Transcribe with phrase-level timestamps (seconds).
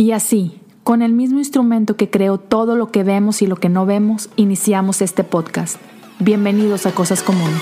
[0.00, 3.68] Y así, con el mismo instrumento que creó todo lo que vemos y lo que
[3.68, 5.76] no vemos, iniciamos este podcast.
[6.18, 7.60] Bienvenidos a Cosas Comunes.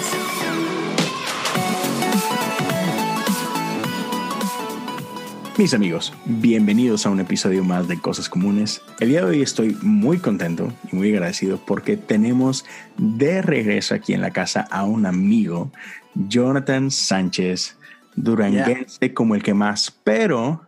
[5.56, 8.82] Mis amigos, bienvenidos a un episodio más de Cosas Comunes.
[9.00, 12.64] El día de hoy estoy muy contento y muy agradecido porque tenemos
[12.98, 15.72] de regreso aquí en la casa a un amigo,
[16.14, 17.76] Jonathan Sánchez,
[18.14, 20.67] duranguense como el que más, pero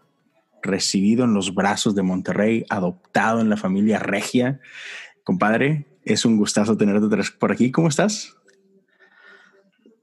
[0.62, 4.60] recibido en los brazos de Monterrey, adoptado en la familia regia.
[5.24, 7.70] Compadre, es un gustazo tenerte por aquí.
[7.70, 8.36] ¿Cómo estás?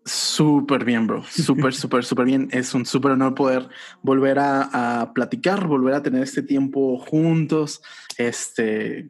[0.07, 1.23] Súper bien, bro.
[1.29, 2.47] Súper, súper, súper bien.
[2.51, 3.67] Es un súper honor poder
[4.01, 7.81] volver a, platicar, volver a tener este tiempo juntos.
[8.17, 9.09] Este,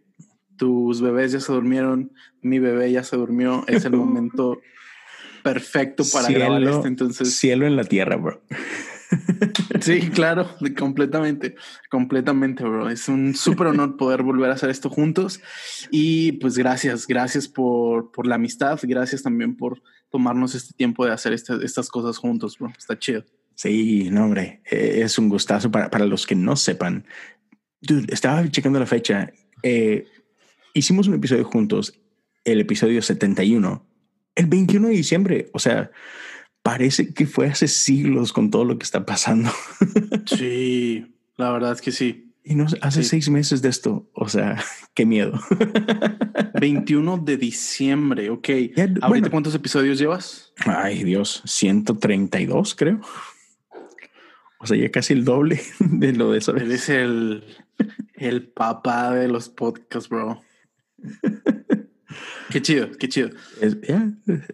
[0.58, 3.64] tus bebés ya se durmieron, mi bebé ya se durmió.
[3.68, 4.60] Es el momento
[5.44, 6.88] perfecto para grabar esto.
[6.88, 8.42] Entonces, cielo en la tierra, bro.
[9.82, 11.56] Sí, claro, completamente,
[11.90, 12.90] completamente, bro.
[12.90, 15.40] Es un súper honor poder volver a hacer esto juntos.
[15.92, 21.12] Y pues gracias, gracias por, por la amistad, gracias también por tomarnos este tiempo de
[21.12, 22.72] hacer este, estas cosas juntos, bro.
[22.78, 23.24] Está chido.
[23.56, 27.06] Sí, no, hombre, eh, es un gustazo para, para los que no sepan.
[27.82, 29.32] Dude, estaba checando la fecha.
[29.64, 30.06] Eh,
[30.74, 32.00] hicimos un episodio juntos,
[32.44, 33.86] el episodio 71,
[34.36, 35.50] el 21 de diciembre.
[35.54, 35.92] O sea,
[36.68, 39.50] parece que fue hace siglos con todo lo que está pasando.
[40.26, 42.34] sí, la verdad es que sí.
[42.44, 44.10] Y no hace seis meses de esto.
[44.12, 44.62] O sea,
[44.94, 45.40] qué miedo.
[46.60, 48.30] 21 de diciembre.
[48.30, 48.50] Ok.
[49.00, 50.52] ¿Ahorita cuántos episodios llevas?
[50.58, 53.00] Ay, Dios, 132, creo.
[54.60, 56.54] O sea, ya casi el doble de lo de eso.
[56.58, 57.46] Eres el,
[58.16, 60.42] el papá de los podcasts, bro.
[62.50, 63.30] Qué chido, qué chido.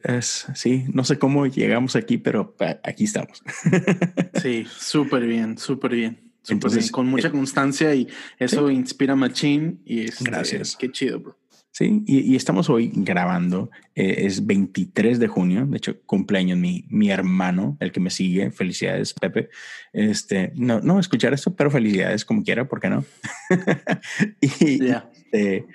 [0.03, 3.41] Es, sí, no sé cómo llegamos aquí, pero aquí estamos.
[4.41, 6.33] sí, súper bien, súper bien.
[6.49, 10.75] Entonces, con mucha eh, constancia y eso inspira machín y es este, gracias.
[10.75, 11.37] Qué chido, bro.
[11.71, 17.09] Sí, y, estamos hoy grabando, eh, es 23 de junio, de hecho cumpleaños mi, mi
[17.09, 19.49] hermano, el que me sigue, felicidades Pepe,
[19.91, 23.03] este, no, no escuchar esto, pero felicidades como quiera, ¿por qué no?
[24.39, 25.65] y este,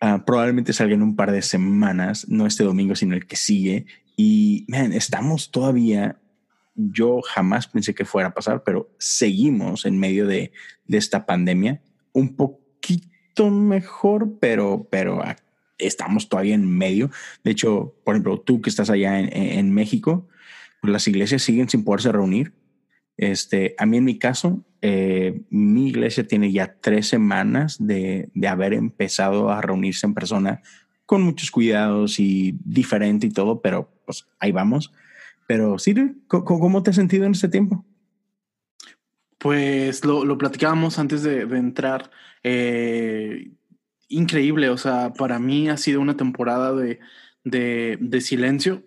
[0.00, 3.84] Ah, probablemente salga en un par de semanas, no este domingo, sino el que sigue.
[4.16, 6.18] Y, man, estamos todavía,
[6.74, 10.52] yo jamás pensé que fuera a pasar, pero seguimos en medio de,
[10.88, 15.22] esta pandemia, un poquito mejor, pero, pero
[15.76, 17.10] estamos todavía en medio.
[17.44, 20.26] De hecho, por ejemplo, tú que estás allá en, en México,
[20.80, 22.54] pues las iglesias siguen sin poderse reunir.
[23.18, 28.48] Este, a mí en mi caso, eh, mi iglesia tiene ya tres semanas de, de,
[28.48, 30.62] haber empezado a reunirse en persona
[31.04, 34.92] con muchos cuidados y diferente y todo, pero pues ahí vamos.
[35.46, 35.94] Pero sí,
[36.28, 37.84] ¿cómo te has sentido en este tiempo?
[39.38, 42.10] Pues lo, lo platicábamos antes de, de entrar.
[42.42, 43.50] Eh,
[44.08, 47.00] increíble, o sea, para mí ha sido una temporada de,
[47.44, 48.84] de, de silencio.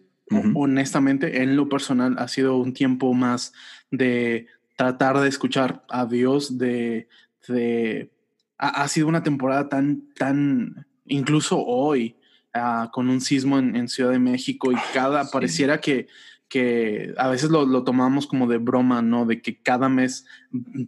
[0.55, 3.53] Honestamente, en lo personal ha sido un tiempo más
[3.91, 7.07] de tratar de escuchar a Dios, de,
[7.47, 8.11] de
[8.57, 12.16] ha, sido una temporada tan, tan, incluso hoy,
[12.53, 16.07] ah, con un sismo en, Ciudad de México y cada, pareciera que,
[16.47, 19.25] que a veces lo, tomamos como de broma, ¿no?
[19.25, 20.25] De que cada mes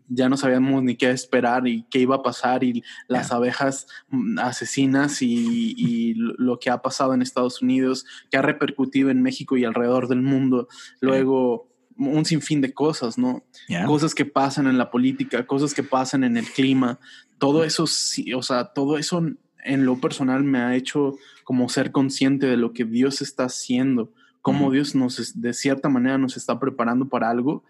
[0.07, 4.37] ya no sabíamos ni qué esperar y qué iba a pasar y las abejas mm,
[4.39, 9.65] asesinas y, lo que ha pasado en Estados Unidos, que ha repercutido en México y
[9.65, 10.67] alrededor del mundo.
[11.01, 13.43] Luego un sinfín de cosas, ¿no?
[13.85, 16.99] Cosas que pasan en la política, cosas que pasan en el clima,
[17.37, 19.23] todo eso, sí, o sea, todo eso
[19.63, 24.11] en lo personal me ha hecho como ser consciente de lo que Dios está haciendo,
[24.41, 27.63] cómo Dios nos, de cierta manera, nos está preparando para algo.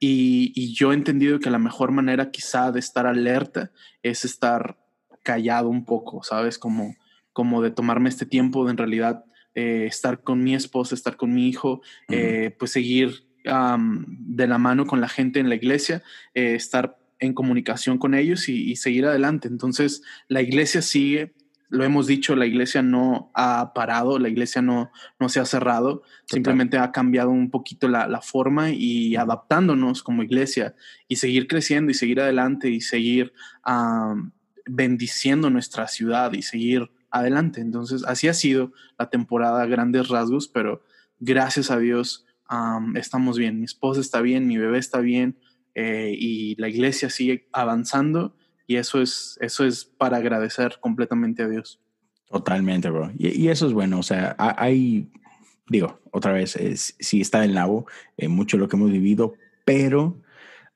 [0.00, 3.70] y, y, yo he entendido que la mejor manera quizá de estar alerta
[4.02, 4.76] es estar
[5.22, 6.58] callado un poco, ¿sabes?
[6.58, 6.96] Como,
[7.32, 9.24] como de tomarme este tiempo de en realidad
[9.56, 14.86] eh, estar con mi esposa, estar con mi hijo, eh, pues seguir de la mano
[14.86, 16.02] con la gente en la iglesia,
[16.34, 19.48] eh, estar en comunicación con ellos y, seguir adelante.
[19.48, 21.32] Entonces, la iglesia sigue,
[21.70, 26.02] lo hemos dicho, la iglesia no ha parado, la iglesia no, no se ha cerrado,
[26.26, 30.74] simplemente ha cambiado un poquito la, forma y adaptándonos como iglesia
[31.08, 33.32] y seguir creciendo y seguir adelante y seguir
[34.66, 37.60] bendiciendo nuestra ciudad y seguir adelante.
[37.60, 40.82] Entonces, así ha sido la temporada grandes rasgos, pero
[41.18, 42.26] gracias a Dios
[42.94, 43.58] estamos bien.
[43.58, 45.36] Mi esposa está bien, mi bebé está bien
[45.74, 48.36] eh, y la iglesia sigue avanzando
[48.66, 51.80] y eso es, eso es para agradecer completamente a Dios.
[52.28, 53.12] Totalmente, bro.
[53.16, 54.00] Y, eso es bueno.
[54.00, 55.08] O sea, hay,
[55.68, 56.58] digo, otra vez,
[56.98, 57.86] si está el nabo,
[58.16, 59.34] eh, mucho lo que hemos vivido,
[59.64, 60.20] pero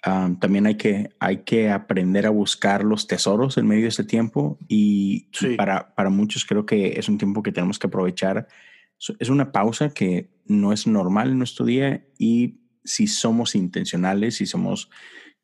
[0.02, 4.58] también hay que, hay que aprender a buscar los tesoros en medio de este tiempo
[4.68, 8.48] y, para, para muchos creo que es un tiempo que tenemos que aprovechar.
[9.18, 14.46] Es una pausa que no es normal en nuestro día y si somos intencionales, si
[14.46, 14.90] somos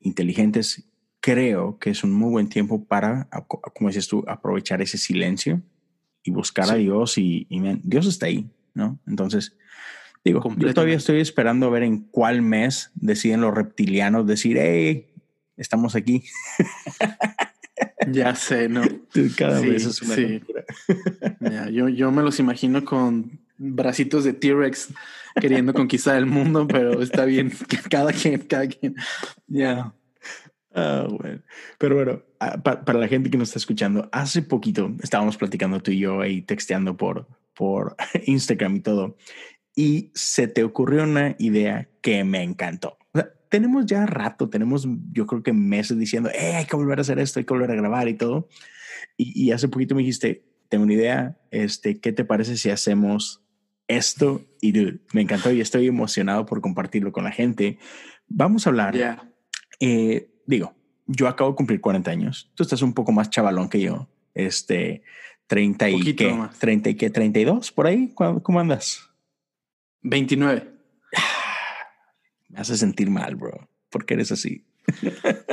[0.01, 0.89] inteligentes,
[1.21, 3.29] creo que es un muy buen tiempo para,
[3.75, 5.63] como dices tú, aprovechar ese silencio
[6.23, 7.47] y buscar a Dios y,
[7.83, 8.99] Dios está ahí, ¿no?
[9.07, 9.57] Entonces,
[10.27, 15.07] digo, yo todavía estoy esperando a ver en cuál mes deciden los reptilianos decir, hey,
[15.57, 16.25] estamos aquí.
[18.09, 18.83] Ya sé, ¿no?
[19.37, 20.43] Cada vez es una sí.
[21.73, 24.89] yo, yo me los imagino con bracitos de T-Rex
[25.41, 27.53] queriendo conquistar el mundo, pero está bien,
[27.91, 28.97] cada quien, cada quien.
[29.47, 29.93] Ya.
[30.75, 31.41] Ah, bueno.
[31.79, 35.93] Pero bueno, ah, para, la gente que nos está escuchando, hace poquito estábamos platicando tú
[35.93, 37.97] y yo ahí texteando por, por
[38.27, 39.17] Instagram y todo,
[39.77, 42.99] y se te ocurrió una idea que me encantó.
[43.49, 47.21] tenemos ya rato, tenemos yo creo que meses diciendo, eh, hay que volver a hacer
[47.21, 48.49] esto, hay que volver a grabar y todo.
[49.17, 53.47] Y, y hace poquito me dijiste, tengo una idea, este, ¿qué te parece si hacemos
[53.89, 54.73] esto y
[55.13, 57.79] me encantó y estoy emocionado por compartirlo con la gente.
[58.29, 59.33] Vamos a hablar.
[59.81, 60.75] Eh, digo,
[61.07, 62.51] yo acabo de cumplir 40 años.
[62.55, 64.09] Tú estás un poco más chavalón que yo.
[64.35, 65.03] Este,
[65.47, 68.13] 30 y qué, 30 y qué, 32 por ahí.
[68.15, 69.06] ¿Cómo andas?
[70.09, 70.73] 29.
[72.49, 73.69] Me hace sentir mal, bro.
[73.91, 74.65] porque eres así?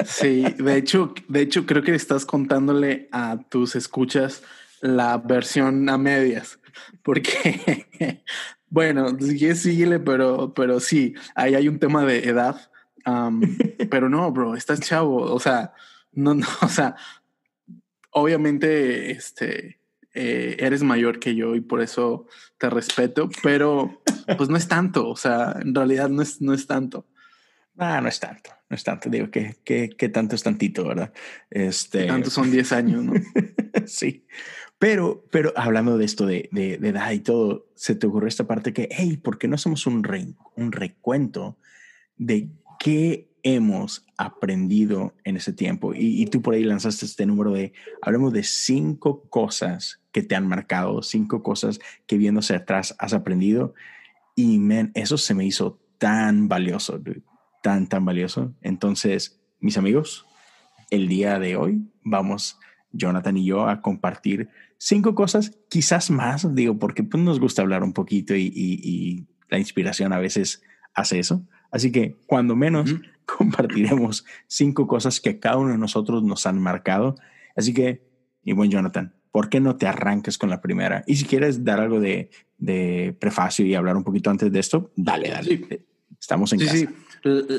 [0.06, 4.44] Sí, de hecho, de hecho creo que estás contándole a tus escuchas
[4.80, 6.60] la versión a medias
[7.02, 7.88] porque,
[8.70, 12.70] bueno, sí, síguele, pero, pero sí, ahí hay un tema de edad.
[13.90, 15.18] pero no, bro, estás chavo.
[15.18, 15.74] O sea,
[16.12, 16.96] no, no, o sea,
[18.12, 19.80] obviamente, este,
[20.14, 22.28] eh, eres mayor que yo y por eso
[22.58, 24.02] te respeto, pero
[24.38, 25.10] pues no es tanto.
[25.10, 27.08] O sea, en realidad no es, no es tanto.
[27.78, 29.10] Ah, no es tanto, no es tanto.
[29.10, 31.12] Digo que, que, tanto es tantito, ¿verdad?
[31.50, 32.06] Este.
[32.06, 33.14] Tanto son 10 años, ¿no?
[33.88, 34.26] sí.
[34.78, 38.74] Pero, pero hablando de esto de, de, edad y todo, se te ocurrió esta parte
[38.74, 40.04] que, hey, ¿por qué no hacemos un,
[40.56, 41.58] un recuento
[42.18, 42.50] de
[42.80, 45.94] qué hemos aprendido en ese tiempo?
[45.94, 50.36] Y, y, tú por ahí lanzaste este número de, hablemos de cinco cosas que te
[50.36, 53.74] han marcado, cinco cosas que viéndose atrás has aprendido.
[54.36, 57.02] Y, man, eso se me hizo tan valioso,
[57.62, 58.54] tan, tan valioso.
[58.62, 60.26] Entonces, mis amigos,
[60.90, 62.60] el día de hoy vamos,
[62.92, 67.84] Jonathan y yo, a compartir cinco cosas, quizás más, digo, porque pues, nos gusta hablar
[67.84, 70.64] un poquito y, la inspiración a veces
[70.96, 71.48] hace eso.
[71.70, 72.96] Así que cuando menos
[73.38, 77.16] compartiremos cinco cosas que cada uno de nosotros nos han marcado.
[77.56, 78.04] Así que,
[78.44, 81.04] y buen Jonathan, ¿por qué no te arranques con la primera?
[81.08, 84.92] Y si quieres dar algo de, de prefacio y hablar un poquito antes de esto,
[84.96, 85.84] dale, dale.
[86.20, 86.74] Estamos en casa.
[86.74, 86.88] Sí,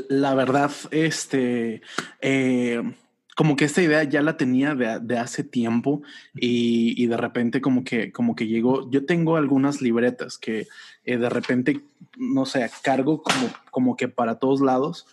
[0.09, 1.83] la verdad, este,
[2.21, 2.83] eh,
[3.37, 6.03] como que esta idea ya la tenía de, hace tiempo
[6.35, 10.67] y, de repente como que, como que llegó, yo tengo algunas libretas que
[11.05, 11.81] eh, de repente,
[12.17, 15.07] no sé, cargo como, como que para todos lados,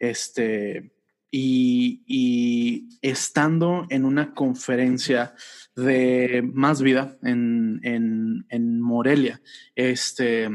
[0.00, 0.92] este,
[1.30, 5.34] y, estando en una conferencia
[5.76, 9.40] de Más Vida en, en, en Morelia,
[9.76, 10.50] este,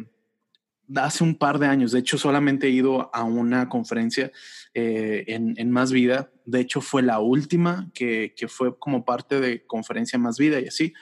[0.96, 4.32] hace un par de años, de hecho solamente he ido a una conferencia
[4.74, 10.20] eh, en, Más Vida, de hecho fue la última que, fue como parte de conferencia
[10.20, 10.94] Más Vida y así,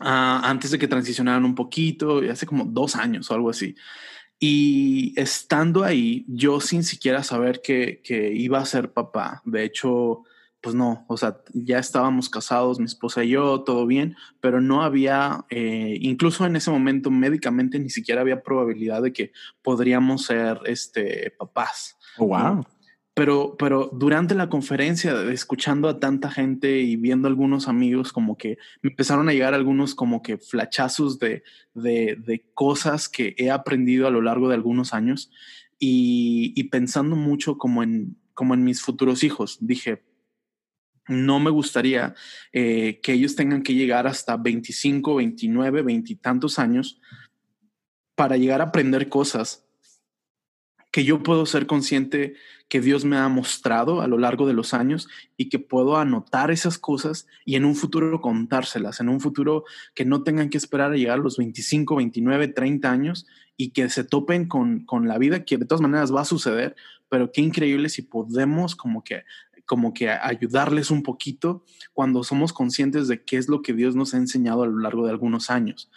[0.00, 3.74] ah, antes de que transicionaran un poquito, hace como dos años o algo así.
[4.42, 10.24] Y estando ahí, yo sin siquiera saber que, que iba a ser papá, de hecho,
[10.62, 14.82] pues no, o sea, ya estábamos casados, mi esposa y yo, todo bien, pero no
[14.82, 19.32] había, eh, incluso en ese momento médicamente ni siquiera había probabilidad de que
[19.62, 21.96] podríamos ser este, papás.
[22.18, 22.64] Oh, wow.
[23.20, 28.56] Pero, pero durante la conferencia, escuchando a tanta gente y viendo algunos amigos, como que
[28.80, 31.42] me empezaron a llegar algunos como que flachazos de,
[31.74, 35.30] de, de cosas que he aprendido a lo largo de algunos años
[35.78, 39.58] y, y pensando mucho como en, como en mis futuros hijos.
[39.60, 40.02] Dije,
[41.06, 42.14] no me gustaría
[42.54, 46.98] eh, que ellos tengan que llegar hasta 25, 29, 20 y tantos años
[48.14, 49.66] para llegar a aprender cosas
[50.90, 52.34] que yo puedo ser consciente
[52.70, 56.52] que Dios me ha mostrado a lo largo de los años y que puedo anotar
[56.52, 60.92] esas cosas y en un futuro contárselas, en un futuro que no tengan que esperar
[60.92, 65.18] a llegar a los 25, 29, 30 años y que se topen con, con la
[65.18, 66.76] vida que de todas maneras va a suceder,
[67.08, 69.24] pero qué increíble si podemos como que
[69.66, 74.14] como que ayudarles un poquito cuando somos conscientes de qué es lo que Dios nos
[74.14, 75.92] ha enseñado a lo largo de algunos años.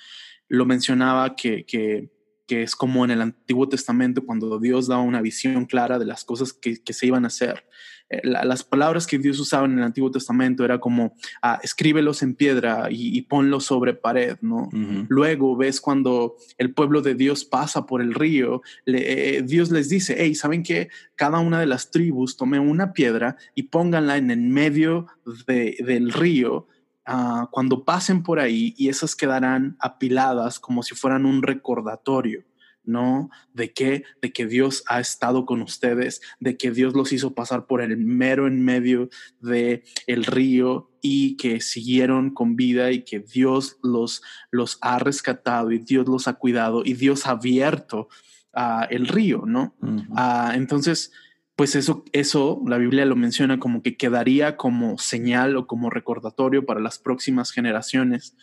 [0.48, 2.12] Lo mencionaba que, que
[2.48, 6.54] es como en el Antiguo Testamento cuando Dios daba una visión clara de las cosas
[6.54, 7.66] que, se iban a hacer.
[8.10, 12.36] Eh, las palabras que Dios usaba en el Antiguo Testamento era como ah, escríbelos en
[12.36, 14.70] piedra y, ponlos sobre pared, ¿no?
[15.08, 20.16] Luego ves cuando el pueblo de Dios pasa por el río, eh, Dios les dice,
[20.20, 20.90] hey, ¿saben qué?
[21.16, 25.08] Cada una de las tribus tome una piedra y pónganla en el medio
[25.48, 26.68] del río
[27.06, 32.46] Ah, cuando pasen por ahí y esas quedarán apiladas como si fueran un recordatorio,
[32.86, 33.30] ¿no?
[33.54, 37.66] De que, de que Dios ha estado con ustedes, de que Dios los hizo pasar
[37.66, 39.10] por el mero en medio
[39.42, 45.72] de el río y que siguieron con vida y que Dios los, los ha rescatado
[45.72, 48.08] y Dios los ha cuidado y Dios ha abierto
[48.56, 49.76] uh, el río, ¿no?
[50.16, 51.12] Ah, entonces,
[51.56, 56.66] pues eso, eso la Biblia lo menciona como que quedaría como señal o como recordatorio
[56.66, 58.36] para las próximas generaciones.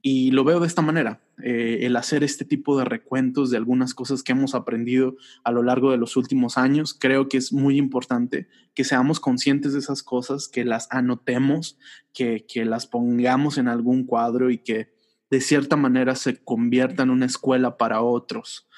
[0.00, 3.92] Y lo veo de esta manera, eh, el hacer este tipo de recuentos de algunas
[3.92, 7.76] cosas que hemos aprendido a lo largo de los últimos años, creo que es muy
[7.76, 11.76] importante que seamos conscientes de esas cosas, que las anotemos,
[12.14, 14.94] que, que las pongamos en algún cuadro y que
[15.28, 18.68] de cierta manera se conviertan en una escuela para otros.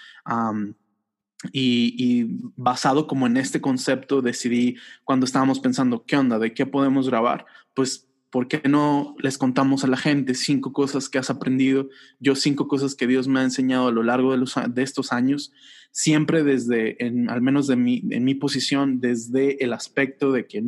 [1.53, 2.27] Y,
[2.57, 6.39] basado como en este concepto decidí cuando estábamos pensando, ¿qué onda?
[6.39, 7.47] ¿De qué podemos grabar?
[7.75, 11.89] Pues, ¿por qué no les contamos a la gente cinco cosas que has aprendido?
[12.19, 15.13] Yo cinco cosas que Dios me ha enseñado a lo largo de, los, de estos
[15.13, 15.53] años,
[15.93, 16.97] siempre desde,
[17.29, 20.63] al menos de mi, en mi posición, desde el aspecto de que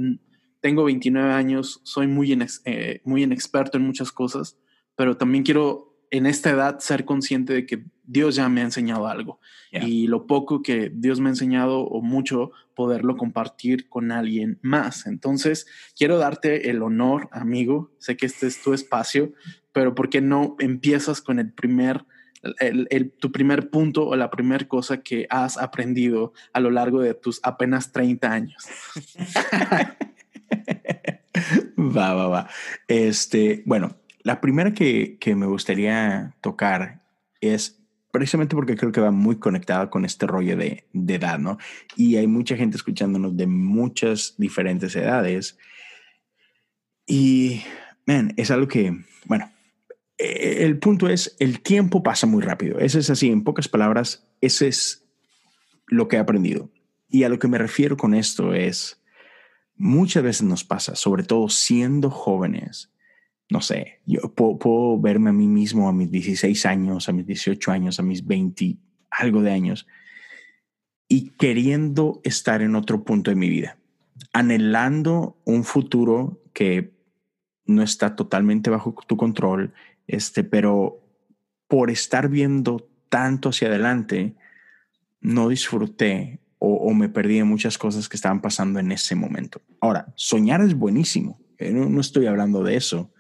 [0.61, 4.57] tengo 29 años, soy muy, eh, muy inexperto en muchas cosas,
[4.95, 9.07] pero también quiero en esta edad ser consciente de que Dios ya me ha enseñado
[9.07, 9.41] algo
[9.71, 15.07] y lo poco que Dios me ha enseñado o mucho poderlo compartir con alguien más.
[15.07, 19.33] Entonces, quiero darte el honor, amigo, sé que este es tu espacio,
[19.73, 22.05] pero ¿por qué no empiezas con el primer,
[22.59, 27.15] el, tu primer punto o la primera cosa que has aprendido a lo largo de
[27.15, 28.67] tus apenas 30 años?
[31.79, 32.51] va, va, va.
[32.89, 37.03] Este, bueno, la primera que, me gustaría tocar
[37.41, 37.79] es
[38.11, 41.59] precisamente porque creo que va muy conectada con este rollo de, edad, ¿no?
[41.97, 45.59] Y hay mucha gente escuchándonos de muchas diferentes edades.
[47.07, 47.63] Y,
[48.07, 49.51] man, es algo que, bueno,
[50.19, 52.79] e, el punto es, el tiempo pasa muy rápido.
[52.79, 55.07] Eso es así, en pocas palabras, ese es
[55.87, 56.71] lo que he aprendido.
[57.09, 59.03] Y a lo que me refiero con esto es,
[59.77, 62.93] muchas veces nos pasa, sobre todo siendo jóvenes,
[63.51, 67.73] no sé, yo puedo, verme a mí mismo a mis 16 años, a mis 18
[67.73, 68.77] años, a mis 20,
[69.11, 69.87] algo de años,
[71.09, 73.77] y queriendo estar en otro punto de mi vida,
[74.33, 76.93] anhelando un futuro que
[77.67, 79.73] no está totalmente bajo tu control,
[80.07, 81.01] este, pero
[81.67, 84.37] por estar viendo tanto hacia adelante,
[85.21, 89.63] no disfruté o, me perdí de muchas cosas que estaban pasando en ese momento.
[89.81, 93.11] Ahora, soñar es buenísimo, eh, no, no estoy hablando de eso,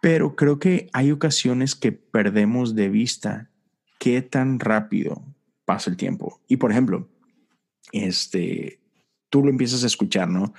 [0.00, 3.50] pero creo que hay ocasiones que perdemos de vista
[3.98, 5.22] qué tan rápido
[5.64, 6.40] pasa el tiempo.
[6.48, 7.08] Y por ejemplo,
[7.92, 8.80] este,
[9.28, 10.54] tú lo empiezas a escuchar, ¿no?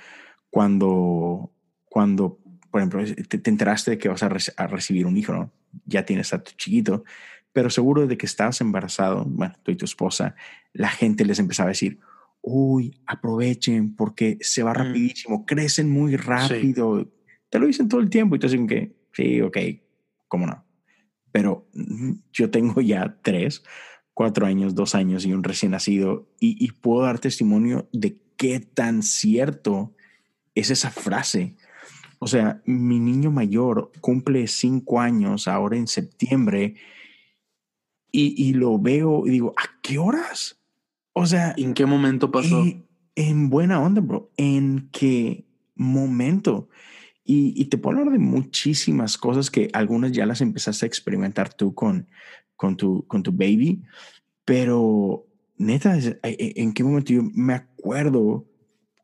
[0.50, 1.52] Cuando,
[1.86, 2.38] cuando
[2.72, 5.52] por ejemplo, te, enteraste de que vas a, recibir un hijo, ¿no?
[5.84, 7.04] Ya tienes a tu chiquito,
[7.52, 10.34] pero seguro de que estabas embarazado, bueno, tú y tu esposa,
[10.72, 11.98] la gente les empezaba a decir,
[12.40, 14.74] uy, aprovechen porque se va mm.
[14.74, 17.06] rapidísimo, crecen muy rápido.
[17.50, 19.58] Te lo dicen todo el tiempo y te dicen que sí, ok,
[20.28, 20.64] cómo no.
[21.30, 21.66] Pero
[22.32, 23.62] yo tengo ya tres,
[24.14, 29.02] cuatro años, dos años y un recién nacido y, puedo dar testimonio de qué tan
[29.02, 29.94] cierto
[30.54, 31.56] es esa frase.
[32.18, 36.76] O sea, mi niño mayor cumple cinco años ahora en septiembre
[38.10, 40.60] y, y, lo veo y digo, ¿a qué horas?
[41.14, 42.64] O sea, ¿en qué momento pasó?
[43.14, 44.30] En buena onda, bro.
[44.36, 46.68] ¿En qué momento?
[47.24, 51.72] Y, te puedo hablar de muchísimas cosas que algunas ya las empezaste a experimentar tú
[51.72, 52.08] con,
[52.56, 53.82] con, tu, con tu baby,
[54.44, 55.26] pero
[55.56, 56.14] neta, e,
[56.56, 58.44] ¿en qué momento yo me acuerdo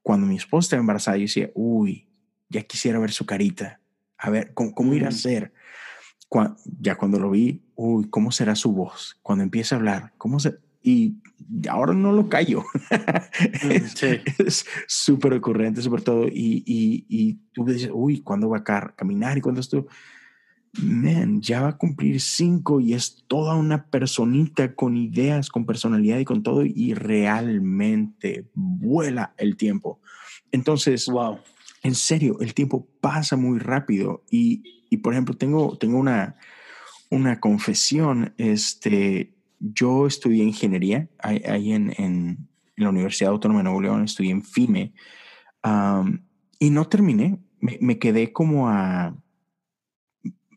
[0.02, 1.16] cuando mi esposa estaba embarazada?
[1.16, 2.08] Yo decía, uy,
[2.48, 3.80] ya quisiera ver su carita,
[4.16, 5.14] a ver cómo, cómo irá a mm.
[5.14, 5.52] ser.
[6.80, 9.18] ya cuando lo vi, uy, ¿cómo será su voz?
[9.22, 10.58] Cuando empieza a hablar, ¿cómo se...?
[10.82, 11.16] Y
[11.68, 12.64] ahora no lo callo.
[13.64, 13.70] Mm,
[14.46, 16.26] es súper ocurrente, súper todo.
[16.28, 19.38] Y, y, y, tú dices, uy, ¿cuándo va a caminar?
[19.38, 19.86] ¿Y cuándo esto?
[20.80, 26.18] Man, ya va a cumplir cinco y es toda una personita con ideas, con personalidad
[26.18, 26.64] y con todo.
[26.64, 30.00] Y realmente vuela el tiempo.
[30.52, 31.38] Entonces, wow,
[31.82, 34.24] en serio, el tiempo pasa muy rápido.
[34.30, 36.36] Y, y por ejemplo, tengo, tengo una,
[37.10, 38.34] una confesión.
[38.36, 44.42] Este, yo estudié ingeniería ahí, en, en, la Universidad Autónoma de Nuevo León, estudié en
[44.42, 44.92] FIME
[46.60, 47.40] y no terminé.
[47.60, 49.16] Me, me, quedé como a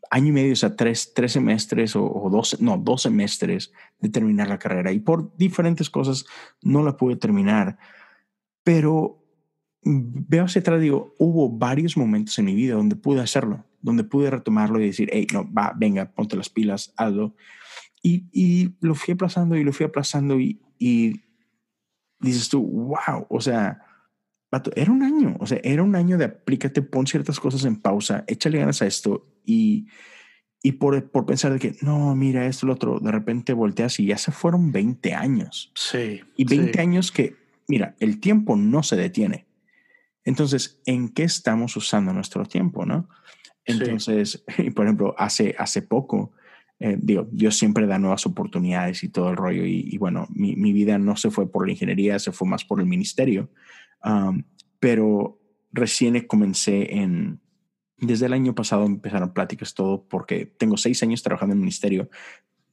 [0.08, 4.08] año y medio, o sea, tres, tres semestres o, o, dos, no, dos semestres de
[4.08, 6.24] terminar la carrera y por diferentes cosas
[6.62, 7.76] no la pude terminar.
[8.62, 9.22] Pero
[9.84, 14.30] veo hacia atrás, digo, hubo varios momentos en mi vida donde pude hacerlo, donde pude
[14.30, 17.34] retomarlo y decir, hey, no, va, venga, ponte las pilas, hazlo.
[18.02, 21.22] Y, y lo fui aplazando y lo fui aplazando y, y
[22.18, 23.80] dices tú, wow, o sea,
[24.74, 28.24] era un año, o sea, era un año de aplícate, pon ciertas cosas en pausa,
[28.26, 29.86] échale ganas a esto y,
[30.62, 34.06] y por, por pensar de que, no, mira, esto, lo otro, de repente volteas y
[34.06, 35.72] ya se fueron 20 años.
[35.74, 36.20] Sí.
[36.36, 39.46] Y 20 años que, mira, el tiempo no se detiene.
[40.24, 43.08] Entonces, ¿en qué estamos usando nuestro tiempo, no?
[43.64, 46.32] Entonces, y por ejemplo, hace, hace poco,
[46.82, 49.64] eh, digo, Dios siempre da nuevas oportunidades y todo el rollo.
[49.64, 52.80] Y, bueno, mi, mi, vida no se fue por la ingeniería, se fue más por
[52.80, 53.50] el ministerio.
[54.80, 55.38] pero
[55.72, 57.40] recién comencé en,
[57.98, 62.10] desde el año pasado empezaron pláticas todo porque tengo seis años trabajando en ministerio,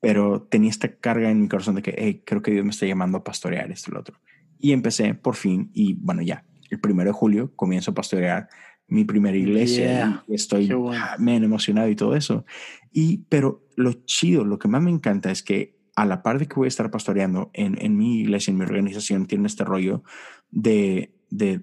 [0.01, 2.87] pero tenía esta carga en mi corazón de que, hey, creo que Dios me está
[2.87, 4.19] llamando a pastorear esto y lo otro.
[4.57, 8.49] Y empecé por fin y bueno, ya, el primero de julio comienzo a pastorear
[8.89, 10.23] mi primera iglesia.
[10.27, 12.45] Y estoy ah, emocionado y todo eso.
[12.91, 16.47] Y, pero lo chido, lo que más me encanta es que a la par de
[16.47, 20.03] que voy a estar pastoreando en, en mi iglesia, en mi organización, tiene este rollo
[20.49, 21.61] de, de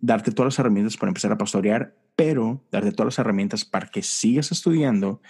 [0.00, 4.02] darte todas las herramientas para empezar a pastorear, pero darte todas las herramientas para que
[4.02, 5.22] sigas estudiando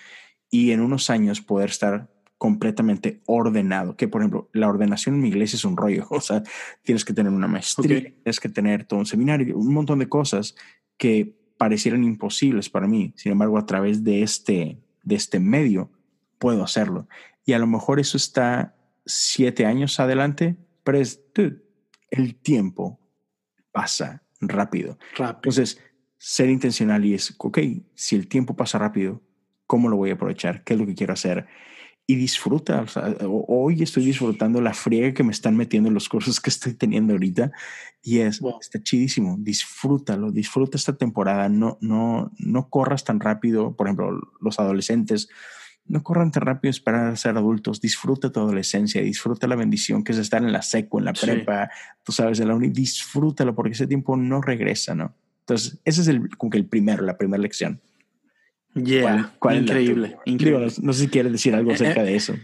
[0.51, 2.11] y en unos años poder estar
[2.43, 6.43] completamente ordenado, que por ejemplo, la ordenación en mi iglesia es un rollo, o sea,
[6.83, 10.57] tienes que tener una maestría, tienes que tener todo un seminario, un montón de cosas
[11.03, 13.13] que parecieran imposibles para mí.
[13.17, 15.91] Sin embargo, a través de este, de este medio
[16.39, 17.09] puedo hacerlo.
[17.45, 20.55] Y a lo mejor eso está siete años adelante,
[20.85, 21.21] pero es,
[22.13, 23.01] el tiempo
[23.73, 24.97] pasa rápido.
[25.17, 25.39] rápido.
[25.39, 25.83] Entonces,
[26.19, 27.59] ser intencional y es, ok,
[27.97, 29.21] si el tiempo pasa rápido,
[29.67, 30.63] ¿cómo lo voy a aprovechar?
[30.63, 31.49] ¿Qué es lo que quiero hacer?
[32.07, 32.85] Y disfruta.
[33.29, 37.13] hoy estoy disfrutando la friega que me están metiendo en los cursos que estoy teniendo
[37.13, 37.53] ahorita
[38.03, 39.37] y es está chidísimo.
[39.39, 41.49] Disfrútalo, disfruta esta temporada.
[41.49, 43.77] No, no, no corras tan rápido.
[43.77, 45.29] Por ejemplo, los adolescentes
[45.87, 47.81] no corran tan rápido esperar a ser adultos.
[47.81, 51.71] Disfruta tu adolescencia, disfruta la bendición que es estar en la seco, en la prepa,
[52.03, 52.69] tú sabes, en la uni.
[52.69, 55.15] Disfrútalo porque ese tiempo no regresa, ¿no?
[55.41, 57.81] Entonces, ese es el, como que el primero, la primera lección.
[58.75, 60.17] Yeah, increíble.
[60.25, 60.69] increíble.
[60.81, 62.35] no, sé si quieres decir algo acerca eh, de eso.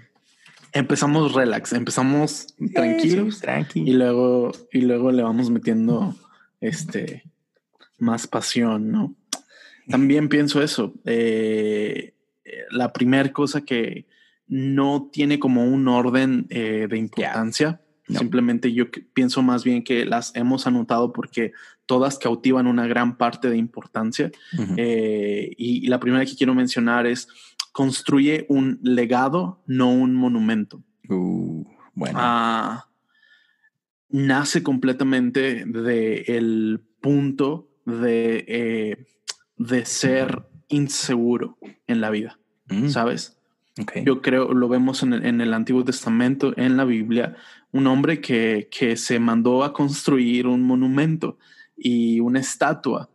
[0.72, 3.42] Empezamos relax, empezamos tranquilos
[3.74, 6.14] y luego y luego le vamos metiendo
[6.60, 7.24] este
[7.98, 9.14] más pasión, ¿no?
[9.88, 10.92] También pienso eso.
[11.06, 12.12] Eh,
[12.70, 14.06] la primera cosa que
[14.46, 17.80] no tiene como un orden eh, de importancia.
[18.08, 21.52] Simplemente yo pienso más bien que las hemos anotado porque
[21.86, 24.30] todas cautivan una gran parte de importancia.
[24.76, 27.28] Eh, y, la primera que quiero mencionar es,
[27.72, 30.82] construye un legado, no un monumento.
[31.08, 32.18] Uh, bueno.
[32.20, 32.88] Ah,
[34.10, 39.06] nace completamente del punto de, eh,
[39.56, 42.88] de ser inseguro en la vida, mm.
[42.88, 43.38] ¿sabes?
[44.04, 47.36] Yo creo, lo vemos en el, en el, Antiguo Testamento, en la Biblia,
[47.72, 51.38] un hombre que, que se mandó a construir un monumento
[51.76, 53.10] y una estatua,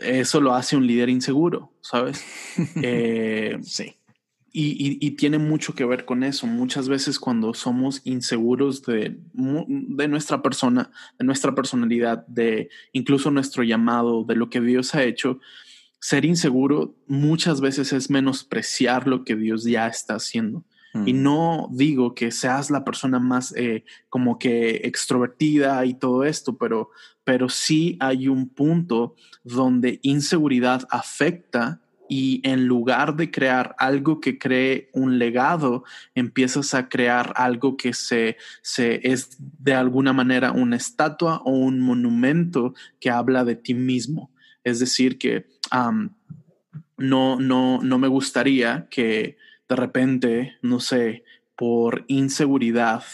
[0.00, 2.24] eso lo hace un líder inseguro, ¿sabes?
[2.82, 3.96] Eh, sí.
[4.54, 6.46] Y, tiene mucho que ver con eso.
[6.46, 13.62] Muchas veces cuando somos inseguros de, de, nuestra persona, de nuestra personalidad, de incluso nuestro
[13.62, 15.40] llamado, de lo que Dios ha hecho,
[16.00, 20.66] ser inseguro muchas veces es menospreciar lo que Dios ya está haciendo.
[20.94, 21.22] Y mm.
[21.22, 26.90] no digo que seas la persona más eh, como que extrovertida y todo esto, pero,
[27.24, 31.80] pero sí hay un punto donde inseguridad afecta
[32.14, 37.94] y en lugar de crear algo que cree un legado, empiezas a crear algo que
[37.94, 43.72] se, se es de alguna manera una estatua o un monumento que habla de ti
[43.72, 44.30] mismo.
[44.62, 45.46] Es decir, que
[46.98, 49.38] no, no, no me gustaría que
[49.72, 51.24] de repente, no sé,
[51.56, 53.04] por inseguridad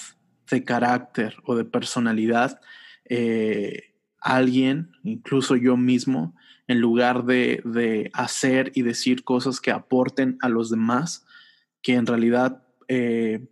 [0.51, 2.61] de carácter o de personalidad,
[3.05, 6.35] eh, alguien, incluso yo mismo,
[6.66, 11.25] en lugar de, hacer y decir cosas que aporten a los demás,
[11.81, 13.47] que en realidad, eh,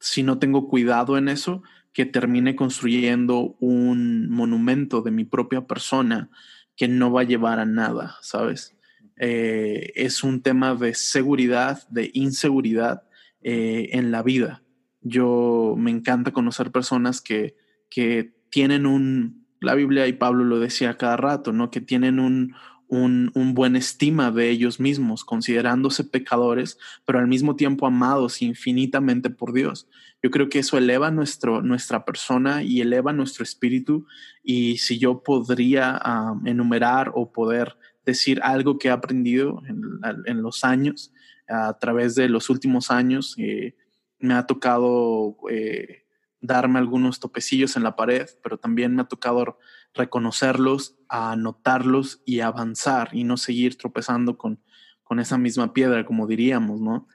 [0.00, 6.30] si no tengo cuidado en eso, que termine construyendo un monumento de mi propia persona
[6.74, 8.76] que no va a llevar a nada, ¿sabes?
[9.18, 13.02] Eh, es un tema de seguridad, de inseguridad,
[13.42, 14.62] eh, en la vida.
[15.00, 17.56] Yo me encanta conocer personas que,
[17.88, 21.70] que tienen un, la Biblia y Pablo lo decía cada rato, ¿no?
[21.70, 22.54] Que tienen un,
[22.88, 29.52] un, buen estima de ellos mismos, considerándose pecadores, pero al mismo tiempo amados infinitamente por
[29.52, 29.88] Dios.
[30.22, 34.06] Yo creo que eso eleva nuestro, nuestra persona y eleva nuestro espíritu.
[34.42, 36.00] Y si yo podría
[36.44, 37.76] enumerar o poder
[38.08, 41.12] decir algo que he aprendido en, los años,
[41.46, 43.76] a través de los últimos años, eh,
[44.18, 46.06] me ha tocado eh,
[46.40, 49.58] darme algunos topecillos en la pared, pero también me ha tocado
[49.92, 54.60] reconocerlos, anotarlos y avanzar y no seguir tropezando con,
[55.04, 57.08] con esa misma piedra, como diríamos, ¿no?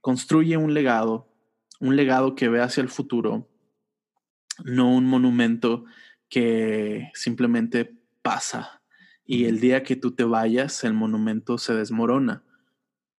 [0.00, 1.32] construye un legado,
[1.80, 3.48] un legado que ve hacia el futuro,
[4.64, 5.84] no un monumento
[6.28, 8.83] que simplemente pasa
[9.26, 12.42] y el día que tú te vayas, el monumento se desmorona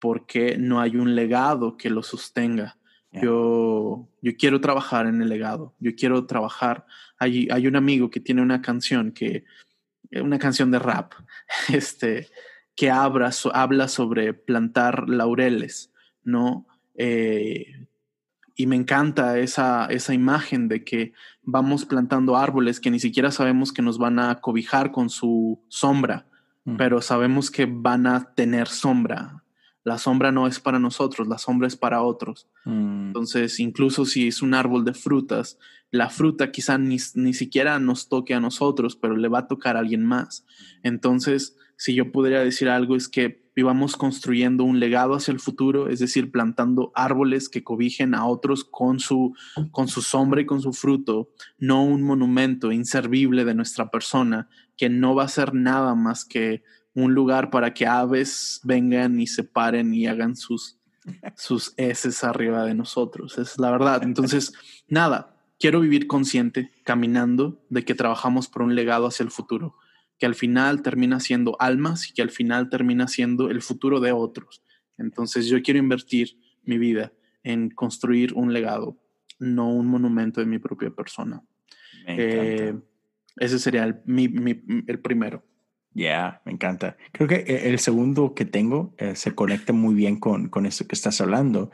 [0.05, 2.77] porque no hay un legado que lo sostenga.
[3.11, 6.85] Yo, yo quiero trabajar en el legado, yo quiero trabajar.
[7.17, 9.45] Hay, hay un amigo que tiene una canción que,
[10.11, 11.15] eh, una canción de rap,
[11.73, 12.29] este,
[12.75, 16.67] que habla, habla sobre plantar laureles, ¿no?
[16.97, 17.87] Eh,
[18.57, 21.13] y me encanta esa, esa imagen de que
[21.43, 26.27] vamos plantando árboles que ni siquiera sabemos que nos van a cobijar con su sombra,
[26.79, 29.45] pero sabemos que van a tener sombra,
[29.85, 32.49] la sombra no es para nosotros, la sombra es para otros.
[32.65, 33.09] Mm.
[33.09, 35.59] Entonces, incluso si es un árbol de frutas,
[35.91, 39.77] la fruta quizá ni, ni, siquiera nos toque a nosotros, pero le va a tocar
[39.77, 40.47] a alguien más.
[40.83, 45.89] Entonces, si yo podría decir algo es que vivamos construyendo un legado hacia el futuro,
[45.89, 49.35] es decir, plantando árboles que cobijen a otros con su,
[49.71, 54.89] con su sombra y con su fruto, no un monumento inservible de nuestra persona que
[54.89, 56.63] no va a ser nada más que
[56.95, 60.79] un lugar para que aves vengan y se paren y hagan sus,
[61.37, 61.75] sus
[62.23, 63.39] arriba de nosotros.
[63.39, 64.03] Es la verdad.
[64.03, 64.53] Entonces,
[64.89, 69.77] nada, quiero vivir consciente, caminando, de que trabajamos por un legado hacia el futuro,
[70.19, 74.13] que al final termina siendo almas y que al final termina siendo el futuro de
[74.13, 74.63] otros.
[74.99, 78.99] Entonces, yo quiero invertir mi vida en construir un legado,
[79.39, 81.43] no un monumento de mi propia persona.
[82.07, 82.75] Eh,
[83.37, 85.45] ese sería el, el primero.
[85.95, 86.97] Ya, me encanta.
[87.13, 90.87] Creo que eh, el segundo que tengo eh, se conecta muy bien con, con esto
[90.87, 91.71] que estás hablando.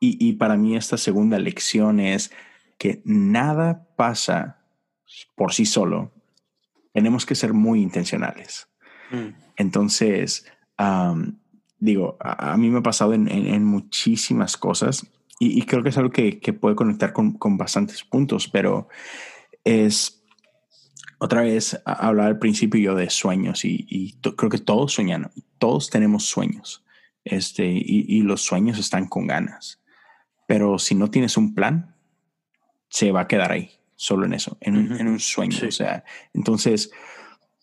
[0.00, 2.30] Y, y, para mí esta segunda lección es
[2.78, 4.64] que nada pasa
[5.34, 6.12] por sí solo.
[6.98, 8.68] Tenemos que ser muy intencionales.
[9.10, 9.28] Mm.
[9.56, 10.44] Entonces,
[11.78, 15.06] digo, a, mí me ha pasado en, en, muchísimas cosas
[15.38, 18.88] y, y, creo que es algo que, que puede conectar con, con bastantes puntos, pero
[19.64, 20.18] es
[21.18, 26.24] otra vez hablaba al principio yo de sueños y, creo que todos sueñan, todos tenemos
[26.24, 26.84] sueños
[27.24, 29.80] este, y, los sueños están con ganas.
[30.46, 31.94] Pero si no tienes un plan,
[32.88, 34.76] se va a quedar ahí, solo en eso, en,
[35.08, 35.58] un, sueño.
[35.66, 36.92] O sea, entonces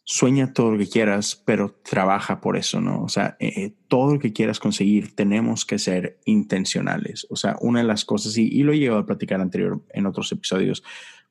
[0.04, 3.02] sueña todo lo que quieras, pero trabaja por eso, ¿no?
[3.02, 7.26] O sea, eh, eh, todo lo que quieras conseguir, tenemos que ser intencionales.
[7.30, 10.06] O sea, una de las cosas, y, y lo he llegado a platicar anterior en
[10.06, 10.84] otros episodios,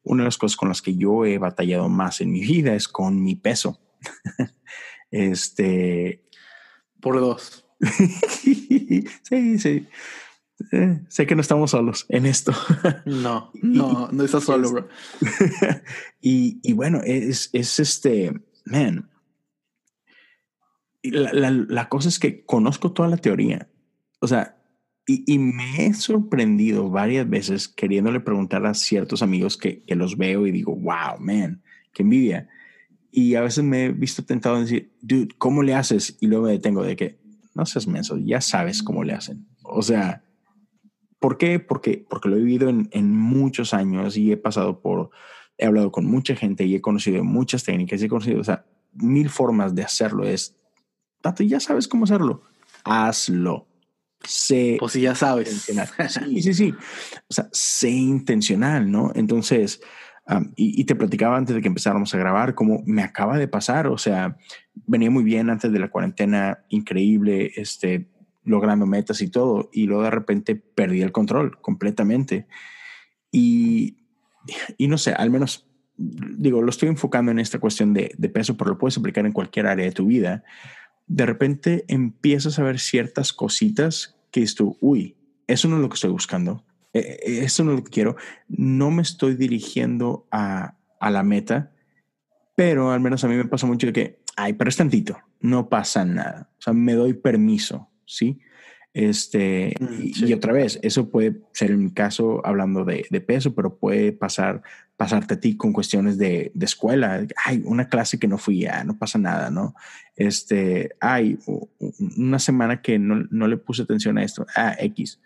[0.03, 2.89] una de las cosas con las que yo he batallado más en mi vida es
[2.89, 3.81] con mi peso.
[5.11, 6.25] este.
[6.99, 7.67] Por dos.
[8.41, 9.87] sí, sí.
[10.73, 12.53] Eh, sé que no estamos solos en esto.
[13.07, 14.89] no, no, no estás solo, bro.
[16.21, 18.33] y, y, bueno, es, es este,
[18.65, 19.11] man.
[21.03, 23.69] La, la, la cosa es que conozco toda la teoría.
[24.21, 24.57] O sea,
[25.07, 30.47] y, me he sorprendido varias veces queriéndole preguntar a ciertos amigos que, que, los veo
[30.47, 31.63] y digo, wow, man,
[31.93, 32.49] qué envidia.
[33.11, 36.17] Y a veces me he visto tentado en decir, dude, ¿cómo le haces?
[36.21, 37.19] Y luego me detengo de que,
[37.55, 39.47] no seas menso, ya sabes cómo le hacen.
[39.63, 40.25] O sea,
[41.25, 41.59] ¿por qué?
[41.59, 45.09] Porque, porque lo he vivido en, en muchos años y he pasado por,
[45.57, 48.67] he hablado con mucha gente y he conocido muchas técnicas y he conocido, o sea,
[48.93, 50.25] mil formas de hacerlo.
[50.25, 50.55] Es,
[51.23, 52.43] Tato, ya sabes cómo hacerlo,
[52.85, 53.67] hazlo
[54.23, 54.77] sé.
[54.79, 55.67] Pues si ya sabes.
[56.09, 56.75] Sí, sí, sí.
[57.27, 59.11] O sea, sé intencional, ¿no?
[59.15, 59.81] Entonces,
[60.57, 63.87] y, te platicaba antes de que empezáramos a grabar cómo me acaba de pasar.
[63.87, 64.37] O sea,
[64.75, 68.11] venía muy bien antes de la cuarentena, increíble, este,
[68.45, 69.71] logrando metas y todo.
[69.73, 72.47] Y luego de repente perdí el control completamente.
[73.31, 73.99] Y,
[74.79, 78.57] y no sé, al menos digo, lo estoy enfocando en esta cuestión de, de peso,
[78.57, 80.43] pero lo puedes aplicar en cualquier área de tu vida
[81.07, 85.89] de repente empiezas a ver ciertas cositas que es tú, uy, eso no es lo
[85.89, 88.17] que estoy buscando, e, e, eso no es lo que quiero,
[88.49, 91.73] no me estoy dirigiendo a, a la meta,
[92.57, 96.05] pero al menos a mí me pasa mucho que, ay, pero es tantito, no pasa
[96.05, 98.41] nada, o sea, me doy permiso, ¿sí?
[98.95, 103.53] Este, mm, y, otra vez, eso puede ser en mi caso hablando de, de, peso,
[103.53, 104.63] pero puede pasar,
[104.97, 107.27] pasarte a ti con cuestiones de, de escuela.
[107.45, 109.75] Hay una clase que no fui, ya no pasa nada, ¿no?
[110.15, 111.39] Este, hay
[112.17, 115.21] una semana que no, no le puse atención a esto, ah, X.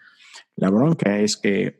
[0.56, 1.78] La bronca es que,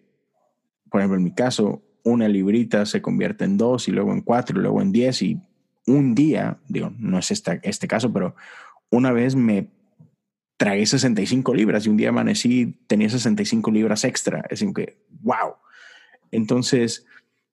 [0.91, 4.59] por ejemplo, en mi caso, una librita se convierte en dos y luego en cuatro
[4.59, 5.41] y luego en diez y
[5.87, 8.37] un día, digo, no es esta, este caso, pero
[8.91, 9.69] una vez me
[10.59, 14.41] tragué 65 libras y un día amanecí, tenía 65 libras extra.
[14.51, 15.55] Es decir, que, wow.
[16.33, 17.07] Entonces,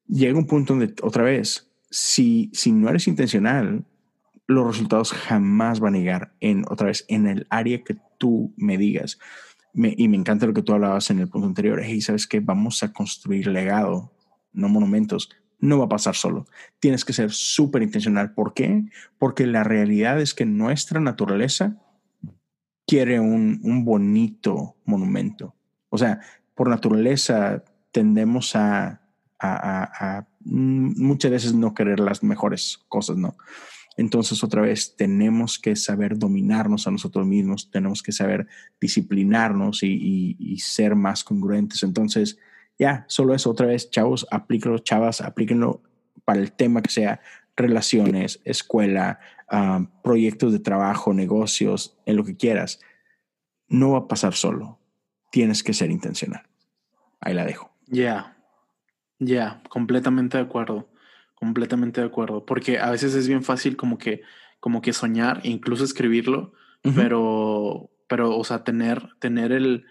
[0.08, 3.86] llega un punto donde, otra vez, si, si no eres intencional,
[4.48, 8.78] los resultados jamás van a llegar en, otra vez, en el área que tú me
[8.78, 9.20] digas.
[9.74, 11.82] y me encanta lo que tú hablabas en el punto anterior.
[11.84, 12.40] Hey, ¿sabes qué?
[12.40, 14.12] Vamos a construir legado,
[14.52, 15.30] no monumentos.
[15.60, 16.48] No va a pasar solo.
[16.80, 18.34] Tienes que ser súper intencional.
[18.34, 18.86] ¿Por qué?
[19.20, 21.78] Porque la realidad es que nuestra naturaleza
[22.86, 25.56] quiere un, un bonito monumento.
[25.90, 26.20] O sea,
[26.56, 29.02] por naturaleza tendemos a,
[30.42, 33.38] mm, muchas veces no querer las mejores cosas, ¿no?
[33.98, 38.48] Entonces, otra vez, tenemos que saber dominarnos a nosotros mismos, tenemos que saber
[38.82, 41.84] disciplinarnos y, ser más congruentes.
[41.84, 42.38] Entonces,
[42.78, 45.82] ya, solo eso, otra vez, chavos, aplíquenlo, chavas, aplíquenlo
[46.26, 47.22] para el tema que sea,
[47.56, 52.80] relaciones, escuela, ah, proyectos de trabajo, negocios, en lo que quieras,
[53.68, 54.80] no va a pasar solo.
[55.32, 56.44] Tienes que ser intencional.
[57.20, 57.72] Ahí la dejo.
[57.88, 58.38] Ya,
[59.20, 60.90] ya, completamente de acuerdo,
[61.34, 64.22] completamente de acuerdo, porque a veces es bien fácil como que,
[64.60, 66.54] como que soñar, e incluso escribirlo,
[66.96, 69.86] pero, pero, o sea, tener, tener el,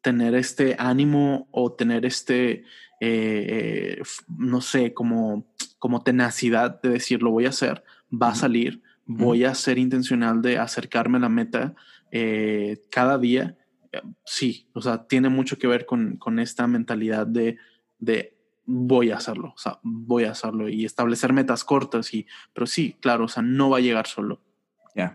[0.00, 2.64] tener este ánimo o tener este,
[3.00, 5.46] eh, eh, no sé, como
[5.78, 10.40] como tenacidad de decir lo voy a hacer, va a salir, voy a ser intencional
[10.42, 11.74] de acercarme a la meta
[12.12, 13.56] eh, cada día.
[13.90, 17.56] Eh, sí, o sea, tiene mucho que ver con, con esta mentalidad de,
[17.98, 22.66] de voy a hacerlo, o sea, voy a hacerlo y establecer metas cortas, y, pero
[22.66, 24.42] sí, claro, o sea, no va a llegar solo.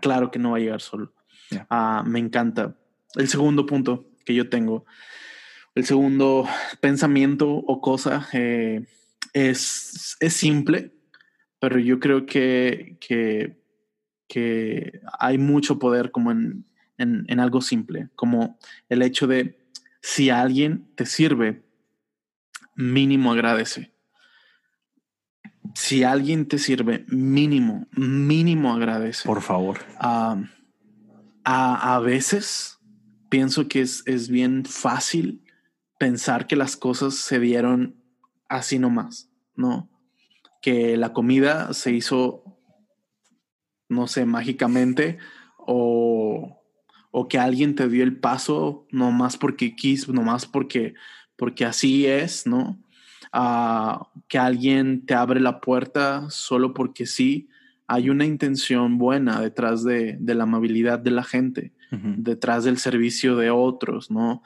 [0.00, 1.12] Claro que no va a llegar solo.
[1.68, 2.74] Ah, me encanta.
[3.16, 4.86] El segundo punto que yo tengo,
[5.74, 6.48] el segundo
[6.80, 8.86] pensamiento o cosa eh,
[9.34, 10.94] es, es simple,
[11.60, 13.62] pero yo creo que, que,
[14.34, 16.64] que hay mucho poder como en,
[16.98, 19.60] en, en, algo simple, como el hecho de
[20.00, 21.62] si alguien te sirve,
[22.74, 23.92] mínimo agradece.
[25.76, 29.24] Si alguien te sirve, mínimo, mínimo agradece.
[29.24, 29.78] Por favor.
[30.00, 30.36] a,
[31.44, 32.80] a, veces
[33.28, 35.44] pienso que es, es bien fácil
[35.96, 37.94] pensar que las cosas se dieron
[38.48, 39.88] así nomás, ¿no?
[40.60, 42.53] Que la comida se hizo,
[43.94, 45.18] no sé, mágicamente
[45.58, 46.62] o,
[47.10, 50.94] o que alguien te dio el paso nomás porque quiso, nomás porque,
[51.36, 52.78] porque así es, ¿no?
[53.32, 57.48] Ah, que alguien te abre la puerta solo porque sí.
[57.86, 63.36] Hay una intención buena detrás de, de la amabilidad de la gente, detrás del servicio
[63.36, 64.42] de otros, ¿no?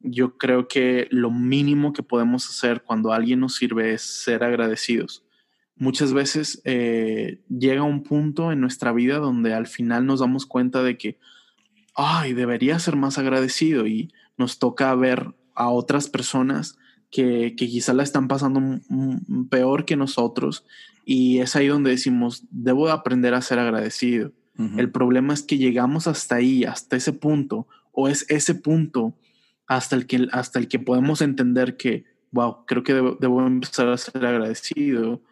[0.00, 5.24] yo creo que lo mínimo que podemos hacer cuando alguien nos sirve es ser agradecidos.
[5.80, 10.84] Muchas veces eh, llega un punto en nuestra vida donde al final nos damos cuenta
[10.84, 11.18] de que,
[11.96, 16.78] ay, debería ser más agradecido y nos toca ver a otras personas
[17.10, 18.60] que, que quizá la están pasando
[19.50, 20.64] peor que nosotros
[21.04, 24.32] y es ahí donde decimos, debo aprender a ser agradecido.
[24.76, 29.14] El problema es que llegamos hasta ahí, hasta ese punto, o es ese punto
[29.66, 33.96] hasta el que, hasta el que podemos entender que, wow, creo que debo, empezar a
[33.96, 35.22] ser agradecido.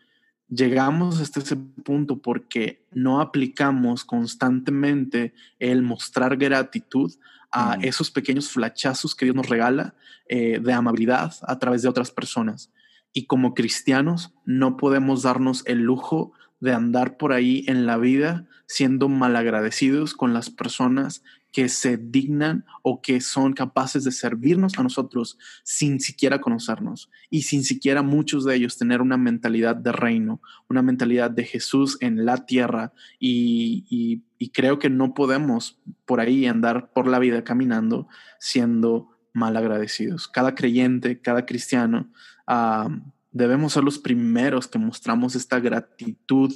[0.49, 7.13] Llegamos hasta ese punto porque no aplicamos constantemente el mostrar gratitud
[7.51, 9.95] a esos pequeños flachazos que Dios nos regala
[10.29, 12.71] eh, de amabilidad a través de otras personas.
[13.13, 18.47] Y como cristianos no podemos darnos el lujo de andar por ahí en la vida
[18.67, 24.83] siendo malagradecidos con las personas que se dignan o que son capaces de servirnos a
[24.83, 30.41] nosotros sin siquiera conocernos y sin siquiera muchos de ellos tener una mentalidad de reino,
[30.69, 36.93] una mentalidad de Jesús en la tierra y, creo que no podemos por ahí andar
[36.93, 38.09] por la vida caminando
[38.39, 40.29] siendo mal agradecidos.
[40.29, 42.11] Cada creyente, cada cristiano,
[42.47, 42.89] ah,
[43.31, 46.53] debemos ser los primeros que mostramos esta gratitud.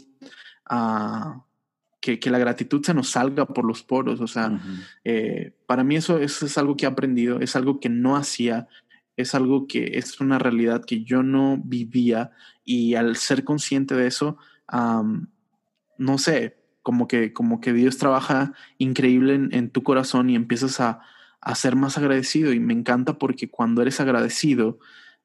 [0.70, 1.42] Uh,
[2.02, 4.20] que, la gratitud se nos salga por los poros.
[4.20, 4.60] O sea,
[5.04, 8.68] eh, para mí eso, es algo que he aprendido, es algo que no hacía,
[9.16, 12.32] es algo que es una realidad que yo no vivía
[12.64, 14.36] y al ser consciente de eso,
[15.98, 21.00] no sé, como que, como que Dios trabaja increíble en, tu corazón y empiezas a,
[21.40, 24.78] a ser más agradecido y me encanta porque cuando eres agradecido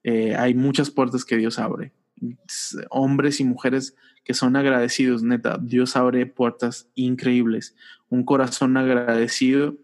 [0.03, 1.91] eh, hay muchas puertas que Dios abre.
[2.89, 3.95] Hombres y mujeres
[4.27, 7.77] que son agradecidos, neta, Dios abre puertas increíbles.
[8.09, 9.77] Un corazón agradecido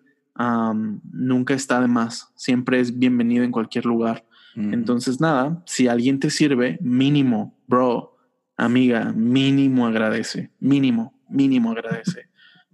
[1.14, 4.26] nunca está de más, siempre es bienvenido en cualquier lugar.
[4.56, 8.18] Entonces, nada, si alguien te sirve, mínimo, bro,
[8.58, 12.28] amiga, mínimo agradece, mínimo, mínimo agradece,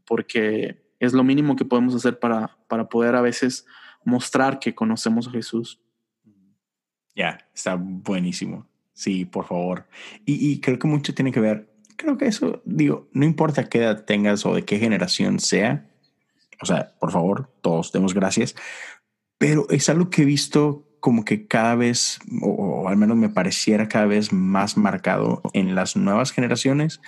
[0.06, 3.68] porque es lo mínimo que podemos hacer para, para poder a veces
[4.04, 5.80] mostrar que conocemos a Jesús.
[7.16, 8.69] Ya, está buenísimo.
[9.00, 9.86] Sí, por favor.
[10.26, 14.04] Y, creo que mucho tiene que ver, creo que eso, digo, no importa qué edad
[14.04, 15.88] tengas o de qué generación sea,
[16.62, 18.56] o sea, por favor, todos demos gracias,
[19.38, 23.88] pero es algo que he visto como que cada vez, o, al menos me pareciera
[23.88, 27.00] cada vez más marcado en las nuevas generaciones.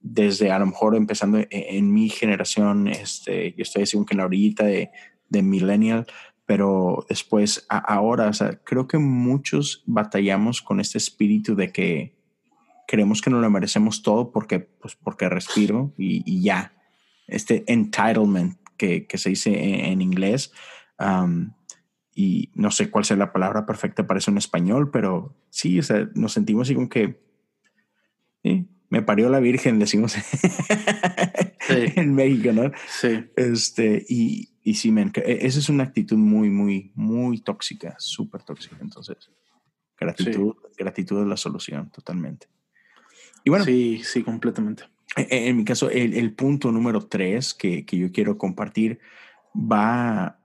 [0.00, 4.18] desde a lo mejor empezando e, en, mi generación, este, yo estoy así que en
[4.18, 4.90] la orillita de,
[5.28, 6.06] de millennial,
[6.46, 12.14] pero después ahora, o sea, creo que muchos batallamos con este espíritu de que
[12.86, 16.72] creemos que no lo merecemos todo porque, pues porque respiro y, ya.
[17.26, 20.52] Este entitlement que, que se dice en, inglés,
[22.14, 25.82] y no sé cuál sea la palabra perfecta para eso en español, pero sí, o
[25.82, 27.24] sea, nos sentimos así como que
[28.94, 30.14] me parió la Virgen, decimos
[31.68, 32.70] en México, ¿no?
[32.86, 33.24] Sí.
[33.34, 38.42] Este, y, y sí, men, e, esa es una actitud muy, muy, muy tóxica, súper
[38.42, 38.78] tóxica.
[38.80, 39.30] Entonces,
[39.96, 42.48] gratitud, gratitud es la solución, totalmente.
[43.44, 43.66] Y bueno.
[43.66, 44.84] Sí, sí, completamente.
[45.16, 49.00] E, e, en, mi caso, el, el, punto número tres que, que yo quiero compartir
[49.54, 50.40] va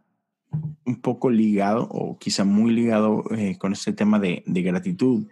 [0.86, 5.27] un poco ligado o quizá muy ligado eh, con este tema de, de, gratitud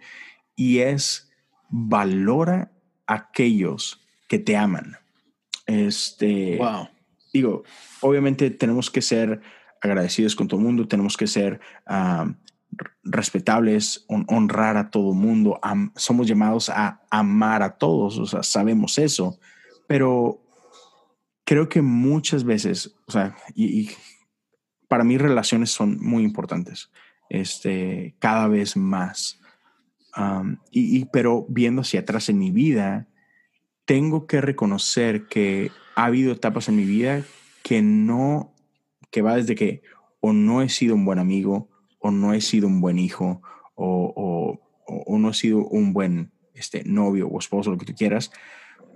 [0.56, 1.30] y es
[1.68, 2.72] valora
[3.06, 4.96] aquellos que te aman.
[5.66, 6.88] Este, wow.
[7.38, 7.62] Digo,
[8.00, 9.40] obviamente tenemos que ser
[9.80, 12.32] agradecidos con todo el mundo, tenemos que ser uh,
[13.04, 15.60] respetables, honrar a todo el mundo,
[15.94, 19.38] somos llamados a amar a todos, o sea, sabemos eso,
[19.86, 20.42] pero
[21.44, 23.88] creo que muchas veces, o sea, y,
[24.88, 26.90] para mí relaciones son muy importantes,
[27.30, 29.40] este, cada vez más.
[30.72, 33.06] Y, y, pero viendo hacia atrás en mi vida,
[33.88, 37.24] tengo que reconocer que ha habido etapas en mi vida
[37.62, 38.52] que no,
[39.10, 39.80] que va desde que
[40.20, 43.40] o no he sido un buen amigo, o no he sido un buen hijo,
[43.74, 48.30] o, o, no he sido un buen este, novio o esposo, lo que tú quieras,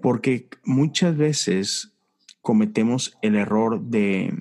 [0.03, 1.95] porque muchas veces
[2.43, 4.35] cometemos el error de,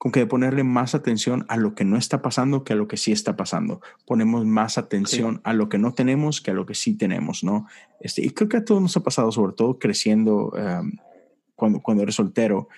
[0.00, 2.88] con que de ponerle más atención a lo que no está pasando que a lo
[2.88, 3.82] que sí está pasando.
[4.06, 7.66] Ponemos más atención a lo que no tenemos que a lo que sí tenemos, ¿no?
[8.00, 10.92] Este, y creo que a todos nos ha pasado, sobre todo creciendo um,
[11.54, 12.68] cuando, cuando eres soltero.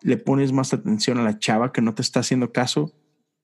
[0.00, 2.94] Le pones más atención a la chava que no te está haciendo caso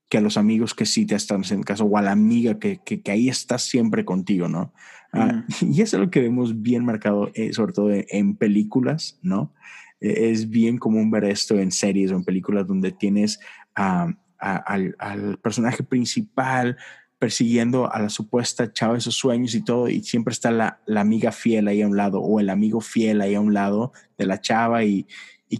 [0.09, 2.79] que a los amigos que sí te están haciendo caso o a la amiga que,
[2.79, 4.73] que, ahí está siempre contigo, ¿no?
[5.13, 9.53] Ah, y eso es lo que vemos bien marcado, eh, sobre todo en películas, ¿no?
[10.01, 13.39] E-, es bien común ver esto en series o en películas donde tienes
[13.75, 14.19] al,
[15.43, 16.77] personaje principal
[17.19, 21.33] persiguiendo a la supuesta chava de sus sueños y todo, y siempre está la, amiga
[21.33, 24.41] fiel ahí a un lado o el amigo fiel ahí a un lado de la
[24.41, 25.07] chava y,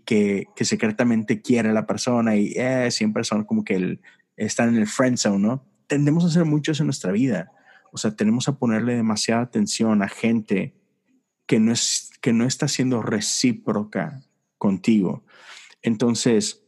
[0.07, 4.01] que, secretamente quiere a la persona y eh, siempre son como que el,
[4.37, 5.67] están en el friend zone, ¿no?
[5.87, 7.53] Tendemos a hacer mucho eso en nuestra vida.
[7.93, 10.75] O sea, tenemos a ponerle demasiada atención a gente
[11.47, 14.23] que no, es, que no está siendo recíproca
[14.61, 15.25] contigo.
[15.83, 16.63] Entonces,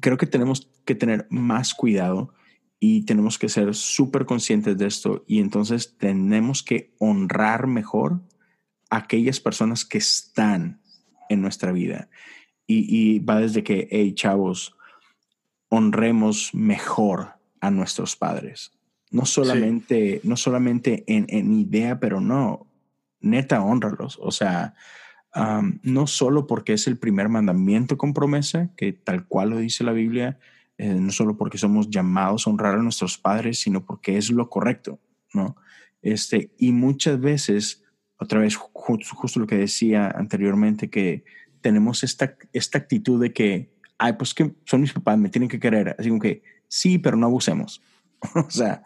[0.00, 2.34] creo que tenemos que tener más cuidado
[2.80, 8.20] y tenemos que ser súper conscientes de esto y entonces tenemos que honrar mejor
[8.90, 10.82] a aquellas personas que están
[11.30, 12.10] en nuestra vida.
[12.66, 14.74] Y, va desde que, hey, chavos,
[15.68, 18.72] honremos mejor a nuestros padres.
[19.10, 22.66] No solamente, no solamente en, en idea, pero no,
[23.20, 24.18] neta, honralos.
[24.20, 24.74] O sea,
[25.82, 29.92] no solo porque es el primer mandamiento con promesa, que tal cual lo dice la
[29.92, 30.38] Biblia,
[30.78, 34.48] eh, no solo porque somos llamados a honrar a nuestros padres, sino porque es lo
[34.48, 35.00] correcto,
[35.32, 35.56] ¿no?
[36.02, 37.84] Este, y muchas veces,
[38.16, 41.24] otra vez, justo, lo que decía anteriormente, que
[41.60, 45.60] tenemos esta, esta actitud de que, ay, pues que son mis papás, me tienen que
[45.60, 47.82] querer, así como que, sí, pero no abusemos.
[48.34, 48.84] o sea,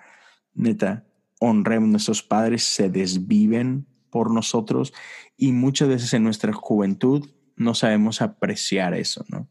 [0.54, 1.04] neta,
[1.40, 4.92] honremos a nuestros padres, se desviven por nosotros
[5.36, 9.48] y muchas veces en nuestra juventud no sabemos apreciar eso, ¿no?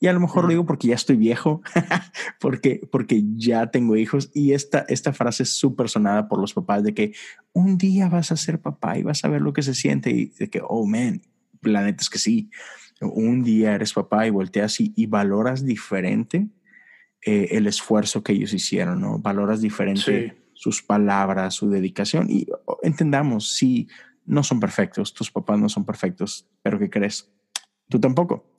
[0.00, 1.60] Y a lo mejor lo digo porque ya estoy viejo,
[2.40, 6.84] porque, porque ya tengo hijos y esta, esta frase es súper sonada por los papás
[6.84, 7.14] de que
[7.52, 10.26] un día vas a ser papá y vas a ver lo que se siente y
[10.26, 11.22] de que, oh, man,
[11.62, 12.48] la neta es que sí.
[13.00, 16.46] un día eres papá y volteas y, y valoras diferente
[17.22, 19.18] eh, el esfuerzo que ellos hicieron, ¿no?
[19.18, 22.48] Valoras diferente sus palabras, su dedicación y
[22.82, 23.86] entendamos, si
[24.26, 27.30] no son perfectos, tus papás no son perfectos, pero ¿qué crees?
[27.88, 28.52] Tú tampoco.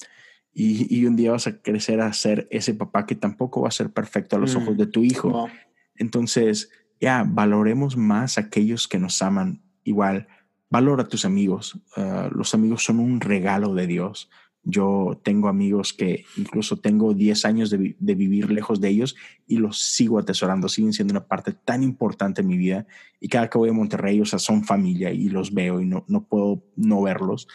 [0.54, 3.72] Y, y, un día vas a crecer a ser ese papá que tampoco va a
[3.72, 4.78] ser perfecto a los ojos mm.
[4.78, 5.50] de tu hijo.
[5.96, 6.72] Entonces,
[7.02, 10.28] ya, valoremos más a aquellos que nos aman igual.
[10.70, 11.78] Valora a tus amigos.
[11.98, 14.30] Ah, los amigos son un regalo de Dios.
[14.70, 19.16] Yo tengo amigos que incluso tengo 10 años de, vivir lejos de ellos
[19.48, 22.86] y los sigo atesorando, siguen siendo una parte tan importante en mi vida.
[23.20, 26.06] Y cada que voy a Monterrey, o sea, son familia y los veo y no,
[26.08, 27.48] no puedo no verlos.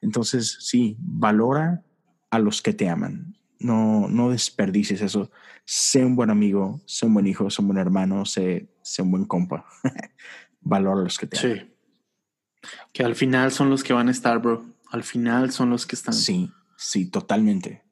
[0.00, 1.82] Entonces, sí, valora
[2.30, 3.36] a los que te aman.
[3.58, 5.30] No, no desperdicies eso.
[5.64, 9.10] Sé un buen amigo, sé un buen hijo, sé un buen hermano, sé, sé un
[9.10, 9.66] buen compa.
[10.60, 11.58] valora a los que te aman.
[11.58, 12.70] Sí.
[12.92, 15.96] Que al final son los que van a estar, bro al final son los que
[15.96, 16.14] están.
[16.14, 16.50] Sí,
[16.80, 17.82] sí, totalmente.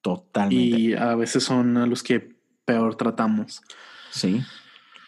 [0.00, 0.80] Totalmente.
[0.80, 3.62] Y a veces son a los que peor tratamos.
[4.10, 4.42] Sí,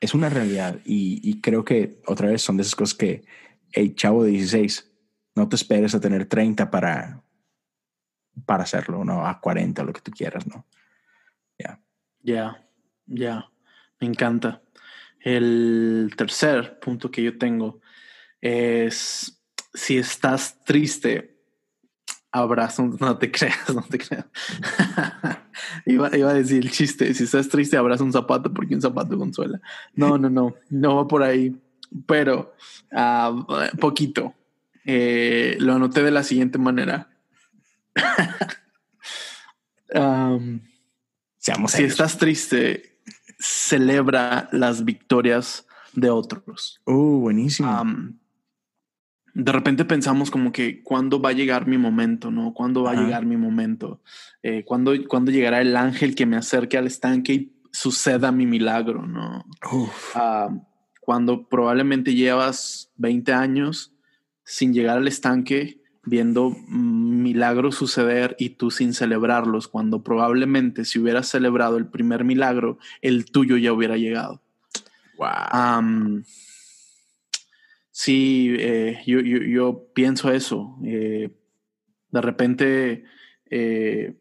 [0.00, 0.80] es una realidad.
[0.84, 3.24] Y, creo que otra vez son de esas cosas que,
[3.72, 4.92] hey, chavo de 16,
[5.36, 7.22] no te esperes a tener 30 para,
[8.44, 9.26] para hacerlo, ¿no?
[9.26, 10.66] A 40, lo que tú quieras, ¿no?
[11.58, 11.80] Ya.
[12.20, 12.68] Ya,
[13.06, 13.50] ya.
[14.00, 14.62] Me encanta.
[15.20, 17.80] El tercer punto que yo tengo
[18.40, 19.42] es
[19.72, 21.33] si estás triste,
[22.34, 24.26] abraza un, no te creas, no te creas.
[25.86, 29.60] iba, a decir el chiste, si estás triste, abraza un zapato porque un zapato consuela.
[29.94, 31.56] No, no, no, no va por ahí,
[32.06, 32.54] pero
[32.92, 34.34] uh, poquito.
[34.84, 37.08] Eh, lo anoté de la siguiente manera.
[39.94, 40.60] um,
[41.38, 42.98] Seamos si estás triste,
[43.38, 46.80] celebra las victorias de otros.
[46.84, 47.70] Uh, buenísimo
[49.34, 52.54] de repente pensamos como que cuándo va a llegar mi momento, ¿no?
[52.54, 54.00] ¿Cuándo va a llegar mi momento?
[54.42, 59.04] Eh, ¿cuándo, ¿cuándo, llegará el ángel que me acerque al estanque y suceda mi milagro,
[59.06, 59.44] ¿no?
[60.14, 60.50] Ah,
[61.00, 63.92] cuando probablemente llevas 20 años
[64.44, 71.26] sin llegar al estanque, viendo milagros suceder y tú sin celebrarlos, cuando probablemente si hubieras
[71.26, 74.42] celebrado el primer milagro, el tuyo ya hubiera llegado.
[75.18, 76.22] Wow.
[77.96, 80.76] Sí, eh, yo, yo, pienso eso.
[80.84, 81.30] Eh,
[82.10, 83.04] de repente
[83.48, 84.18] eh,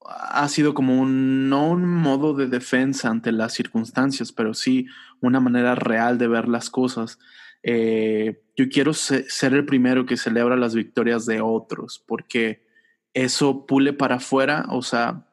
[0.00, 4.86] ha sido como un, no un modo de defensa ante las circunstancias, pero sí
[5.20, 7.18] una manera real de ver las cosas.
[7.64, 12.64] yo quiero ser el primero que celebra las victorias de otros, porque
[13.12, 15.26] eso pule para afuera, o sea,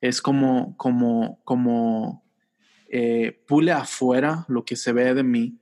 [0.00, 2.24] es como, como, como
[3.48, 5.58] pule afuera lo que se ve de mí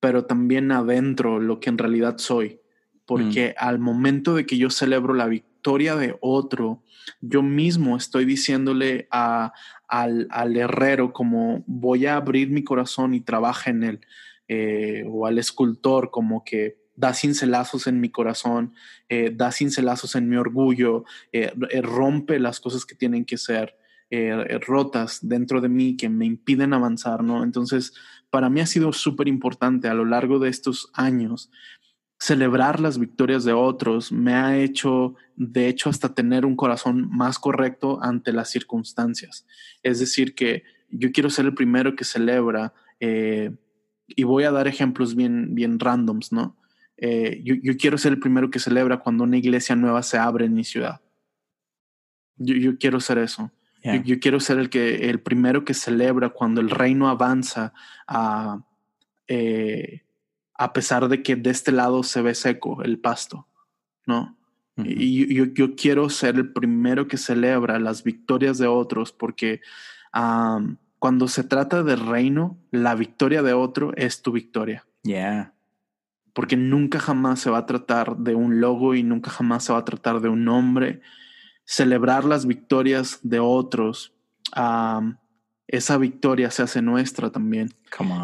[0.00, 2.60] pero también adentro lo que en realidad soy.
[3.06, 3.64] Porque mm.
[3.64, 6.82] al momento de que yo celebro la victoria de otro,
[7.20, 9.52] yo mismo estoy diciéndole a,
[9.88, 14.00] al, al, herrero como voy a abrir mi corazón y trabaja en él,
[14.46, 18.74] eh, o al escultor como que da cincelazos en mi corazón,
[19.08, 23.76] eh, da cincelazos en mi orgullo, eh, rompe las cosas que tienen que ser
[24.66, 27.44] rotas dentro de mí que me impiden avanzar, ¿no?
[27.44, 27.92] Entonces,
[28.30, 31.50] para mí ha sido súper importante a lo largo de estos años
[32.18, 37.38] celebrar las victorias de otros me ha hecho, de hecho, hasta tener un corazón más
[37.38, 39.46] correcto ante las circunstancias.
[39.82, 43.52] Es decir, que yo quiero ser el primero que celebra, eh,
[44.08, 46.56] y voy a dar ejemplos bien, bien randoms, ¿no?
[46.96, 50.54] Eh, yo, quiero ser el primero que celebra cuando una iglesia nueva se abre en
[50.54, 51.00] mi ciudad.
[52.36, 53.52] yo quiero ser eso.
[53.82, 57.72] Yo, quiero ser el que el primero que celebra cuando el reino avanza
[58.06, 58.60] a,
[59.28, 60.02] eh,
[60.54, 63.46] a pesar de que de este lado se ve seco el pasto,
[64.06, 64.36] ¿no?
[64.84, 69.60] Y yo, yo, quiero ser el primero que celebra las victorias de otros porque
[70.98, 74.86] cuando se trata de reino, la victoria de otro es tu victoria.
[75.02, 75.52] Yeah.
[76.32, 79.80] Porque nunca jamás se va a tratar de un logo y nunca jamás se va
[79.80, 81.00] a tratar de un nombre
[81.68, 84.14] celebrar las victorias de otros,
[85.66, 87.74] esa victoria se hace nuestra también.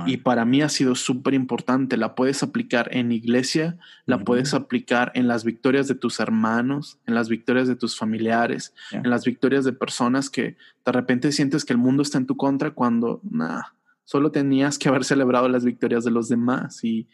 [0.07, 1.99] Y para mí ha sido súper importante.
[1.99, 3.77] La puedes aplicar en iglesia,
[4.07, 8.73] la puedes aplicar en las victorias de tus hermanos, en las victorias de tus familiares,
[8.93, 12.39] en las victorias de personas que de repente sientes que el mundo está en tu
[12.39, 13.75] contra cuando nada,
[14.05, 16.83] solo tenías que haber celebrado las victorias de los demás.
[16.83, 17.09] Y,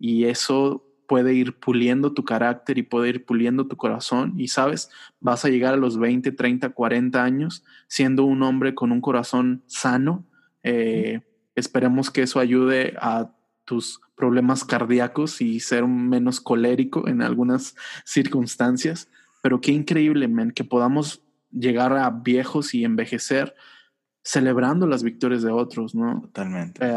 [0.00, 4.90] y eso puede ir puliendo tu carácter y puede ir puliendo tu corazón y sabes,
[5.20, 9.62] vas a llegar a los 20, 30, 40 años siendo un hombre con un corazón
[9.66, 10.24] sano.
[10.62, 11.20] Eh,
[11.54, 13.30] esperemos que eso ayude a
[13.64, 19.08] tus problemas cardíacos y ser menos colérico en algunas circunstancias,
[19.42, 23.54] pero qué increíble, men, que podamos llegar a viejos y envejecer
[24.22, 26.20] celebrando las victorias de otros, ¿no?
[26.22, 26.84] Totalmente.
[26.84, 26.96] Eh,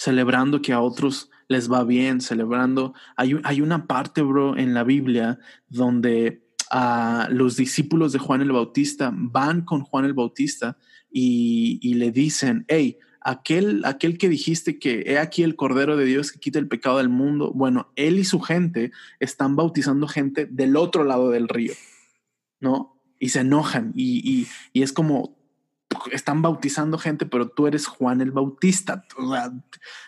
[0.00, 2.94] celebrando que a otros les va bien, celebrando.
[3.16, 5.38] Hay, hay una parte, bro, en la Biblia
[5.68, 10.78] donde a los discípulos de Juan el Bautista van con Juan el Bautista
[11.10, 16.32] y, le dicen, hey, aquel, aquel que dijiste que he aquí el Cordero de Dios
[16.32, 20.76] que quita el pecado del mundo, bueno, él y su gente están bautizando gente del
[20.76, 21.74] otro lado del río,
[22.58, 23.02] ¿no?
[23.18, 25.39] Y se enojan y, y es como,
[26.12, 29.04] están bautizando gente, pero tú eres Juan el Bautista.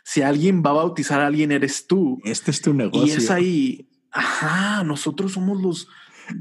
[0.05, 2.21] si alguien va a bautizar a alguien, eres tú.
[2.25, 3.07] Este es tu negocio.
[3.07, 5.89] Y es ahí, ajá, nosotros somos los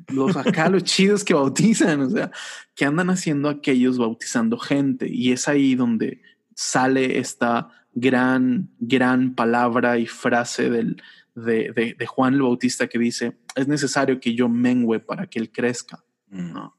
[0.08, 2.32] los acá, los chidos que bautizan, o sea,
[2.76, 5.08] que andan haciendo aquellos bautizando gente.
[5.10, 6.22] Y es ahí donde
[6.56, 11.02] sale esta gran, gran palabra y frase del,
[11.36, 15.52] de, de, Juan el Bautista que dice, es necesario que yo mengüe para que él
[15.52, 16.04] crezca.
[16.30, 16.54] Mm.
[16.54, 16.78] ¿no?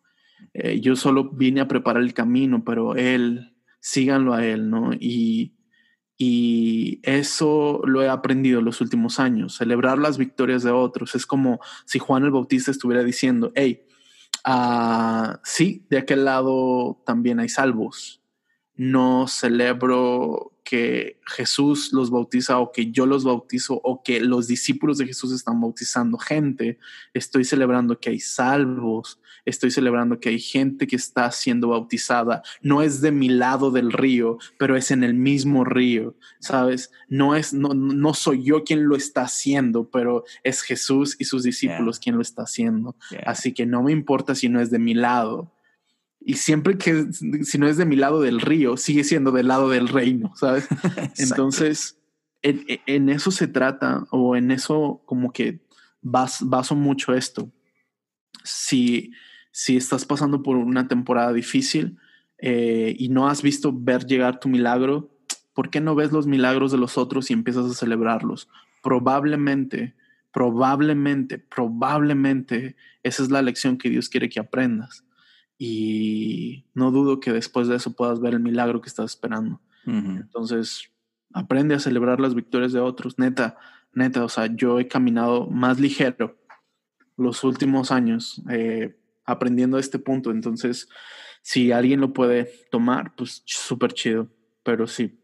[0.55, 4.93] Eh, yo solo vine a preparar el camino, pero él, síganlo a él, ¿no?
[4.95, 5.55] Y,
[6.17, 11.15] y eso lo he aprendido los últimos años, celebrar las victorias de otros.
[11.15, 13.85] Es como si Juan el Bautista estuviera diciendo, hey,
[14.47, 18.23] uh, sí, de aquel lado también hay salvos.
[18.75, 24.99] No celebro que Jesús los bautiza o que yo los bautizo o que los discípulos
[24.99, 26.79] de Jesús están bautizando gente.
[27.15, 32.43] Estoy celebrando que hay salvos estoy celebrando que hay gente que está siendo bautizada.
[32.61, 36.91] No es de mi lado del río, pero es en el mismo río, ¿sabes?
[37.09, 41.43] No es, no, no soy yo quien lo está haciendo, pero es Jesús y sus
[41.43, 42.97] discípulos quien lo está haciendo.
[43.27, 45.51] Así que no me importa si no es de mi lado.
[46.25, 49.69] Y siempre que, si no es de mi lado del río, sigue siendo del lado
[49.69, 50.69] del reino, ¿sabes?
[51.19, 51.99] Entonces,
[52.43, 55.61] en, en, eso se trata, o en eso como que
[56.03, 57.51] baso mucho esto.
[58.45, 59.13] Si,
[59.51, 61.99] si estás pasando por una temporada difícil
[62.39, 65.17] eh, y no has visto ver llegar tu milagro,
[65.55, 68.49] ¿por qué no ves los milagros de los otros y empiezas a celebrarlos?
[68.83, 69.95] Probablemente,
[70.33, 75.05] probablemente, probablemente esa es la lección que Dios quiere que aprendas.
[75.65, 79.61] Y no dudo que después de eso puedas ver el milagro que estás esperando.
[79.87, 80.91] Entonces,
[81.33, 83.17] aprende a celebrar las victorias de otros.
[83.17, 83.57] Neta,
[83.93, 86.37] neta, o sea, yo he caminado más ligero
[87.17, 88.43] los últimos años.
[88.51, 90.33] Eh, aprendiendo este punto.
[90.33, 90.89] Entonces,
[91.43, 94.27] si alguien lo puede tomar, pues súper chido.
[94.65, 95.21] Pero sí,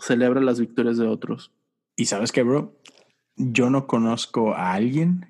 [0.00, 1.52] celebra las victorias de otros.
[1.96, 2.80] Y sabes qué, bro?
[3.36, 5.26] Yo no conozco a alguien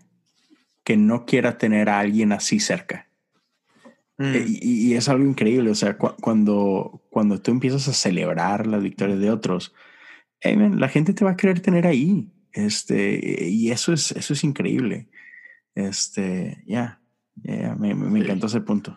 [0.84, 3.08] que no quiera tener a alguien así cerca.
[4.22, 4.34] Mm.
[4.34, 5.70] Eh, y, es algo increíble.
[5.70, 9.74] O sea, cuando, cuando tú empiezas a celebrar las victorias de otros,
[10.42, 12.30] la gente te va a querer tener ahí.
[12.52, 15.08] Este, y eso es, eso es increíble.
[15.74, 17.00] Este, ya
[17.42, 18.96] me, me, encantó ese punto.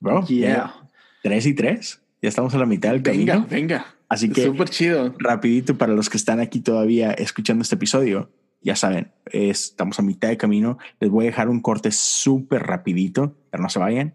[0.00, 0.74] Bro, yeah.
[1.22, 2.02] tres y tres.
[2.20, 3.48] Ya estamos a la mitad del venga, camino.
[3.48, 5.14] Venga, Así que súper chido.
[5.18, 8.30] Rapidito para los que están aquí todavía escuchando este episodio.
[8.60, 10.78] Ya saben, estamos a mitad de camino.
[10.98, 14.14] Les voy a dejar un corte súper rapidito, pero no se vayan.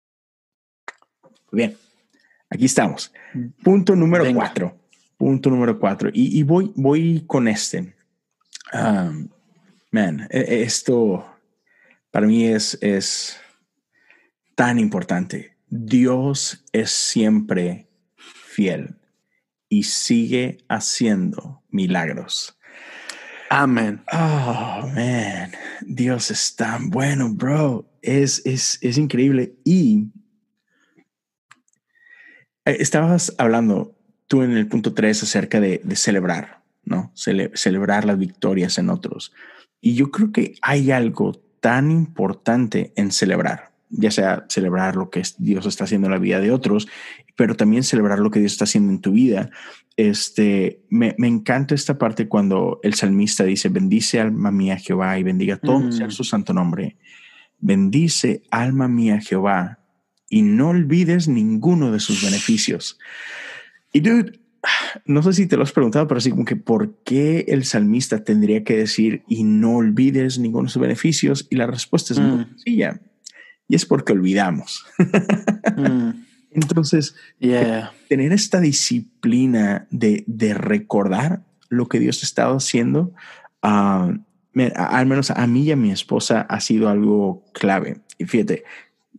[1.51, 1.77] Bien,
[2.49, 3.13] aquí estamos.
[3.63, 4.39] Punto número Venga.
[4.39, 4.77] cuatro.
[5.17, 6.09] Punto número cuatro.
[6.13, 7.93] Y, y voy, voy con este.
[8.73, 9.29] Um,
[9.91, 11.25] man, e, esto
[12.09, 13.37] para mí es, es
[14.55, 15.57] tan importante.
[15.67, 18.95] Dios es siempre fiel
[19.69, 22.57] y sigue haciendo milagros.
[23.49, 24.01] Amén.
[24.11, 25.51] Oh, man.
[25.81, 27.89] Dios es tan bueno, bro.
[28.01, 29.55] Es, es, es increíble.
[29.65, 30.11] Y
[32.65, 33.95] estabas hablando
[34.27, 36.61] tú en el punto 3 acerca de, de celebrar.
[36.85, 37.11] ¿no?
[37.15, 39.33] celebrar las victorias en otros.
[39.79, 45.21] Y yo creo que hay algo tan importante en celebrar, ya sea celebrar lo que
[45.37, 46.87] Dios está haciendo en la vida de otros,
[47.35, 49.49] pero también celebrar lo que Dios está haciendo en tu vida.
[49.97, 55.57] Este, me, encanta esta parte cuando el salmista dice, bendice alma mía Jehová y bendiga
[55.57, 56.11] todo mm.
[56.11, 56.97] su santo nombre.
[57.59, 59.79] Bendice alma mía Jehová
[60.31, 62.97] y no olvides ninguno de sus beneficios.
[63.91, 64.39] Y dude,
[65.05, 68.23] no sé si te lo has preguntado, pero así como que ¿por qué el salmista
[68.23, 71.47] tendría que decir y no olvides ninguno de sus beneficios?
[71.49, 72.47] Y la respuesta es muy mm.
[72.47, 73.01] sencilla.
[73.67, 74.85] Y es porque olvidamos.
[75.77, 76.11] Mm.
[76.53, 83.13] Entonces, tener esta disciplina de, de, recordar lo que Dios ha estado haciendo,
[83.63, 84.13] uh,
[84.75, 88.01] al menos a mí y a mi esposa ha sido algo clave.
[88.17, 88.65] Y fíjate,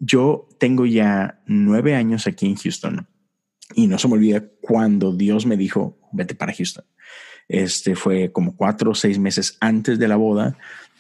[0.05, 3.07] yo tengo ya nueve años aquí en Houston
[3.77, 6.85] y no se me olvida cuando Dios me dijo, vete para Houston.
[7.49, 10.59] Este fue como cuatro o seis meses antes de la boda.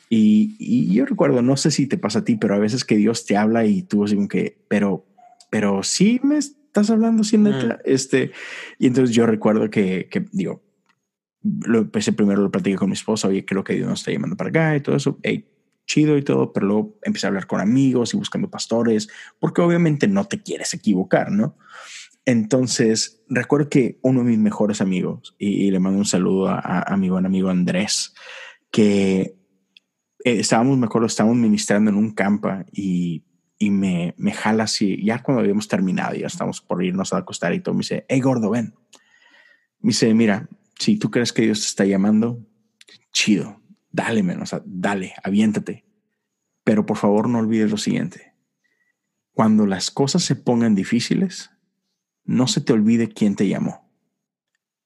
[0.09, 2.96] Y, y, yo recuerdo, no sé si te pasa a ti, pero a veces que
[2.96, 5.05] Dios te habla y tú así como que, pero,
[5.50, 7.80] pero sí me estás hablando sin neta.
[7.84, 8.30] Este,
[8.78, 10.62] y entonces yo recuerdo que, que digo,
[11.42, 14.36] lo empecé primero, lo platiqué con mi esposa, oye, creo que Dios nos está llamando
[14.36, 15.18] para acá y todo eso.
[15.24, 15.51] Hey,
[15.87, 19.09] chido y todo, pero luego empecé a hablar con amigos y buscando pastores,
[19.39, 21.57] porque obviamente no te quieres equivocar, ¿no?
[22.24, 27.09] Entonces, recuerdo que uno de mis mejores amigos, y, le mando un saludo a, mi
[27.09, 28.14] buen amigo Andrés,
[28.70, 29.20] que
[30.24, 33.24] eh, estábamos, me acuerdo, estábamos ministrando en un campa y,
[33.59, 37.55] y me, me jala así, ya cuando habíamos terminado, ya estamos por irnos a acostar
[37.55, 38.74] y todo, me dice, hey gordo, ven.
[39.80, 42.39] Me dice, mira, si tú crees que Dios te está llamando,
[43.12, 43.61] chido,
[43.93, 45.84] dale, menos, dale, aviéntate.
[46.64, 48.34] Pero por favor no olvides lo siguiente.
[49.32, 51.51] Cuando las cosas se pongan difíciles,
[52.24, 53.90] no se te olvide quién te llamó,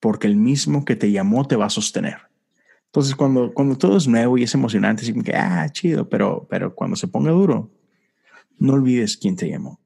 [0.00, 2.18] porque el mismo que te llamó te va a sostener.
[2.86, 6.74] Entonces, cuando, cuando todo es nuevo y es emocionante, así que, ah, chido, pero, pero
[6.74, 7.70] cuando se ponga duro,
[8.58, 9.80] no olvides quién te llamó.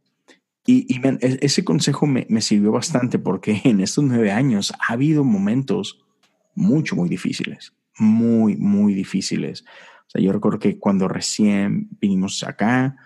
[0.67, 4.93] Y, y e, ese consejo me, me, sirvió bastante porque en estos nueve años ha
[4.93, 6.05] habido momentos
[6.55, 9.65] mucho, muy difíciles, muy, muy difíciles.
[10.07, 12.97] O sea, yo recuerdo que cuando recién vinimos acá,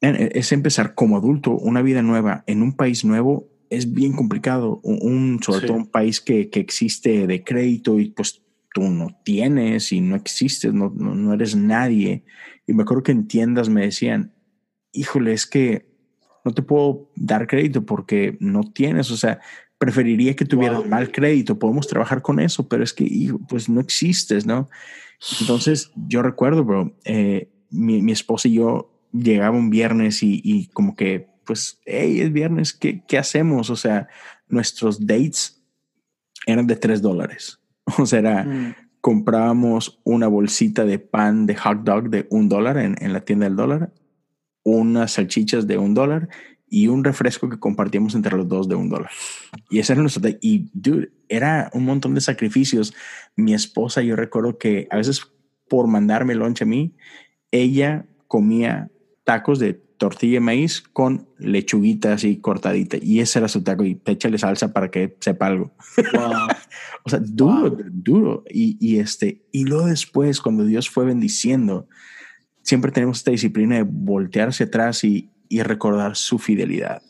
[0.00, 4.80] e, es empezar como adulto una vida nueva en un país nuevo es bien complicado,
[4.82, 8.42] un, sobre todo un país que, que, existe de crédito y pues
[8.72, 12.24] tú no tienes y no existes, no, no, eres nadie.
[12.66, 14.34] Y me acuerdo que en tiendas me decían,
[14.92, 15.88] híjole, es que
[16.44, 19.40] no te puedo dar crédito porque no tienes, o sea,
[19.84, 24.46] preferiría que tuvieras mal crédito, podemos trabajar con eso, pero es que, pues no existes,
[24.46, 24.70] ¿no?
[25.40, 30.96] Entonces, yo recuerdo, bro, eh, mi, mi esposa y yo llegaba un viernes y, como
[30.96, 33.68] que, pues, hey, es viernes, ¿qué, ¿qué, hacemos?
[33.68, 34.08] O sea,
[34.48, 35.62] nuestros dates
[36.46, 37.60] eran de tres dólares.
[37.98, 38.74] O sea, era, mm.
[39.02, 43.44] comprábamos una bolsita de pan de hot dog de un dólar en, en, la tienda
[43.44, 43.92] del dólar,
[44.62, 46.30] unas salchichas de un dólar
[46.74, 49.10] y un refresco que compartíamos entre los dos de un dólar.
[49.70, 50.28] Y ese era nuestro.
[50.40, 52.92] Y, dude, era un montón de sacrificios.
[53.36, 55.22] Mi esposa, yo recuerdo que a veces
[55.68, 56.96] por mandarme lunch a mí,
[57.52, 58.90] ella comía
[59.22, 62.96] tacos de tortilla de maíz con lechuguita así cortadita.
[63.00, 63.84] Y ese era su taco.
[63.84, 65.72] Y échale salsa para que sepa algo.
[67.04, 68.42] o sea, duro, duro.
[68.50, 71.86] Y, y, este, y luego después, cuando Dios fue bendiciendo,
[72.62, 77.02] siempre tenemos esta disciplina de voltearse atrás y, y recordar su fidelidad.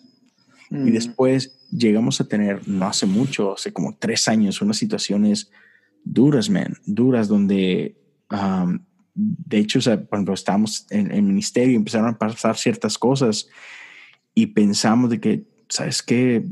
[0.71, 0.93] Y mm.
[0.93, 5.51] después llegamos a tener, no hace mucho, hace como tres años, unas situaciones
[6.05, 7.97] duras, man, duras, donde
[8.31, 8.79] um,
[9.15, 9.79] de hecho,
[10.09, 13.49] cuando estábamos en el ministerio empezaron a pasar ciertas cosas
[14.35, 16.45] y pensamos de que, ¿sabes qué?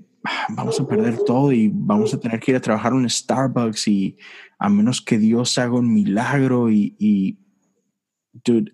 [0.50, 4.16] Vamos a perder todo y vamos a tener que ir a trabajar en Starbucks y
[4.58, 7.38] a menos que Dios haga un milagro y, y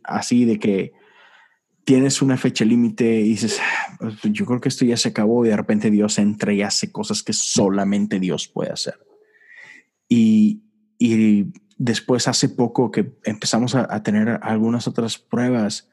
[0.04, 0.92] así de que
[1.88, 3.58] tienes una fecha límite y dices,
[3.98, 6.92] pues, yo creo que esto ya se acabó y de repente Dios entra y hace
[6.92, 8.98] cosas que solamente Dios puede hacer.
[10.06, 10.64] Y,
[10.98, 11.46] y
[11.78, 15.88] Después, hace poco que empezamos a, tener algunas otras pruebas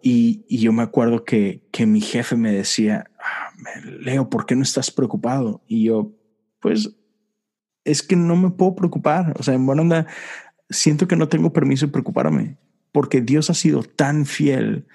[0.00, 3.50] y, yo me acuerdo que, que, mi jefe me decía, ah,
[3.84, 5.62] Leo, ¿por qué no estás preocupado?
[5.66, 6.12] Y yo,
[6.60, 6.96] pues,
[7.84, 9.34] es que no me puedo preocupar.
[9.38, 10.06] O sea, en buena onda,
[10.70, 12.56] siento que no tengo permiso de preocuparme
[12.92, 14.86] porque Dios ha sido tan fiel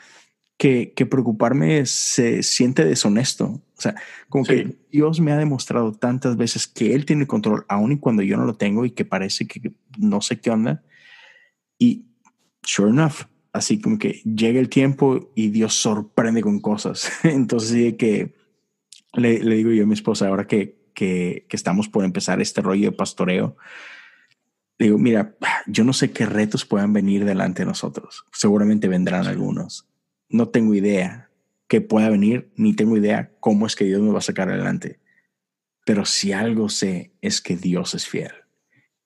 [0.58, 3.46] que, que preocuparme se siente deshonesto.
[3.46, 3.96] O sea,
[4.30, 8.22] como que Dios me ha demostrado tantas veces que Él tiene control, aun y cuando
[8.22, 10.84] yo no lo tengo y que parece que no sé qué onda.
[11.78, 12.06] Y
[12.62, 17.12] sure enough, así como que llega el tiempo y Dios sorprende con cosas.
[17.24, 18.34] Entonces, que
[19.14, 22.62] le, le, digo yo a mi esposa, ahora que, que, que estamos por empezar este
[22.62, 23.58] rollo de pastoreo,
[24.84, 28.26] le digo, mira, yo no sé qué retos puedan venir delante de nosotros.
[28.34, 29.88] Seguramente vendrán algunos.
[30.28, 31.30] No tengo idea,
[31.70, 35.00] que pueda venir, ni tengo idea cómo es que Dios me va a sacar adelante.
[35.86, 38.34] Pero si algo sé es que Dios es fiel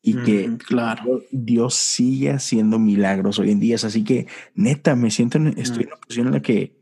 [0.02, 1.22] y que claro.
[1.32, 3.76] Dios sigue haciendo milagros hoy en día.
[3.76, 4.26] Así que
[4.56, 6.76] neta, me siento, en, estoy en una posición en la que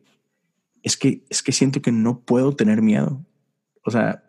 [0.84, 3.26] es que es que siento que no puedo tener miedo.
[3.84, 4.24] O sea,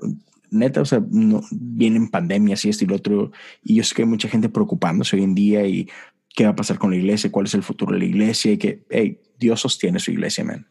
[0.50, 3.32] neta, o sea, no, vienen pandemias y esto y lo otro,
[3.62, 5.88] y yo sé que hay mucha gente preocupándose hoy en día y
[6.34, 8.58] qué va a pasar con la iglesia, cuál es el futuro de la iglesia y
[8.58, 10.66] que, hey, Dios sostiene su iglesia, man.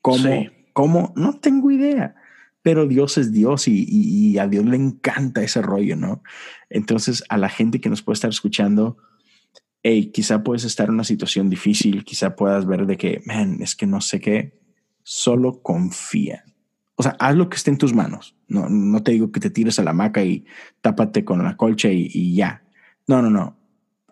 [0.00, 0.46] ¿Cómo?
[0.72, 1.12] ¿Cómo?
[1.16, 2.14] No tengo idea,
[2.62, 6.22] pero Dios es Dios y, y, a Dios le encanta ese rollo, ¿no?
[6.68, 8.98] Entonces, a la gente que nos puede estar escuchando,
[9.82, 13.74] hey, quizá puedes estar en una situación difícil, quizá puedas ver de que, man, es
[13.74, 14.60] que no sé qué,
[15.02, 16.44] solo confía
[16.96, 18.34] o sea, haz lo que esté en tus manos.
[18.48, 20.46] No, no te digo que te tires a la hamaca y
[20.80, 22.64] tápate con la colcha y, ya.
[23.06, 23.56] No, no, no.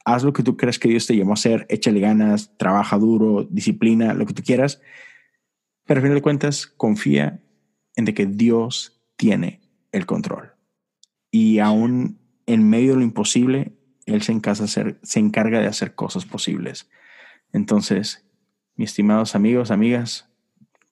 [0.05, 3.49] Haz lo que tú crees que Dios te llamó a hacer, échale ganas, trabaja duro,
[3.51, 4.83] disciplina, lo que tú quieras.
[5.87, 7.43] Pero al final de cuentas, confía
[7.97, 10.53] en de que Dios tiene el control.
[11.31, 13.73] Y aún en medio de lo imposible,
[14.05, 16.91] Él se, hacer, se encarga de hacer cosas posibles.
[17.55, 18.27] Entonces,
[18.77, 20.29] mis estimados amigos, amigas,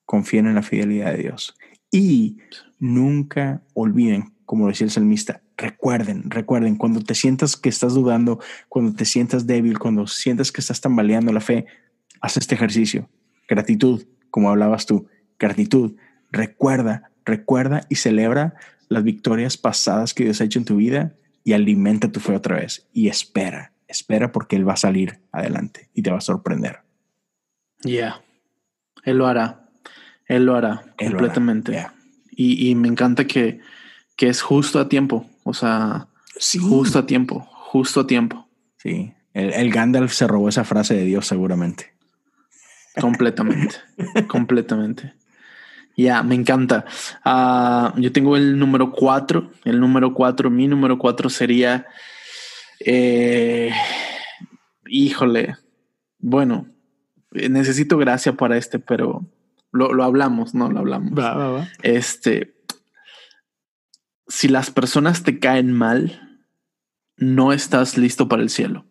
[0.06, 1.54] confíen en la fidelidad de Dios.
[1.92, 2.38] Y
[2.80, 8.94] nunca olviden, como decía el salmista, recuerden, recuerden, cuando te sientas que estás dudando, cuando
[8.94, 11.66] te sientas débil, cuando sientas que estás tambaleando la fe,
[12.20, 13.08] haz este ejercicio.
[13.46, 15.06] Gratitud, como hablabas tú,
[15.38, 15.94] gratitud.
[16.30, 18.54] Recuerda, recuerda y celebra
[18.88, 21.14] las victorias pasadas que Dios ha hecho en tu vida
[21.44, 22.88] y alimenta tu fe otra vez.
[22.92, 26.80] Y espera, espera porque Él va a salir adelante y te va a sorprender.
[27.84, 28.22] Ya,
[29.04, 29.61] Él lo hará.
[30.26, 31.86] Él lo hará completamente.
[32.30, 33.60] Y, me encanta que,
[34.16, 35.26] que, es justo a tiempo.
[35.44, 36.08] O sea,
[36.60, 38.48] justo a tiempo, justo a tiempo.
[38.78, 39.12] Sí.
[39.34, 41.92] El, Gandalf se robó esa frase de Dios seguramente.
[43.00, 43.76] Completamente,
[44.28, 45.14] completamente.
[45.96, 46.84] Ya, me encanta.
[47.24, 49.50] Ah, yo tengo el número cuatro.
[49.64, 51.86] El número cuatro, mi número cuatro sería.
[52.80, 53.70] Eh,
[54.86, 55.56] híjole.
[56.18, 56.66] Bueno,
[57.30, 59.26] necesito gracia para este, pero
[59.72, 60.70] lo, hablamos, ¿no?
[60.70, 61.18] Lo hablamos.
[61.18, 61.68] Va, va, va.
[61.82, 62.54] Este,
[64.28, 66.42] si las personas te caen mal,
[67.16, 68.86] no estás listo para el cielo.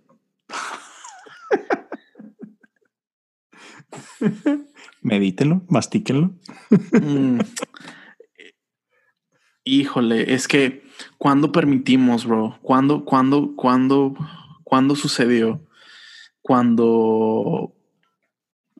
[5.01, 6.33] Medítelo, mastíquenlo.
[6.91, 7.39] Mm.
[9.63, 10.83] Híjole, es que
[11.17, 14.15] cuando permitimos, bro, cuando, cuando, cuando,
[14.63, 15.65] cuando sucedió,
[16.41, 17.75] cuando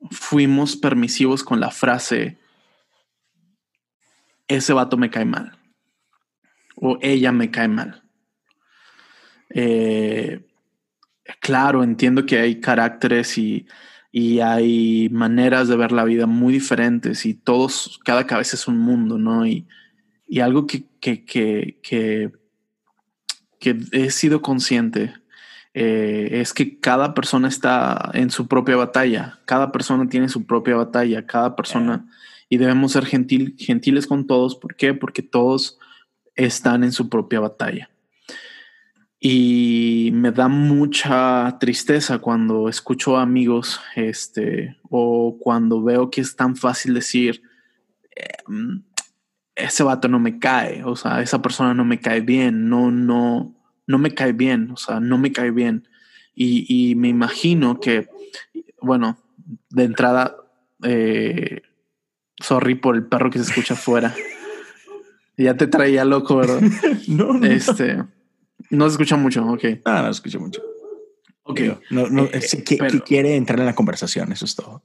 [0.10, 2.38] fuimos permisivos con la frase,
[4.48, 5.58] ese vato me cae mal
[6.82, 8.04] o ella me cae mal.
[9.50, 10.42] Eh,
[11.40, 13.68] claro, entiendo que hay caracteres y,
[14.42, 19.18] hay maneras de ver la vida muy diferentes y todos, cada cabeza es un mundo,
[19.18, 19.46] ¿no?
[19.46, 19.68] Y,
[20.42, 25.14] algo que, que, que, que, he sido consciente
[25.74, 30.76] eh, es que cada persona está en su propia batalla, cada persona tiene su propia
[30.76, 32.06] batalla, cada persona,
[32.50, 34.56] y debemos ser gentil, gentiles con todos.
[34.56, 34.94] ¿Por qué?
[34.94, 35.80] Porque todos
[36.36, 37.90] están en su propia batalla.
[39.20, 46.56] Y me da mucha tristeza cuando escucho amigos, este, o cuando veo que es tan
[46.56, 47.44] fácil decir,
[48.48, 48.84] em,
[49.56, 53.56] ese vato no me cae, o sea, esa persona no me cae bien, no, no,
[53.88, 55.88] no me cae bien, o sea, no me cae bien.
[56.34, 58.08] Y, me imagino que,
[58.82, 59.18] bueno,
[59.70, 60.38] de entrada,
[60.84, 61.62] eh,
[62.40, 64.16] sorry por el perro que se escucha afuera.
[65.38, 66.62] ya te traía loco, ¿verdad?
[67.08, 67.46] no, no.
[67.46, 68.04] Este,
[68.70, 69.66] no se escucha mucho, ok.
[69.86, 70.62] Ah, no se escucha mucho.
[71.44, 71.62] Ok.
[71.90, 74.84] No, no, eh, que, quiere entrar en la conversación, eso es todo.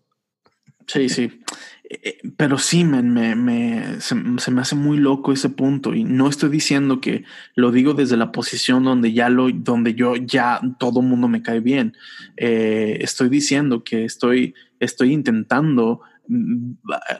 [0.86, 1.40] Sí, sí.
[1.88, 7.00] Eh, pero sí, me, se, me hace muy loco ese punto y no estoy diciendo
[7.00, 7.24] que
[7.54, 11.60] lo digo desde la posición donde ya lo, donde yo ya todo mundo me cae
[11.60, 11.94] bien.
[12.36, 16.72] Eh, estoy diciendo que estoy, estoy intentando mm,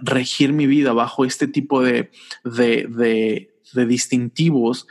[0.03, 2.11] regir mi vida bajo este tipo de,
[2.45, 4.89] de, de, de distintivos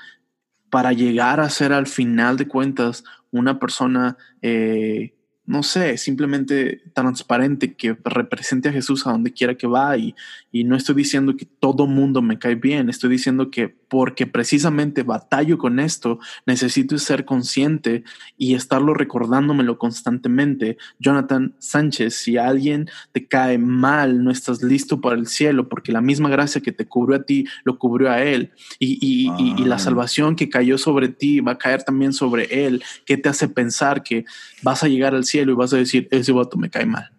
[0.70, 5.16] para llegar a ser al final de cuentas una persona eh,
[5.48, 10.16] no sé, simplemente transparente que represente a Jesús a donde quiera que va y,
[10.52, 15.04] y no estoy diciendo que todo mundo me cae bien, estoy diciendo que porque precisamente
[15.04, 18.04] batallo con esto, necesito ser consciente
[18.38, 20.78] y estarlo recordándomelo constantemente.
[21.00, 26.02] Jonathan Sánchez, si alguien te cae mal, no estás listo para el cielo porque la
[26.02, 29.66] misma gracia que te cubrió a ti, lo cubrió a él y, y, y, y
[29.66, 33.48] la salvación que cayó sobre ti va a caer también sobre él, que te hace
[33.48, 34.26] pensar que
[34.64, 37.12] vas a llegar al cielo y vas a decir, ese vato me cae mal,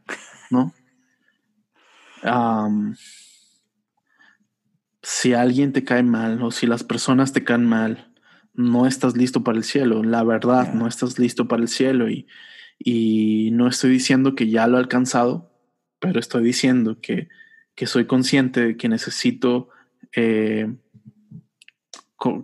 [0.50, 0.72] ¿no?
[5.02, 8.12] si alguien te cae mal o si las personas te caen mal,
[8.54, 10.02] no estás listo para el cielo.
[10.02, 12.26] La verdad, no estás listo para el cielo y,
[12.78, 15.52] y no estoy diciendo que ya lo he alcanzado,
[16.00, 17.28] pero estoy diciendo que,
[17.76, 19.68] que soy consciente de que necesito
[20.16, 20.74] eh,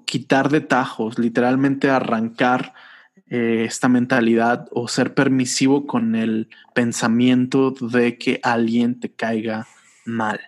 [0.05, 2.75] quitar de tajos, literalmente arrancar
[3.35, 9.67] eh, esta mentalidad o ser permisivo con el pensamiento de que alguien te caiga
[10.05, 10.39] mal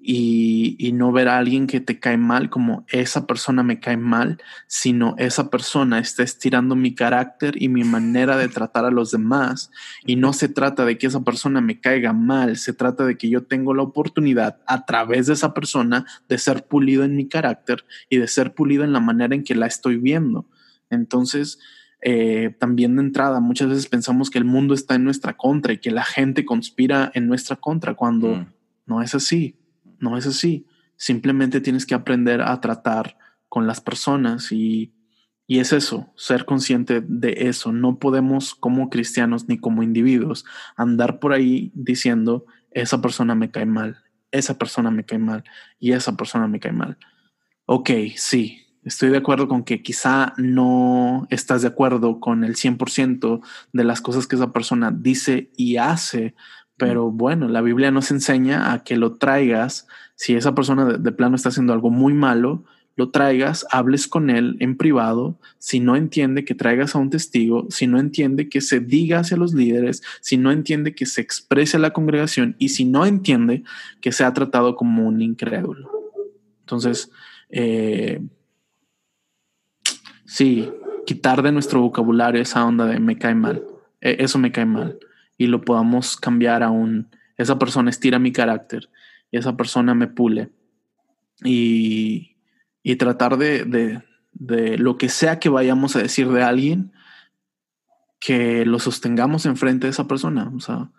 [0.00, 4.42] y, no ver a alguien que te cae mal como esa persona me cae mal,
[4.66, 9.70] sino esa persona está estirando mi carácter y mi manera de tratar a los demás.
[10.04, 13.28] Y no se trata de que esa persona me caiga mal, se trata de que
[13.28, 17.84] yo tengo la oportunidad a través de esa persona de ser pulido en mi carácter
[18.08, 20.46] y de ser pulido en la manera en que la estoy viendo.
[20.90, 21.58] Entonces,
[22.00, 25.78] eh, también de entrada, muchas veces pensamos que el mundo está en nuestra contra y
[25.78, 28.46] que la gente conspira en nuestra contra cuando mm.
[28.86, 29.56] no es así
[29.98, 30.66] no es así.
[30.96, 33.18] Simplemente tienes que aprender a tratar
[33.48, 34.92] con las personas y,
[35.46, 37.72] y es eso, ser consciente de eso.
[37.72, 40.44] No podemos como cristianos ni como individuos
[40.76, 43.98] andar por ahí diciendo, esa persona me cae mal,
[44.30, 45.44] esa persona me cae mal
[45.78, 46.98] y esa persona me cae mal.
[47.64, 53.40] Ok, sí, estoy de acuerdo con que quizá no estás de acuerdo con el 100%
[53.72, 56.34] de las cosas que esa persona dice y hace,
[56.78, 61.36] pero bueno, la Biblia nos enseña a que lo traigas, si esa persona de, plano
[61.36, 62.64] está haciendo algo muy malo,
[62.96, 67.66] lo traigas, hables con él en privado, si no entiende que traigas a un testigo,
[67.68, 71.76] si no entiende que se diga hacia los líderes, si no entiende que se exprese
[71.76, 73.64] a la congregación y si no entiende
[74.00, 75.90] que sea tratado como un incrédulo.
[76.60, 77.10] Entonces,
[77.50, 78.20] eh,
[80.28, 80.70] sí,
[81.06, 83.64] quitar de nuestro vocabulario esa onda de me cae mal,
[84.00, 84.98] e, eso me cae mal
[85.38, 88.90] y lo podamos cambiar a un, esa persona estira mi carácter
[89.30, 90.50] y esa persona me pule.
[91.44, 92.36] Y,
[92.82, 94.02] y tratar de, de,
[94.32, 96.92] de, lo que sea que vayamos a decir de alguien,
[98.18, 100.50] que lo sostengamos enfrente de esa persona.
[100.54, 100.90] O sea,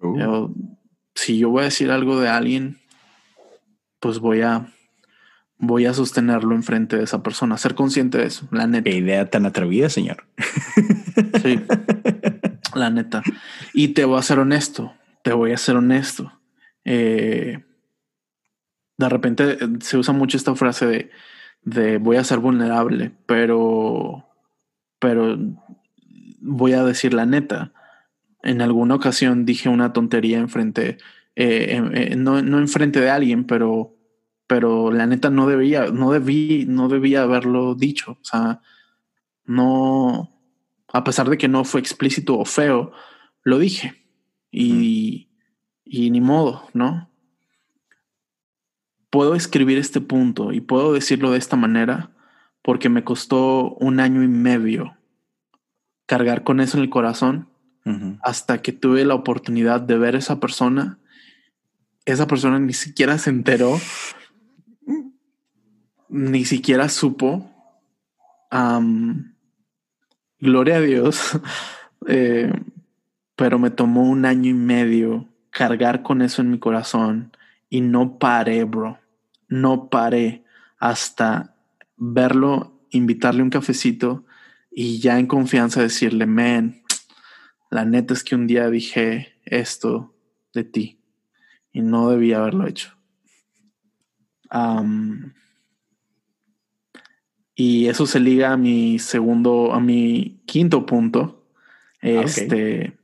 [0.00, 0.54] uh.
[1.14, 2.78] si yo voy a decir algo de alguien,
[3.98, 4.72] pues voy a
[5.62, 8.90] voy a sostenerlo enfrente de esa persona, ser consciente de eso, la neta.
[8.90, 10.24] Qué idea tan atrevida, señor.
[11.40, 11.60] Sí.
[12.74, 13.22] la neta.
[13.72, 14.92] Y te voy a ser honesto,
[15.22, 16.32] te voy a ser honesto.
[16.84, 17.64] Eh,
[18.98, 21.10] de repente eh, se usa mucho esta frase de,
[21.62, 24.26] de voy a ser vulnerable, pero,
[24.98, 25.38] pero
[26.40, 27.72] voy a decir la neta.
[28.42, 30.98] En alguna ocasión dije una tontería enfrente,
[31.36, 33.94] eh, no, no enfrente de alguien, pero,
[34.52, 38.18] pero la neta no debía, no debí, no debía haberlo dicho.
[38.20, 38.60] O sea,
[39.46, 40.30] no,
[40.92, 42.92] a pesar de que no fue explícito o feo,
[43.44, 44.04] lo dije.
[44.50, 45.30] Y,
[45.86, 47.10] y ni modo, ¿no?
[49.08, 52.10] Puedo escribir este punto y puedo decirlo de esta manera
[52.60, 54.98] porque me costó un año y medio
[56.04, 57.48] cargar con eso en el corazón
[58.22, 60.98] hasta que tuve la oportunidad de ver a esa persona.
[62.04, 63.80] Esa persona ni siquiera se enteró,
[66.12, 67.50] ni siquiera supo
[70.38, 71.40] gloria a Dios,
[72.06, 72.52] eh,
[73.34, 77.34] pero me tomó un año y medio cargar con eso en mi corazón
[77.70, 78.98] y no paré, bro.
[79.48, 80.44] No paré
[80.78, 81.56] hasta
[81.96, 84.24] verlo, invitarle un cafecito
[84.70, 86.82] y ya en confianza decirle, man,
[87.70, 90.14] la neta es que un día dije esto
[90.52, 91.00] de ti
[91.72, 92.94] y no debía haberlo hecho.
[97.54, 101.44] Y eso se liga a mi segundo, a mi quinto punto.
[102.02, 102.94] Ah, este.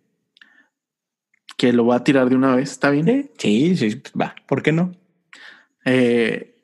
[1.56, 3.30] Que lo voy a tirar de una vez, ¿está bien?
[3.36, 4.34] Sí, sí, va.
[4.46, 4.92] ¿Por qué no?
[5.84, 6.56] Eh,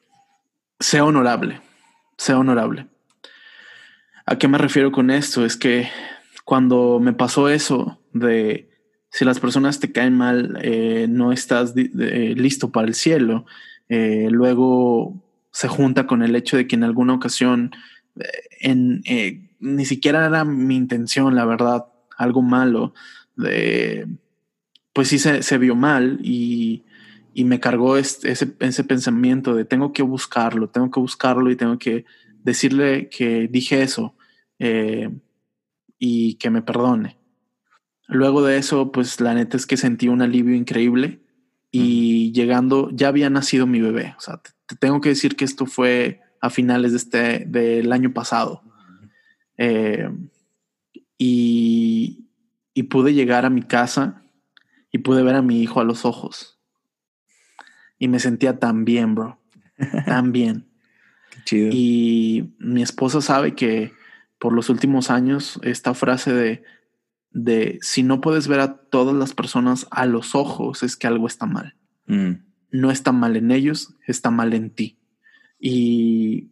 [0.78, 1.60] sea honorable.
[2.16, 2.86] Sea honorable.
[4.26, 5.44] ¿A qué me refiero con esto?
[5.44, 5.88] Es que
[6.44, 8.70] cuando me pasó eso de
[9.10, 13.46] si las personas te caen mal, eh, no estás listo para el cielo.
[13.88, 15.23] Eh, luego
[15.54, 17.70] se junta con el hecho de que en alguna ocasión
[18.18, 18.24] eh,
[18.60, 21.86] en, eh, ni siquiera era mi intención, la verdad,
[22.18, 22.92] algo malo,
[23.34, 26.84] pues sí se, vio mal y,
[27.36, 32.04] me cargó ese, ese, pensamiento de tengo que buscarlo, tengo que buscarlo y tengo que
[32.42, 34.16] decirle que dije eso
[34.58, 35.08] eh,
[35.98, 37.16] y que me perdone.
[38.08, 41.20] Luego de eso, pues la neta es que sentí un alivio increíble
[41.70, 44.14] y llegando, ya había nacido mi bebé.
[44.18, 44.50] O sea, te,
[44.80, 48.62] tengo que decir que esto fue a finales de este, del año pasado.
[49.56, 50.08] Eh,
[51.18, 52.26] y,
[52.74, 54.22] y pude llegar a mi casa
[54.90, 56.58] y pude ver a mi hijo a los ojos.
[57.98, 59.40] Y me sentía tan bien, bro.
[60.06, 60.66] Tan bien.
[61.30, 61.70] Qué chido.
[61.72, 63.92] Y mi esposa sabe que
[64.38, 66.62] por los últimos años esta frase de
[67.34, 71.26] de si no puedes ver a todas las personas a los ojos, es que algo
[71.26, 71.74] está mal.
[72.06, 72.34] Mm.
[72.74, 74.98] No está mal en ellos, está mal en ti.
[75.60, 76.50] Y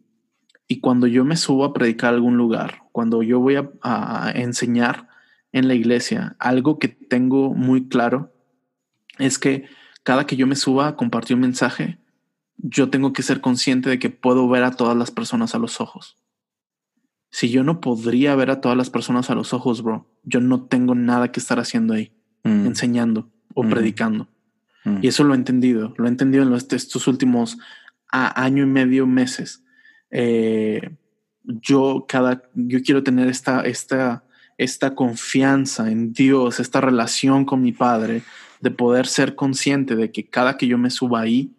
[0.69, 4.31] Y cuando yo me subo a predicar a algún lugar, cuando yo voy a, a
[4.33, 5.07] enseñar
[5.51, 8.31] en la iglesia, algo que tengo muy claro
[9.19, 9.65] es que
[10.03, 11.99] cada que yo me suba a compartir un mensaje,
[12.57, 15.81] yo tengo que ser consciente de que puedo ver a todas las personas a los
[15.81, 16.15] ojos.
[17.29, 20.63] Si yo no podría ver a todas las personas a los ojos, bro, yo no
[20.65, 22.13] tengo nada que estar haciendo ahí,
[22.43, 22.67] Mm.
[22.67, 23.69] enseñando o Mm.
[23.69, 24.27] predicando.
[24.83, 24.97] Mm.
[25.01, 27.57] Y eso lo he entendido, lo he entendido en los, estos últimos
[28.11, 29.63] a- año y medio, meses.
[30.11, 30.91] Eh,
[31.43, 34.23] yo cada, yo quiero tener esta, esta,
[34.57, 38.23] esta confianza en Dios, esta relación con mi Padre,
[38.61, 41.51] de poder ser consciente de que cada que yo me suba ahí,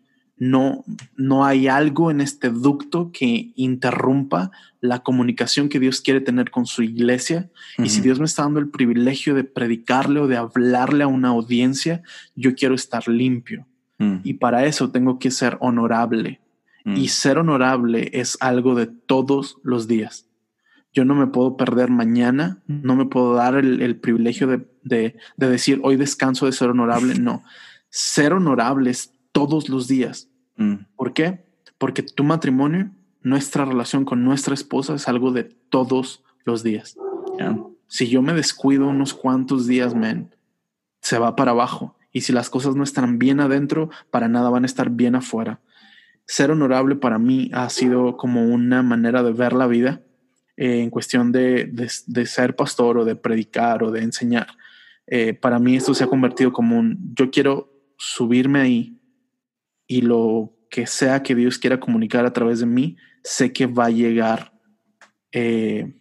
[0.51, 0.84] no,
[1.16, 6.66] no hay algo en este ducto que interrumpa la comunicación que Dios quiere tener con
[6.66, 7.51] su iglesia.
[7.78, 8.01] Y si.
[8.03, 12.03] Dios me está dando el privilegio de predicarle o de hablarle a una audiencia,
[12.34, 13.66] yo quiero estar limpio.
[13.99, 14.16] Mm.
[14.24, 16.40] Y para eso tengo que ser honorable.
[16.84, 16.97] Mm.
[16.97, 20.26] Y ser honorable es algo de todos los días.
[20.92, 25.16] Yo no me puedo perder mañana, no me puedo dar el, el privilegio de, de-
[25.36, 27.14] de decir hoy descanso de ser honorable.
[27.18, 27.42] No,
[27.88, 30.28] ser honorable es todos los días.
[30.57, 30.74] Mm.
[30.96, 31.44] ¿Por qué?
[31.78, 32.90] Porque tu matrimonio,
[33.22, 36.96] nuestra relación con nuestra esposa es algo de todos los días.
[37.86, 40.34] Si yo me descuido unos cuantos días, man,
[41.00, 41.96] se va para abajo.
[42.12, 45.61] Y si las cosas no están bien adentro, para nada van a estar bien afuera.
[46.26, 50.00] Ser honorable para mí ha sido como una manera de ver la vida
[50.57, 54.46] eh, en cuestión de, de- de ser pastor o de predicar o de enseñar.
[55.07, 58.93] Eh, para mí esto se ha convertido como un, yo quiero subirme ahí
[59.87, 63.87] y lo que sea que Dios quiera comunicar a través de mí, sé que va
[63.87, 64.53] a llegar.
[65.32, 65.95] eh,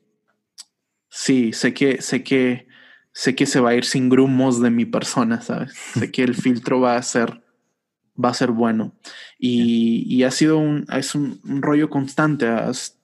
[1.09, 2.67] sí, sé que, sé que,
[3.11, 5.73] sé que se va a ir sin grumos de mi persona, ¿sabes?
[5.93, 7.43] sé que el filtro va a ser,
[8.23, 8.93] va a ser bueno.
[9.39, 12.97] Y, y ha sido un, es un, un rollo constante has-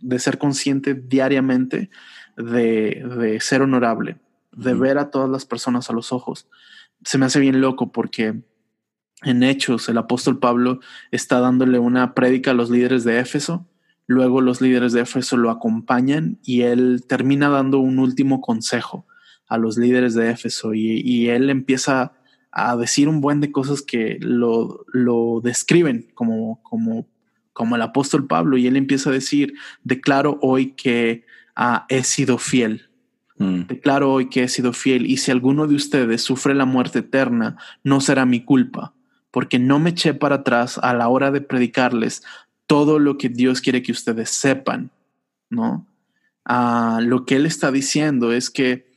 [0.00, 1.90] de ser consciente diariamente
[2.36, 4.16] de, de ser honorable,
[4.52, 6.48] de ver a todas las personas a los ojos.
[7.04, 8.42] Se me hace bien loco porque
[9.22, 13.66] en Hechos el apóstol Pablo está dándole una prédica a los líderes de Éfeso.
[14.06, 19.06] Luego los líderes de Éfeso lo acompañan y él termina dando un último consejo
[19.48, 22.12] a los líderes de Éfeso y, y él empieza
[22.50, 27.06] a decir un buen de cosas que lo, lo describen como, como,
[27.52, 29.54] como el apóstol Pablo y él empieza a decir,
[29.84, 32.88] declaro hoy que ah, he sido fiel.
[33.36, 33.62] Mm.
[33.68, 37.56] Declaro hoy que he sido fiel y si alguno de ustedes sufre la muerte eterna,
[37.84, 38.94] no será mi culpa,
[39.38, 42.24] porque no me eché para atrás a la hora de predicarles
[42.66, 44.90] todo lo que Dios quiere que ustedes sepan,
[45.48, 45.86] ¿no?
[46.44, 48.90] Ah, lo que él está diciendo es que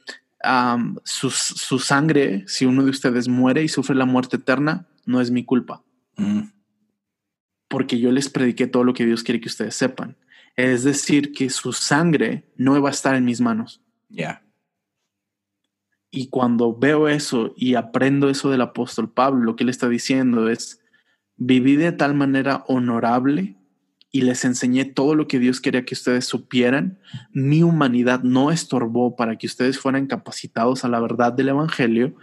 [1.03, 5.29] su, su sangre, si uno de ustedes muere y sufre la muerte eterna, no es
[5.29, 5.83] mi culpa,
[6.17, 6.49] Mm.
[7.67, 10.17] porque yo les prediqué todo lo que Dios quiere que ustedes sepan.
[10.55, 13.79] Es decir, que su sangre no va a estar en mis manos.
[14.09, 14.41] Ya.
[16.11, 20.49] Y cuando veo eso y aprendo eso del apóstol Pablo, lo que él está diciendo
[20.49, 20.81] es,
[21.37, 23.55] viví de tal manera honorable
[24.11, 26.99] y les enseñé todo lo que Dios quería que ustedes supieran.
[27.31, 32.13] Mi humanidad no estorbó para que ustedes fueran capacitados a la verdad del Evangelio.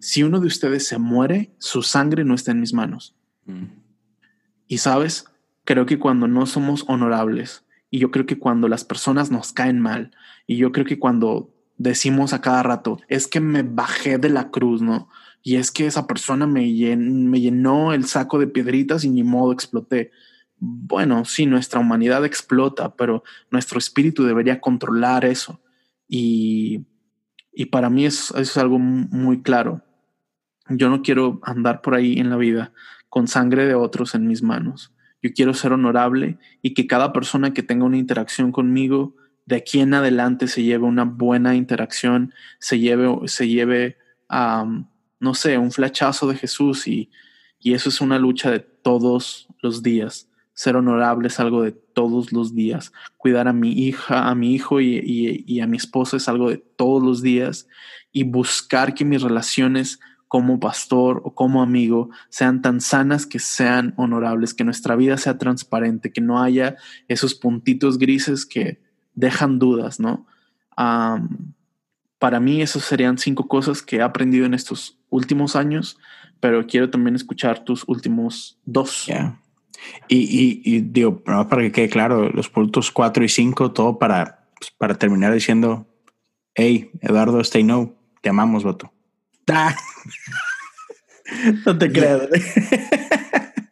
[0.00, 3.16] Si uno de ustedes se muere, su sangre no está en mis manos.
[3.46, 3.64] Mm.
[4.66, 5.24] Y sabes,
[5.64, 9.80] creo que cuando no somos honorables, y yo creo que cuando las personas nos caen
[9.80, 10.12] mal,
[10.46, 14.50] y yo creo que cuando decimos a cada rato, es que me bajé de la
[14.50, 15.08] cruz, ¿no?
[15.42, 19.22] Y es que esa persona me, llen- me llenó el saco de piedritas y ni
[19.22, 20.10] modo exploté.
[20.58, 25.62] Bueno, sí, nuestra humanidad explota, pero nuestro espíritu debería controlar eso.
[26.06, 26.84] Y,
[27.70, 29.80] para mí es, eso es algo mu- muy claro.
[30.68, 32.74] Yo no quiero andar por ahí en la vida
[33.08, 34.92] con sangre de otros en mis manos.
[35.22, 39.16] Yo quiero ser honorable y que cada persona que tenga una interacción conmigo
[39.50, 43.98] de aquí en adelante se lleve una buena interacción, se lleve, se lleve,
[44.28, 47.10] no sé, un flechazo de Jesús y,
[47.58, 50.28] y eso es una lucha de todos los días.
[50.54, 52.92] Ser honorable es algo de todos los días.
[53.16, 56.48] Cuidar a mi hija, a mi hijo y, y, y a mi esposa es algo
[56.48, 57.66] de todos los días.
[58.12, 59.98] Y buscar que mis relaciones
[60.28, 65.38] como pastor o como amigo sean tan sanas que sean honorables, que nuestra vida sea
[65.38, 66.76] transparente, que no haya
[67.08, 68.78] esos puntitos grises que
[69.14, 70.26] dejan dudas, ¿no?
[70.76, 71.52] Um,
[72.18, 75.98] para mí, esas serían cinco cosas que he aprendido en estos últimos años,
[76.38, 79.08] pero quiero también escuchar tus últimos dos.
[80.08, 84.50] Y, y, y digo, para que quede claro, los puntos 4 y 5, todo para,
[84.58, 85.88] pues, para terminar diciendo,
[86.54, 88.92] hey, Eduardo Stay No, te amamos, vato.
[89.50, 89.74] Ah.
[91.66, 92.28] no te creas.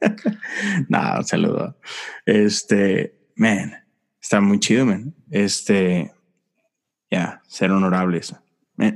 [0.88, 1.78] no, un saludo.
[2.24, 3.72] Este, man,
[4.20, 5.14] Está muy chido, man.
[5.30, 6.12] Este,
[7.10, 8.34] ya, ser honorables.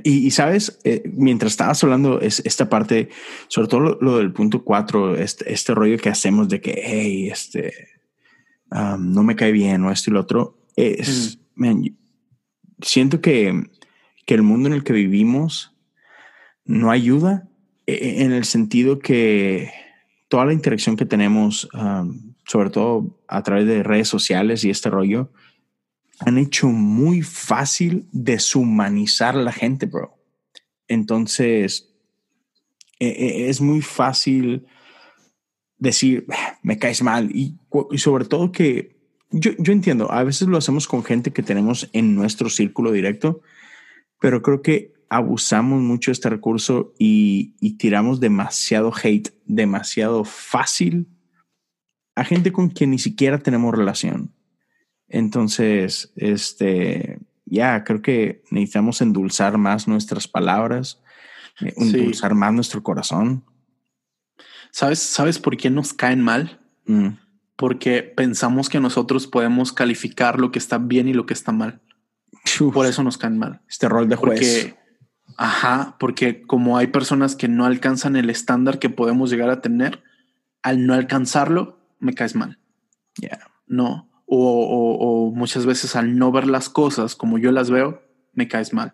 [0.05, 3.09] Y, sabes, eh, mientras estabas hablando es esta parte,
[3.49, 7.73] sobre todo lo, del punto cuatro, este, este, rollo que hacemos de que, hey, este,
[8.71, 11.37] um, no me cae bien o esto y lo otro, es,
[12.81, 13.61] siento que,
[14.25, 15.75] que, el mundo en el que vivimos
[16.63, 17.49] no ayuda
[17.85, 19.69] e, e, en el sentido que
[20.29, 24.89] toda la interacción que tenemos, um, sobre todo a través de redes sociales y este
[24.89, 25.31] rollo,
[26.19, 30.17] han hecho muy fácil deshumanizar a la gente, bro.
[30.87, 31.93] Entonces,
[32.99, 34.65] e, e, es muy fácil
[35.77, 37.29] decir, ah, me caes mal.
[37.35, 37.57] Y,
[37.97, 38.95] sobre todo que
[39.31, 43.41] yo, yo, entiendo, a veces lo hacemos con gente que tenemos en nuestro círculo directo,
[44.19, 51.07] pero creo que abusamos mucho de este recurso y, y tiramos demasiado hate, demasiado fácil
[52.15, 54.33] a gente con quien ni siquiera tenemos relación.
[55.07, 61.01] Entonces, este, ya creo que necesitamos endulzar más nuestras palabras,
[61.61, 63.43] eh, endulzar más nuestro corazón.
[64.71, 66.59] ¿Sabes, ¿Sabes por qué nos caen mal?
[66.85, 67.09] Mm.
[67.55, 71.81] Porque pensamos que nosotros podemos calificar lo que está bien y lo que está mal.
[72.73, 73.61] Por eso nos caen mal.
[73.69, 74.39] Este rol de juez.
[74.39, 74.75] Porque,
[75.37, 80.03] ajá, porque como hay personas que no alcanzan el estándar que podemos llegar a tener,
[80.61, 82.59] al no alcanzarlo, me caes mal.
[83.17, 83.39] Ya.
[83.67, 88.01] No o, muchas veces al no ver las cosas como yo las veo,
[88.33, 88.93] me caes mal.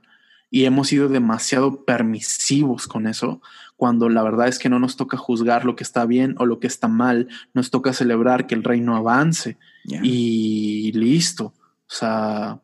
[0.52, 3.42] Y hemos sido demasiado permisivos con eso,
[3.76, 6.60] cuando la verdad es que no nos toca juzgar lo que está bien o lo
[6.60, 11.54] que está mal, nos toca celebrar que el reino avance y listo.
[11.88, 12.60] O sea,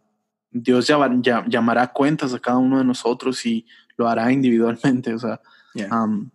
[0.52, 3.66] Dios ya, llamará cuentas a cada uno de nosotros y
[3.98, 5.14] lo hará individualmente.
[5.14, 5.40] O sea,
[5.92, 6.30] um,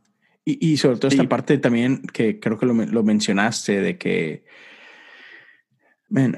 [0.61, 4.44] y, sobre todo esta parte también que creo que lo, lo mencionaste de que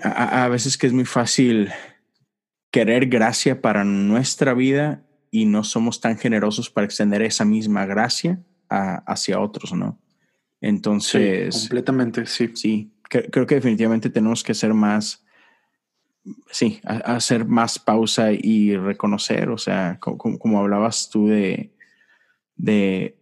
[0.03, 1.71] a, veces que es muy fácil
[2.71, 8.43] querer gracia para nuestra vida y no somos tan generosos para extender esa misma gracia
[8.69, 9.99] hacia otros, ¿no?
[10.61, 11.61] Entonces...
[11.61, 12.51] completamente, sí.
[12.55, 15.25] Sí, creo que definitivamente tenemos que ser más,
[16.51, 21.73] sí, hacer más pausa y reconocer, o sea, como, hablabas tú de,
[22.57, 23.17] de,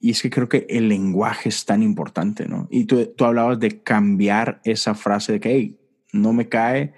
[0.00, 2.68] y es que creo que el lenguaje es tan importante, ¿no?
[2.70, 5.74] Y tú, tú hablabas de cambiar esa frase de que,
[6.12, 6.94] no me cae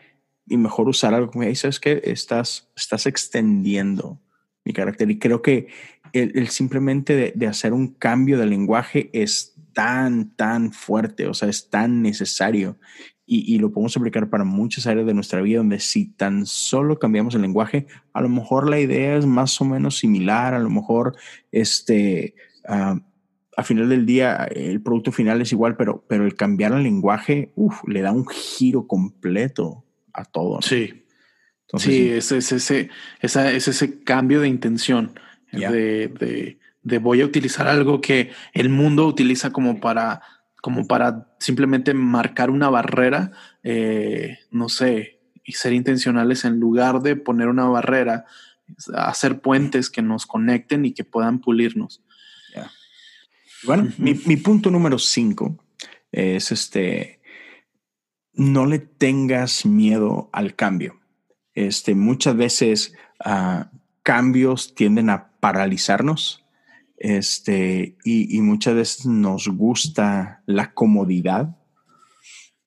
[0.46, 4.20] y mejor usar algo como, hey, ¿sabes que Estás, estás extendiendo
[4.64, 5.10] mi carácter.
[5.10, 5.68] Y creo que
[6.12, 11.70] el, simplemente de, hacer un cambio de lenguaje es tan, tan fuerte, o sea, es
[11.70, 12.78] tan necesario.
[13.32, 16.98] Y, y, lo podemos aplicar para muchas áreas de nuestra vida, donde si tan solo
[16.98, 20.68] cambiamos el lenguaje, a lo mejor la idea es más o menos similar, a lo
[20.68, 21.14] mejor
[21.52, 22.34] este,
[22.68, 22.98] uh,
[23.60, 27.52] a final del día el producto final es igual, pero, pero el cambiar el lenguaje,
[27.86, 30.62] le da un giro completo a todo.
[30.62, 31.04] Sí.
[31.76, 35.12] sí, Es, ese, es ese cambio de intención,
[35.52, 36.58] de,
[37.00, 40.22] voy a utilizar algo que el mundo utiliza como para,
[40.60, 43.32] como para simplemente marcar una barrera,
[43.62, 48.26] eh, no sé, y ser intencionales en lugar de poner una barrera,
[48.94, 52.02] hacer puentes que nos conecten y que puedan pulirnos.
[53.64, 55.62] Bueno, mi, punto número cinco
[56.12, 57.20] es este,
[58.32, 60.98] no le tengas miedo al cambio.
[61.52, 63.70] Este, muchas veces ah,
[64.02, 66.42] cambios tienden a paralizarnos
[67.00, 71.56] este, y, muchas veces nos gusta la comodidad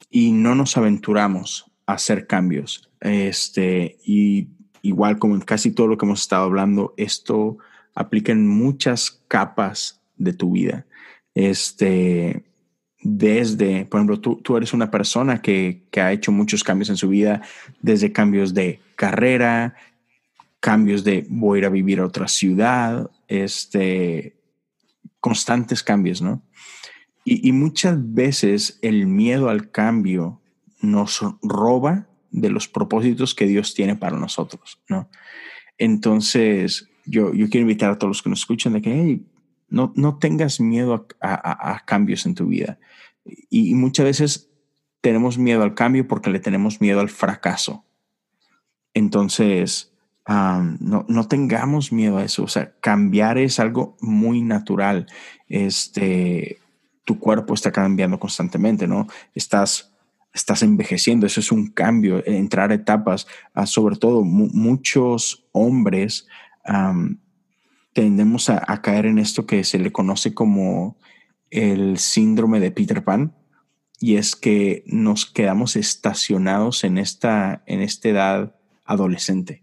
[0.09, 2.89] y no nos aventuramos a hacer cambios.
[2.99, 4.47] Este, y
[4.81, 7.59] igual como en casi todo lo que hemos estado hablando, esto
[7.93, 10.87] aplica en muchas capas de tu vida.
[11.35, 12.43] Este,
[13.03, 16.97] desde, por ejemplo, tú, tú eres una persona que, que, ha hecho muchos cambios en
[16.97, 17.43] su vida,
[17.83, 19.75] desde cambios de carrera,
[20.59, 24.37] cambios de voy a ir a vivir a otra ciudad, este,
[25.19, 26.43] constantes cambios, ¿no?
[27.25, 30.41] Y, muchas veces el miedo al cambio
[30.81, 35.09] nos roba de los propósitos que Dios tiene para nosotros, ¿no?
[35.77, 39.25] Entonces, yo, yo quiero invitar a todos los que nos escuchan de que, hey,
[39.69, 42.77] no, no tengas miedo a, cambios en tu vida.
[43.49, 44.51] Y, muchas veces
[44.99, 47.85] tenemos miedo al cambio porque le tenemos miedo al fracaso.
[48.93, 49.92] Entonces,
[50.27, 52.43] no, no, tengamos miedo a eso.
[52.43, 55.07] O sea, cambiar es algo muy natural.
[55.49, 56.59] Este,
[57.05, 59.07] tu cuerpo está cambiando constantemente, ¿no?
[59.35, 59.93] Estás,
[60.33, 61.25] estás envejeciendo.
[61.25, 63.27] Eso es un cambio, entrar a etapas.
[63.53, 66.27] Ah, sobre todo, muchos hombres
[67.93, 70.97] tendemos a, caer en esto que se le conoce como
[71.51, 73.35] el síndrome de Peter Pan,
[73.99, 78.55] y es que nos quedamos estacionados en esta, en esta edad
[78.85, 79.62] adolescente.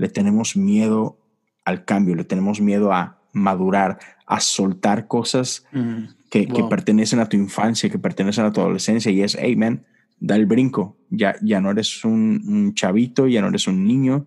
[0.00, 1.18] Le tenemos miedo
[1.66, 7.36] al cambio, le tenemos miedo a madurar, a soltar cosas mm, que, pertenecen a tu
[7.36, 9.84] infancia, que pertenecen a tu adolescencia y es, hey man,
[10.18, 14.26] da el brinco, ya, ya no eres un, un chavito, ya no eres un niño,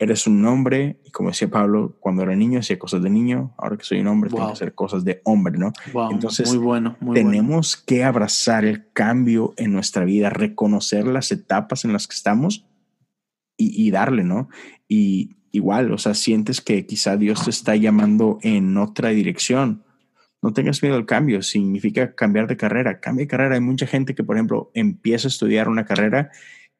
[0.00, 3.76] eres un hombre, y como decía Pablo, cuando era niño hacía cosas de niño, ahora
[3.76, 5.72] que soy un hombre tengo que hacer cosas de hombre, ¿no?
[6.10, 11.92] Entonces, muy bueno, tenemos que abrazar el cambio en nuestra vida, reconocer las etapas en
[11.92, 12.66] las que estamos
[13.56, 14.48] y, darle, ¿no?
[14.86, 19.82] Y igual, o sea, sientes que quizá Dios te está llamando en otra dirección.
[20.42, 23.00] No tengas miedo al cambio, significa cambiar de carrera.
[23.00, 23.54] Cambia de carrera.
[23.54, 26.30] Hay mucha gente que, por ejemplo, empieza a estudiar una carrera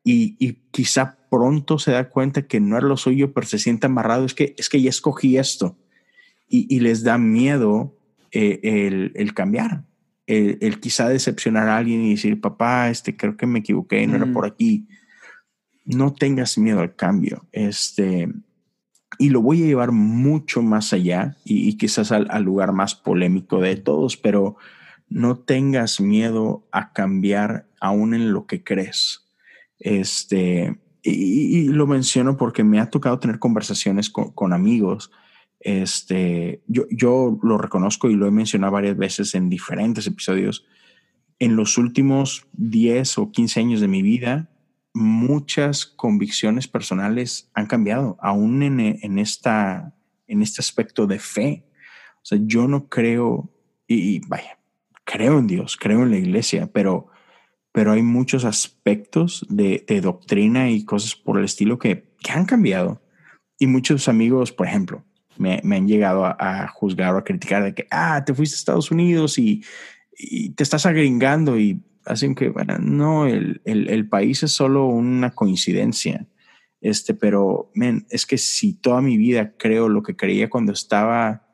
[0.05, 3.87] y, y, quizá pronto se da cuenta que no es lo suyo, pero se siente
[3.87, 4.25] amarrado.
[4.25, 5.79] Es que, es que ya escogí esto
[6.49, 7.97] y, y les da miedo
[8.31, 9.85] eh, el, el, cambiar,
[10.27, 14.17] el, el, quizá decepcionar a alguien y decir, papá, este, creo que me equivoqué, no
[14.17, 14.87] era por aquí.
[15.87, 17.47] No tengas miedo al cambio.
[17.53, 18.29] Este,
[19.19, 23.77] y lo voy a llevar mucho más allá y, quizás al, lugar más polémico de
[23.77, 24.57] todos, pero
[25.09, 29.27] no tengas miedo a cambiar aún en lo que crees
[29.79, 35.11] este, y, lo menciono porque me ha tocado tener conversaciones con, amigos.
[35.61, 40.65] Este, yo, yo lo reconozco y lo he mencionado varias veces en diferentes episodios.
[41.39, 44.51] En los últimos 10 o 15 años de mi vida,
[44.97, 49.95] muchas convicciones personales han cambiado, aún en, esta,
[50.27, 51.65] en este aspecto de fe.
[52.17, 53.51] O sea, yo no creo,
[53.87, 54.59] y, y vaya,
[55.05, 57.09] creo en Dios, creo en la iglesia, pero
[57.77, 63.03] pero hay muchos aspectos de, doctrina y cosas por el estilo que, han cambiado.
[63.59, 65.05] Y muchos amigos, por ejemplo,
[65.37, 68.91] me, han llegado a, juzgar o a criticar de que, ah, te fuiste a Estados
[68.91, 69.63] Unidos y,
[70.55, 76.27] te estás agringando y hacen que, bueno, no, el, el, país es solo una coincidencia.
[76.81, 81.47] Este, pero, men, es que si toda mi vida creo lo que creía cuando estaba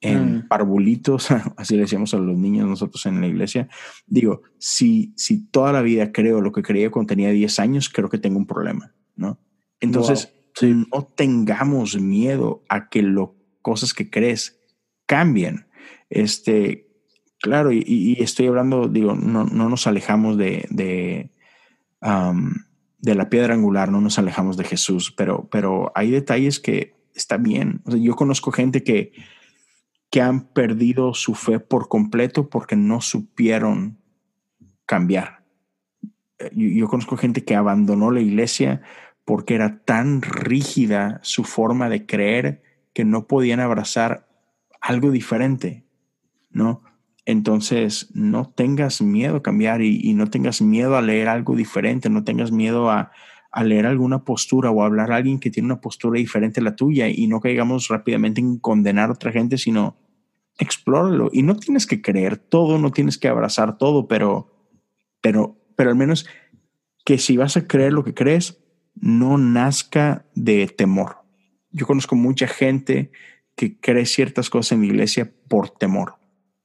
[0.00, 0.48] en mm.
[0.48, 3.68] parvulitos, así le decíamos a los niños nosotros en la iglesia.
[4.06, 8.10] Digo, si, si toda la vida creo lo que creía cuando tenía 10 años, creo
[8.10, 9.38] que tengo un problema, ¿no?
[9.80, 10.32] Entonces,
[10.62, 13.28] no tengamos miedo a que las
[13.62, 14.60] cosas que crees
[15.06, 15.66] cambien.
[16.10, 16.83] Este,
[17.44, 21.30] claro, y, estoy hablando, digo, no, no nos alejamos de, de,
[22.00, 27.82] la piedra angular, no nos alejamos de Jesús, pero, pero hay detalles que está bien.
[27.86, 29.12] yo conozco gente que
[30.14, 33.98] que han perdido su fe por completo porque no supieron
[34.86, 35.42] cambiar.
[36.38, 38.80] Eh, yo, conozco gente que abandonó la iglesia
[39.24, 42.62] porque era tan rígida su forma de creer
[42.92, 44.28] que no podían abrazar
[44.80, 45.84] algo diferente,
[46.48, 46.84] ¿no?
[47.26, 52.24] Entonces, no tengas miedo a cambiar y, no tengas miedo a leer algo diferente, no
[52.24, 53.12] tengas miedo a,
[53.50, 56.64] a, leer alguna postura o a hablar a alguien que tiene una postura diferente a
[56.64, 59.96] la tuya y no caigamos rápidamente en condenar a otra gente, sino
[60.58, 64.52] explóralo y no tienes que creer todo, no tienes que abrazar todo, pero,
[65.20, 66.26] pero, pero al menos
[67.04, 68.62] que si vas a creer lo que crees,
[68.94, 71.24] no nazca de temor.
[71.70, 73.10] Yo conozco mucha gente
[73.56, 76.16] que cree ciertas cosas en la iglesia por temor,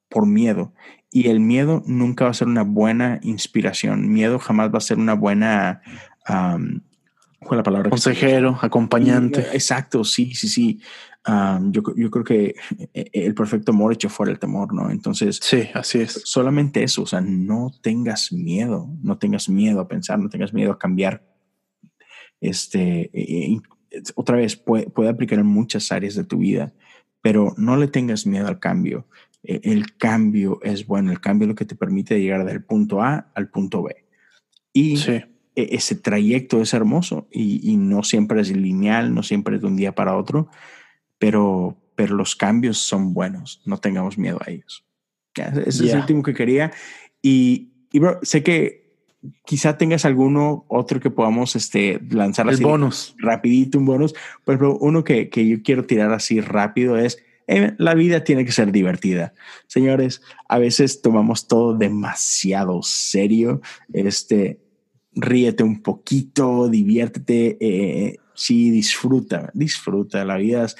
[0.10, 0.74] por miedo.
[1.12, 4.12] Y el miedo nunca va a ser una buena inspiración.
[4.12, 5.82] Miedo jamás va a ser una buena...
[6.28, 6.82] Um,
[7.40, 7.90] ¿Cuál la palabra?
[7.90, 9.40] Consejero, acompañante.
[9.54, 10.82] Exacto, sí, sí, sí
[11.72, 12.56] yo, yo, creo que
[12.94, 14.90] eh, el perfecto amor echó fuera el temor, ¿no?
[14.90, 16.22] Entonces, sí, así es.
[16.26, 20.72] Solamente eso, o sea, no tengas miedo, no tengas miedo a pensar, no tengas miedo
[20.72, 21.24] a cambiar.
[22.42, 23.58] Este, eh,
[23.92, 26.74] eh, otra vez, puede, puede aplicar en muchas áreas de tu vida,
[27.22, 29.08] pero no le tengas miedo al cambio.
[29.44, 33.32] El cambio es bueno, el cambio es lo que te permite llegar del punto A
[33.34, 34.06] al punto B.
[34.74, 39.62] Y e, ese trayecto es hermoso y, y, no siempre es lineal, no siempre es
[39.62, 40.50] de un día para otro,
[41.18, 44.86] pero, pero los cambios son buenos, no tengamos miedo a ellos.
[45.36, 46.72] ese es el último que quería.
[47.22, 48.80] Y, y bro, sé que
[49.46, 53.16] quizá tengas alguno otro que podamos este, lanzar el bonus.
[53.18, 54.16] Rapidito, un bonus.
[54.46, 57.22] Pero uno que, que yo quiero tirar así rápido es,
[57.78, 59.34] la vida tiene que ser divertida.
[59.68, 63.62] Señores, a veces tomamos todo demasiado serio.
[63.92, 64.60] Este,
[65.14, 70.24] ríete un poquito, diviértete, eh, sí, disfruta, disfruta.
[70.26, 70.76] La vida es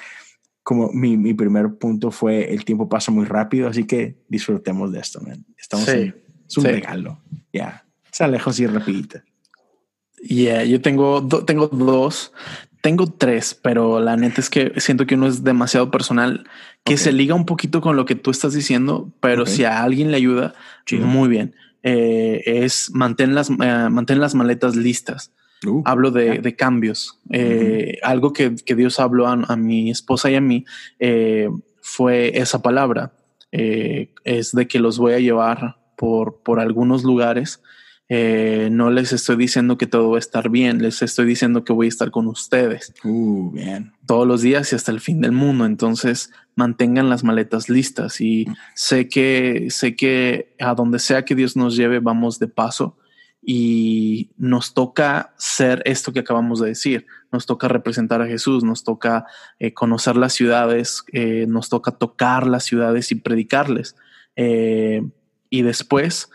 [0.62, 5.00] como mi, mi, primer punto fue el tiempo pasa muy rápido, así que disfrutemos de
[5.00, 5.44] esto, man.
[5.58, 6.14] Estamos en,
[6.48, 7.20] es un regalo.
[7.52, 9.20] Ya, se alejó así rapidito.
[10.22, 12.32] Yeah, yo tengo, tengo dos,
[12.80, 16.48] tengo tres, pero la neta es que siento que uno es demasiado personal,
[16.84, 20.10] que se liga un poquito con lo que tú estás diciendo, pero si a alguien
[20.10, 20.54] le ayuda,
[20.92, 21.54] muy bien.
[21.82, 25.32] eh, es mantén las, eh, mantén las maletas listas.
[25.66, 27.18] Uh, Hablo de, cambios.
[27.30, 30.64] Eh, algo que, Dios habló a, mi esposa y a mí
[31.80, 33.12] fue esa palabra.
[33.52, 37.60] es de que los voy a llevar por, por algunos lugares
[38.12, 41.72] eh, no les estoy diciendo que todo va a estar bien, les estoy diciendo que
[41.72, 42.92] voy a estar con ustedes.
[43.04, 43.92] Uh, bien.
[44.04, 45.64] Todos los días y hasta el fin del mundo.
[45.64, 48.54] Entonces, mantengan las maletas listas y mm.
[48.74, 52.96] sé que sé que a donde sea que Dios nos lleve vamos de paso
[53.40, 57.06] y nos toca ser esto que acabamos de decir.
[57.30, 59.24] Nos toca representar a Jesús, nos toca
[59.60, 63.94] eh, conocer las ciudades, eh, nos toca tocar las ciudades y predicarles.
[65.52, 66.28] y después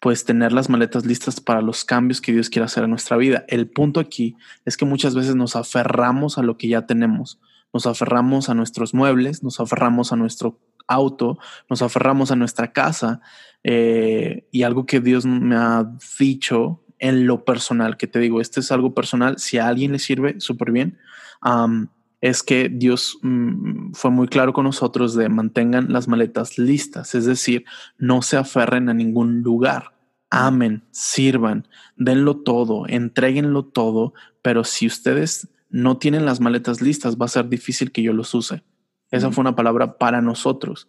[0.00, 3.44] pues tener las maletas listas para los cambios que Dios quiere hacer en nuestra vida.
[3.48, 7.40] El punto aquí es que muchas veces nos aferramos a lo que ya tenemos,
[7.72, 11.38] nos aferramos a nuestros muebles, nos aferramos a nuestro auto,
[11.68, 13.20] nos aferramos a nuestra casa
[13.62, 18.60] eh, y algo que Dios me ha dicho en lo personal, que te digo, este
[18.60, 20.98] es algo personal, si a alguien le sirve, súper bien,
[22.20, 27.26] es que Dios mm, fue muy claro con nosotros de mantengan las maletas listas, es
[27.26, 27.64] decir,
[27.96, 29.94] no se aferren a ningún lugar.
[30.30, 31.66] Amen, sirvan,
[31.96, 34.12] denlo todo, entreguenlo todo,
[34.42, 38.34] pero si ustedes no tienen las maletas listas, va a ser difícil que yo los
[38.34, 38.62] use.
[39.10, 40.88] Esa fue una palabra para nosotros.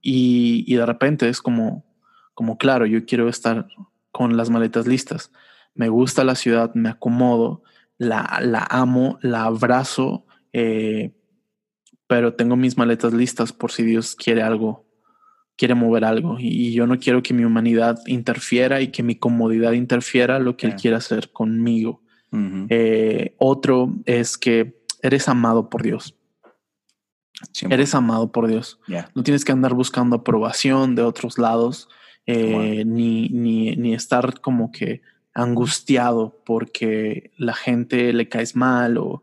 [0.00, 1.84] y, y, de repente es como,
[2.32, 3.68] como, claro, yo quiero estar
[4.10, 5.32] con las maletas listas.
[5.74, 7.62] Me gusta la ciudad, me acomodo,
[8.02, 11.12] la, amo, la abrazo, eh,
[12.06, 14.86] pero tengo mis maletas listas por si Dios quiere algo,
[15.56, 16.36] quiere mover algo.
[16.38, 20.66] Y, yo no quiero que mi humanidad interfiera y que mi comodidad interfiera lo que
[20.66, 22.02] Él quiere hacer conmigo.
[22.70, 26.16] Eh, otro es que eres amado por Dios.
[27.68, 28.80] Eres amado por Dios.
[29.14, 31.88] No tienes que andar buscando aprobación de otros lados,
[32.26, 35.02] eh, ni, ni, ni, estar como que
[35.34, 39.22] angustiado porque la gente le caes mal o,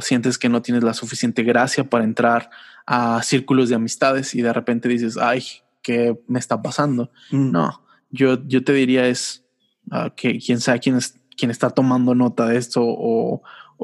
[0.00, 2.48] sientes que no tienes la suficiente gracia para entrar
[2.86, 5.44] a círculos de amistades y de repente dices, ay,
[5.82, 7.10] ¿qué me está pasando?
[7.30, 7.50] Mm.
[7.50, 9.44] No, yo, yo te diría es
[9.90, 13.42] ah, que quien sea quien, es, quien está tomando nota de esto o,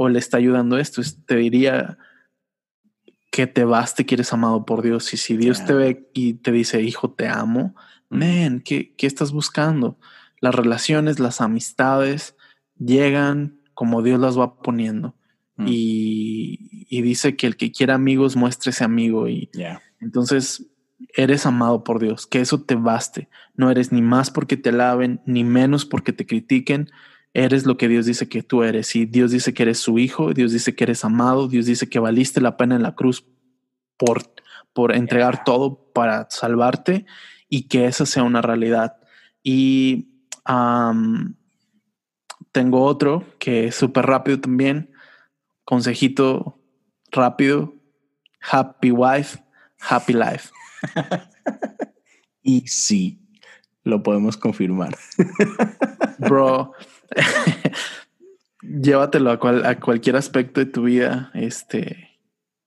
[0.08, 1.98] le está ayudando esto, te diría
[3.30, 5.12] que te vas, te quieres amado por Dios.
[5.12, 7.74] Y si Dios te ve y te dice, hijo, te amo,
[8.08, 8.16] mm.
[8.16, 9.98] men, ¿qué, ¿qué estás buscando?
[10.47, 12.36] Las relaciones, las amistades
[12.78, 15.16] llegan como Dios las va poniendo.
[15.56, 15.66] Mm.
[15.68, 19.28] Y, dice que el que quiera amigos muestre ese amigo.
[19.28, 19.51] Y
[20.01, 20.66] entonces
[21.14, 23.28] eres amado por Dios, que eso te baste.
[23.55, 26.90] No eres ni más porque te laven, ni menos porque te critiquen.
[27.35, 28.94] Eres lo que Dios dice que tú eres.
[28.94, 31.98] Y Dios dice que eres su hijo, Dios dice que eres amado, Dios dice que
[31.98, 33.27] valiste la pena en la cruz
[33.97, 34.23] por,
[34.73, 37.05] por entregar todo para salvarte
[37.48, 38.97] y que esa sea una realidad.
[39.43, 40.15] Y
[42.52, 44.93] tengo otro que es súper rápido también.
[45.64, 46.60] Consejito
[47.10, 47.74] rápido.
[48.40, 49.39] Happy wife,
[49.81, 50.51] happy life.
[52.43, 53.20] y sí,
[53.82, 54.97] lo podemos confirmar.
[56.18, 56.73] Bro,
[58.62, 61.31] llévatelo a, a, cualquier aspecto de tu vida.
[61.35, 62.20] Este,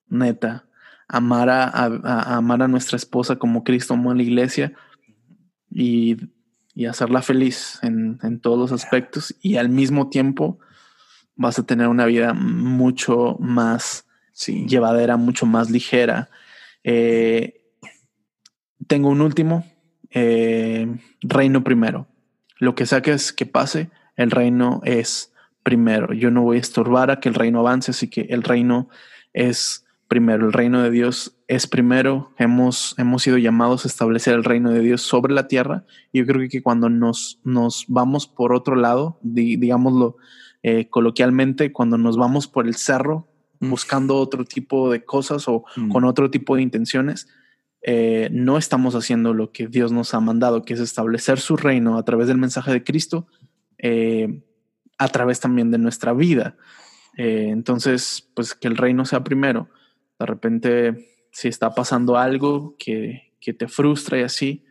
[0.08, 0.68] neta,
[1.08, 4.74] amar a, a, amar a nuestra esposa como Cristo amó a la iglesia
[5.72, 6.18] y
[6.80, 10.60] y hacerla feliz en, en, todos los aspectos y al mismo tiempo
[11.36, 14.06] vas a tener una vida mucho más
[14.46, 16.30] llevadera, mucho más ligera.
[16.86, 17.62] Eh,
[18.88, 19.66] tengo un último,
[20.12, 20.88] eh,
[21.20, 22.08] reino primero.
[22.60, 25.34] Lo que saques que pase, el reino es
[25.64, 26.14] primero.
[26.14, 28.88] Yo no voy a estorbar a que el reino avance, así que el reino
[29.34, 34.44] es primero, el reino de Dios es primero, hemos, hemos sido llamados a establecer el
[34.44, 35.84] reino de Dios sobre la tierra.
[36.12, 40.18] Y yo creo que cuando nos, nos vamos por otro lado, digámoslo
[40.62, 43.28] eh, coloquialmente, cuando nos vamos por el cerro
[43.62, 43.70] mm.
[43.72, 45.90] buscando otro tipo de cosas o mm.
[45.90, 47.28] con otro tipo de intenciones,
[47.82, 51.98] eh, no estamos haciendo lo que Dios nos ha mandado, que es establecer su reino
[51.98, 53.26] a través del mensaje de Cristo,
[53.80, 54.44] eh,
[55.00, 56.58] a través también de nuestra vida.
[57.18, 59.68] entonces, pues que el reino sea primero
[60.20, 63.28] de repente, si está pasando algo que,
[63.58, 64.64] te frustra y así,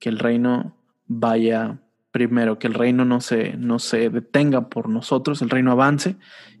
[0.00, 0.76] que el reino
[1.06, 1.80] vaya
[2.10, 6.16] primero, que el reino no se, no se detenga por nosotros, el reino avance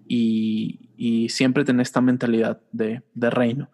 [0.06, 0.78] y,
[1.30, 3.70] siempre tener esta mentalidad de, reino.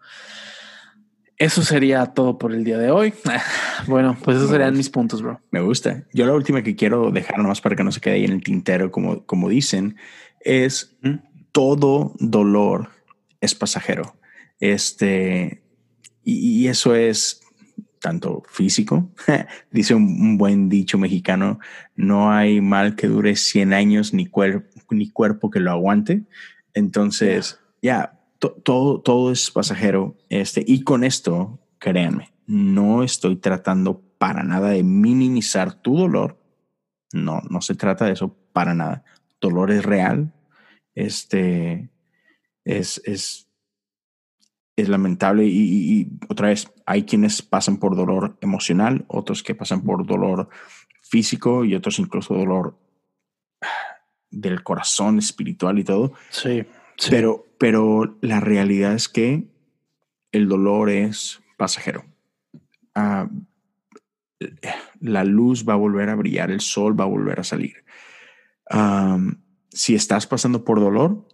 [1.37, 3.13] Eso sería todo por el día de hoy.
[3.85, 5.39] Bueno, pues esos serían mis puntos, bro.
[5.51, 6.03] Me gusta.
[6.11, 8.43] Yo la última que quiero dejar nomás para que no se quede ahí en el
[8.43, 9.95] tintero, como, como dicen,
[10.41, 10.97] es
[11.51, 12.89] todo dolor
[13.41, 14.15] es pasajero.
[14.59, 15.63] Este,
[16.23, 17.41] y, eso es
[17.99, 19.11] tanto físico.
[19.71, 21.59] Dice un, buen dicho mexicano,
[21.95, 24.29] no hay mal que dure 100 años ni,
[24.91, 26.23] ni cuerpo que lo aguante.
[26.73, 30.17] Entonces, ya, todo, todo es pasajero.
[30.29, 36.39] Este, y con esto, créanme, no estoy tratando para nada de minimizar tu dolor.
[37.13, 39.03] No, no se trata de eso para nada.
[39.39, 40.33] Dolor es real.
[40.95, 41.89] Este
[42.65, 43.46] es, es,
[44.77, 45.45] es lamentable.
[45.45, 50.47] Y, otra vez, hay quienes pasan por dolor emocional, otros que pasan por dolor
[51.01, 52.77] físico y otros incluso dolor
[54.29, 56.13] del corazón espiritual y todo.
[56.29, 56.65] Sí.
[57.09, 59.47] Pero, pero la realidad es que
[60.31, 62.05] el dolor es pasajero.
[62.93, 63.29] Ah,
[64.99, 67.83] la luz va a volver a brillar, el sol va a volver a salir.
[69.71, 71.27] si estás pasando por dolor,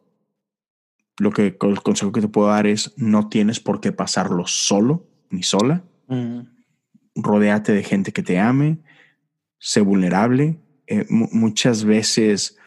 [1.19, 5.07] lo que el consejo que te puedo dar es no tienes por qué pasarlo solo
[5.30, 5.84] ni sola.
[6.07, 6.41] Mm.
[7.15, 8.80] Rodéate de gente que te ame,
[9.60, 10.60] sé vulnerable.
[10.88, 12.57] Eh, muchas veces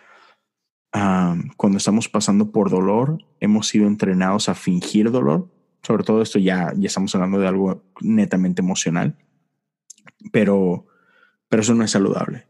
[1.57, 5.51] cuando estamos pasando por dolor, hemos sido entrenados a fingir dolor.
[5.83, 9.17] Sobre todo esto ya, ya estamos hablando de algo netamente emocional,
[10.33, 10.87] pero,
[11.49, 12.47] pero eso no es saludable.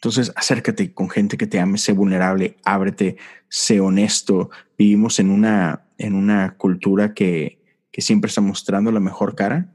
[0.00, 3.18] Entonces, acércate con gente que te ame, sé vulnerable, ábrete,
[3.50, 4.48] sé honesto.
[4.78, 7.60] Vivimos en una, en una cultura que,
[7.92, 9.74] que siempre está mostrando la mejor cara,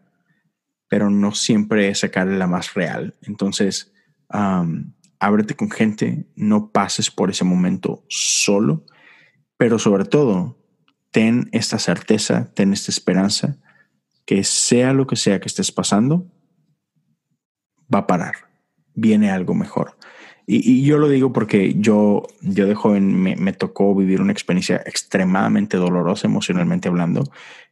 [0.87, 3.13] pero no siempre es sacarle la más real.
[3.21, 3.93] Entonces,
[5.19, 8.83] ábrete con gente, no pases por ese momento solo,
[9.57, 10.57] pero sobre todo,
[11.11, 13.57] ten esta certeza, ten esta esperanza,
[14.25, 16.31] que sea lo que sea que estés pasando,
[17.93, 18.35] va a parar,
[18.95, 19.97] viene algo mejor.
[20.47, 25.77] Y, yo lo digo porque yo, yo de joven me, tocó vivir una experiencia extremadamente
[25.77, 27.23] dolorosa emocionalmente hablando,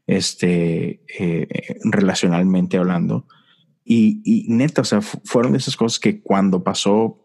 [0.07, 3.27] este, eh, relacionalmente hablando.
[3.85, 7.19] Y, y, neta, o sea, fueron de esas cosas que cuando pasó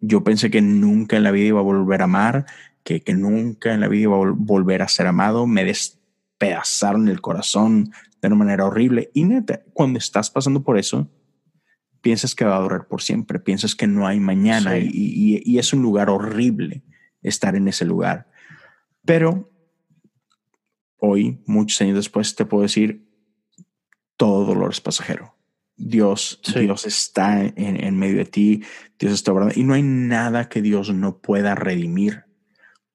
[0.00, 2.46] yo pensé que nunca en la vida iba a volver a amar,
[2.84, 5.46] que, que nunca en la vida iba a volver a ser amado.
[5.46, 7.90] Me despedazaron el corazón
[8.20, 9.10] de una manera horrible.
[9.14, 11.08] Y neta, cuando estás pasando por eso,
[12.00, 15.58] piensas que va a durar por siempre, piensas que no hay mañana y, y, y,
[15.58, 16.82] es un lugar horrible
[17.22, 18.28] estar en ese lugar.
[19.04, 19.50] Pero
[20.98, 23.08] hoy, muchos años después, te puedo decir,
[24.16, 25.34] todo dolor es pasajero.
[25.78, 28.64] Dios, Dios está en, medio de ti,
[28.98, 32.24] Dios está obrando y no hay nada que Dios no pueda redimir.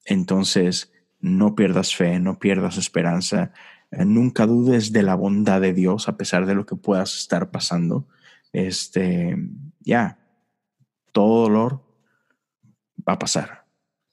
[0.05, 3.53] Entonces, no pierdas fe, no pierdas esperanza,
[3.91, 7.51] eh, nunca dudes de la bondad de Dios a pesar de lo que puedas estar
[7.51, 8.05] pasando.
[8.53, 9.35] Este,
[9.81, 10.17] ya,
[11.11, 11.84] todo dolor
[13.07, 13.65] va a pasar.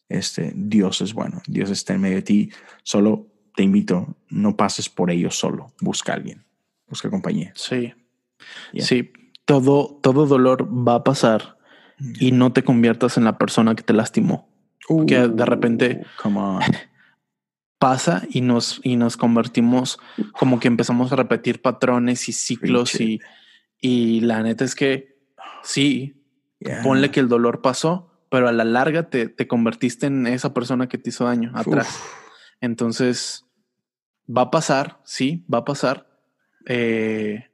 [0.08, 2.50] Este, Dios es bueno, Dios está en medio de ti.
[2.82, 6.44] Solo te invito, no pases por ello solo, busca a alguien,
[6.88, 7.52] busca compañía.
[7.54, 7.92] Sí,
[8.78, 9.12] Sí,
[9.44, 11.58] todo, todo dolor va a pasar
[12.18, 14.48] y no te conviertas en la persona que te lastimó.
[15.06, 16.04] que de repente
[17.78, 19.98] pasa y nos, y nos convertimos
[20.32, 23.20] como que empezamos a repetir patrones y ciclos y,
[23.80, 25.18] y la neta es que
[25.62, 26.24] sí,
[26.82, 30.88] ponle que el dolor pasó, pero a la larga te, te convertiste en esa persona
[30.88, 32.00] que te hizo daño atrás.
[32.60, 33.46] Entonces,
[34.28, 36.06] va a pasar, sí, va a pasar.
[36.66, 37.50] Eh,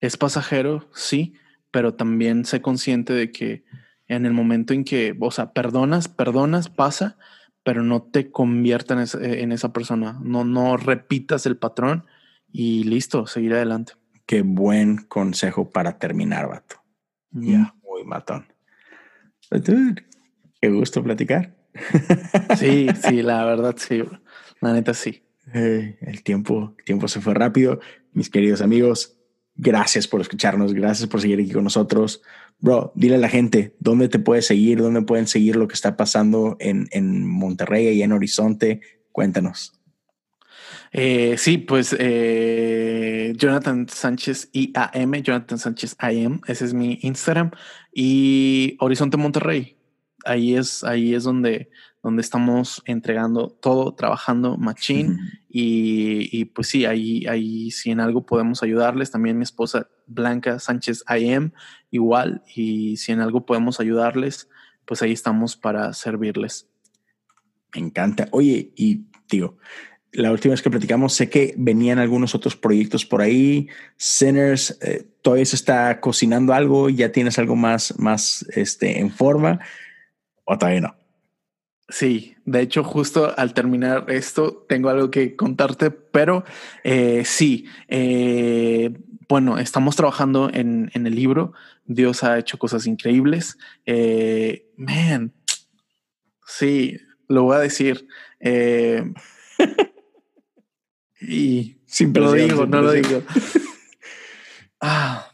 [0.00, 1.34] es pasajero, sí,
[1.70, 3.64] pero también sé consciente de que
[4.06, 7.18] en el momento en que, o sea, perdonas, perdonas, pasa,
[7.62, 12.06] pero no te conviertas en, esa persona, no, no repitas el patrón
[12.50, 13.92] y listo, seguir adelante.
[14.28, 16.76] Qué buen consejo para terminar, vato.
[17.30, 18.46] Ya, muy matón.
[20.60, 21.56] Qué gusto platicar.
[22.58, 24.02] Sí, sí, la verdad, sí.
[24.60, 25.22] La neta, sí.
[25.54, 27.80] el tiempo, el tiempo se fue rápido.
[28.12, 29.18] Mis queridos amigos,
[29.60, 32.22] Gracias por escucharnos, gracias por seguir aquí con nosotros.
[32.60, 35.96] Bro, dile a la gente dónde te puedes seguir, dónde pueden seguir lo que está
[35.96, 38.82] pasando en, en Monterrey y en Horizonte.
[39.10, 39.77] Cuéntanos.
[40.92, 47.50] Eh, sí, pues eh, Jonathan Sánchez IAM, Jonathan Sánchez IAM, ese es mi Instagram.
[47.92, 49.76] Y Horizonte Monterrey,
[50.24, 51.70] ahí es, ahí es donde,
[52.02, 55.18] donde estamos entregando todo, trabajando machine.
[55.48, 59.10] y, pues sí, ahí, ahí si en algo podemos ayudarles.
[59.10, 61.52] También mi esposa Blanca Sánchez IM,
[61.90, 62.42] igual.
[62.54, 64.48] Y si en algo podemos ayudarles,
[64.84, 66.66] pues ahí estamos para servirles.
[67.74, 68.28] Me encanta.
[68.30, 69.58] Oye, y digo,
[70.12, 73.68] la última vez que platicamos, sé que venían algunos otros proyectos por ahí.
[73.96, 79.60] Sinners, eh, todavía se está cocinando algo, ya tienes algo más, más este, en forma,
[80.44, 80.98] o todavía no.
[81.90, 86.44] Sí, de hecho, justo al terminar esto, tengo algo que contarte, pero
[86.84, 88.92] eh, sí, eh,
[89.26, 91.54] bueno, estamos trabajando en, el libro.
[91.86, 93.56] Dios ha hecho cosas increíbles.
[93.86, 95.32] Eh, man,
[96.46, 98.06] sí, lo voy a decir.
[101.20, 103.22] Y siempre lo digo, no lo digo.
[104.80, 105.24] ah.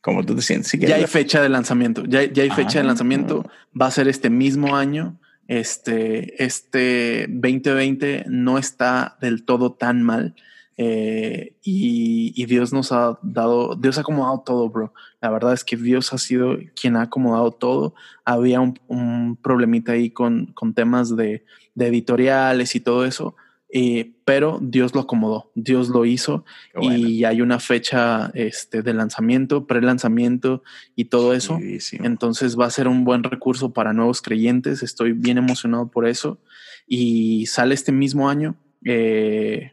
[0.00, 0.72] Como tú te sientes.
[0.72, 2.04] ya hay fecha de lanzamiento.
[2.06, 2.88] Ya, hay fecha de ah.
[2.88, 3.50] lanzamiento.
[3.78, 5.18] Va a ser este mismo año
[5.48, 10.36] este, este 2020 no está del todo tan mal.
[10.80, 14.92] Eh, y, Dios nos ha dado, Dios ha acomodado todo, bro.
[15.20, 17.94] La verdad es que Dios ha sido quien ha acomodado todo.
[18.24, 21.44] Había un, problemita ahí con, con temas de,
[21.74, 23.34] de, editoriales y todo eso,
[23.70, 26.44] eh, pero Dios lo acomodó, Dios lo hizo
[26.80, 30.62] y hay una fecha este, de lanzamiento, pre-lanzamiento
[30.96, 31.58] y todo eso.
[31.92, 34.82] Entonces va a ser un buen recurso para nuevos creyentes.
[34.82, 36.40] Estoy bien emocionado por eso
[36.86, 38.56] y sale este mismo año.
[38.84, 39.72] Eh,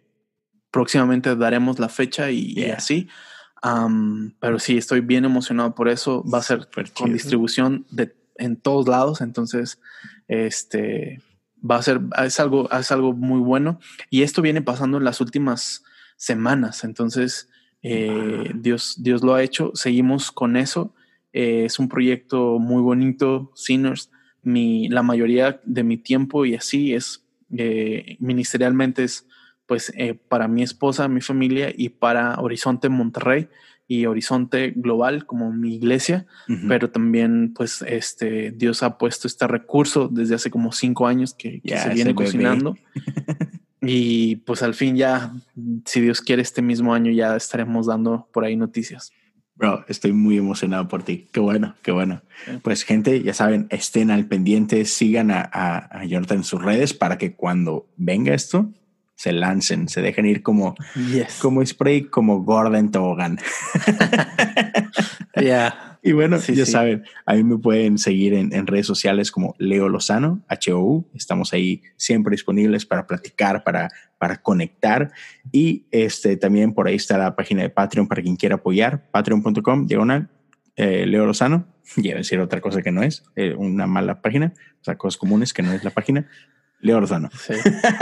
[0.71, 3.07] próximamente daremos la fecha y, así.
[4.41, 6.21] pero sí, estoy bien emocionado por eso.
[6.25, 9.21] Va a ser con distribución de, en todos lados.
[9.21, 9.79] Entonces,
[10.27, 11.21] este
[11.69, 13.79] va a ser, es algo, es algo muy bueno.
[14.09, 15.83] Y esto viene pasando en las últimas
[16.15, 16.83] semanas.
[16.83, 17.49] Entonces,
[17.81, 19.71] eh, Dios, Dios lo ha hecho.
[19.73, 20.93] Seguimos con eso.
[21.33, 24.11] Eh, es un proyecto muy bonito, Sinners.
[24.41, 27.25] Mi, la mayoría de mi tiempo y así es
[27.57, 29.27] eh, ministerialmente es
[29.65, 29.91] pues
[30.27, 33.47] para mi esposa, mi familia y para Horizonte Monterrey
[33.87, 36.25] y Horizonte Global como mi iglesia,
[36.67, 41.61] pero también pues este Dios ha puesto este recurso desde hace como cinco años que,
[41.63, 42.75] se viene cocinando.
[43.81, 45.33] y pues al fin ya,
[45.85, 49.11] si Dios quiere, este mismo año ya estaremos dando por ahí noticias.
[49.57, 51.27] Bro, estoy muy emocionado por ti.
[51.31, 52.21] Qué bueno, qué bueno.
[52.61, 56.93] Pues gente, ya saben, estén al pendiente, sigan a, a, a Jonathan en sus redes
[56.93, 58.73] para que cuando venga esto,
[59.15, 60.75] se lancen, se dejen ir como,
[61.41, 63.39] como spray, como Gordon Tobogán.
[65.41, 65.99] Ya.
[66.01, 70.45] Y bueno, ya saben, a mí me pueden seguir en, redes sociales como Leo Lozano,
[70.49, 71.09] HOU.
[71.15, 73.89] Estamos ahí siempre disponibles para platicar, para,
[74.19, 75.11] para conectar.
[75.51, 79.87] Y este también por ahí está la página de Patreon para quien quiera apoyar, patreon.com,
[79.87, 80.29] diagonal,
[80.75, 81.65] eh, Leo Lozano.
[81.97, 85.53] a decir otra cosa que no es, eh, una mala página, o sea, cosas comunes
[85.53, 86.27] que no es la página.
[86.79, 87.29] Leo Lozano.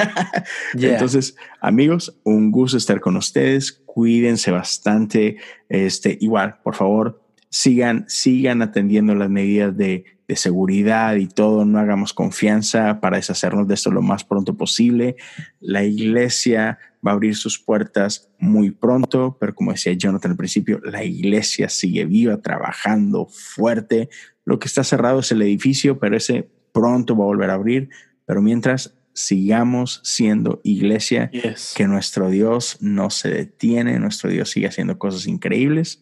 [0.74, 3.72] Entonces, amigos, un gusto estar con ustedes.
[3.86, 5.38] Cuídense bastante.
[5.70, 11.66] Este, igual, por favor, sigan, sigan atendiendo las medidas de, de seguridad y todo.
[11.66, 15.16] No hagamos confianza para deshacernos de esto lo más pronto posible.
[15.60, 20.80] La iglesia va a abrir sus puertas muy pronto, pero como decía Jonathan al principio,
[20.84, 24.10] la iglesia sigue viva, trabajando fuerte.
[24.46, 27.90] Lo que está cerrado es el edificio, pero ese pronto va a volver a abrir.
[28.26, 31.32] Pero mientras sigamos siendo iglesia,
[31.76, 36.02] que nuestro Dios no se detiene, nuestro Dios sigue haciendo cosas increíbles.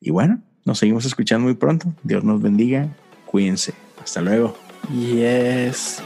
[0.00, 1.92] Y bueno, nos seguimos escuchando muy pronto.
[2.02, 2.88] Dios nos bendiga.
[3.26, 3.74] Cuídense.
[4.02, 4.56] Hasta luego.
[4.90, 6.02] Yes.